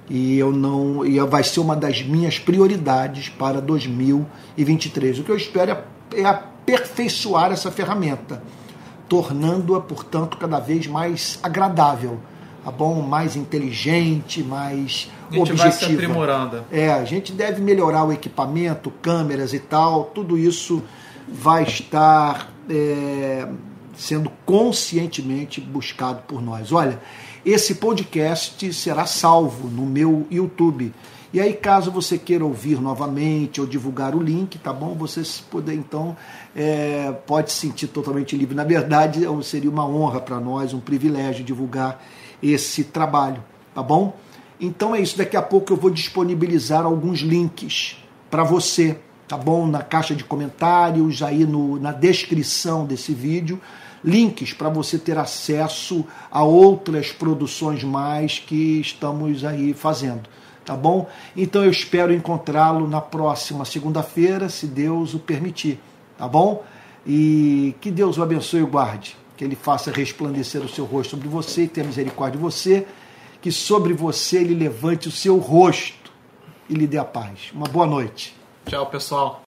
[0.09, 5.19] e eu não e vai ser uma das minhas prioridades para 2023.
[5.19, 8.41] O que eu espero é, é aperfeiçoar essa ferramenta,
[9.09, 12.19] tornando-a, portanto, cada vez mais agradável,
[12.63, 13.01] tá bom?
[13.01, 16.63] Mais inteligente, mais a gente vai se aprimorando.
[16.71, 20.83] É, a gente deve melhorar o equipamento, câmeras e tal, tudo isso
[21.27, 23.47] vai estar é,
[23.97, 26.71] sendo conscientemente buscado por nós.
[26.71, 26.99] Olha,
[27.45, 30.93] esse podcast será salvo no meu YouTube
[31.35, 34.95] e aí, caso você queira ouvir novamente ou divulgar o link, tá bom?
[34.95, 36.15] Você poder, então,
[36.55, 38.55] é, pode se sentir totalmente livre.
[38.55, 42.01] Na verdade, é seria uma honra para nós, um privilégio divulgar
[42.41, 43.43] esse trabalho,
[43.73, 44.15] tá bom?
[44.61, 45.17] Então é isso.
[45.17, 47.97] Daqui a pouco eu vou disponibilizar alguns links
[48.31, 48.97] para você,
[49.27, 49.67] tá bom?
[49.67, 53.59] Na caixa de comentários, aí no, na descrição desse vídeo
[54.03, 60.35] links para você ter acesso a outras produções mais que estamos aí fazendo
[60.65, 61.07] tá bom?
[61.37, 65.79] Então eu espero encontrá-lo na próxima segunda-feira, se Deus o permitir,
[66.17, 66.63] tá bom?
[67.05, 71.27] E que Deus o abençoe e guarde, que ele faça resplandecer o seu rosto sobre
[71.27, 72.87] você e tenha misericórdia de você,
[73.39, 76.11] que sobre você ele levante o seu rosto
[76.67, 77.51] e lhe dê a paz.
[77.53, 78.35] Uma boa noite.
[78.65, 79.43] Tchau, pessoal.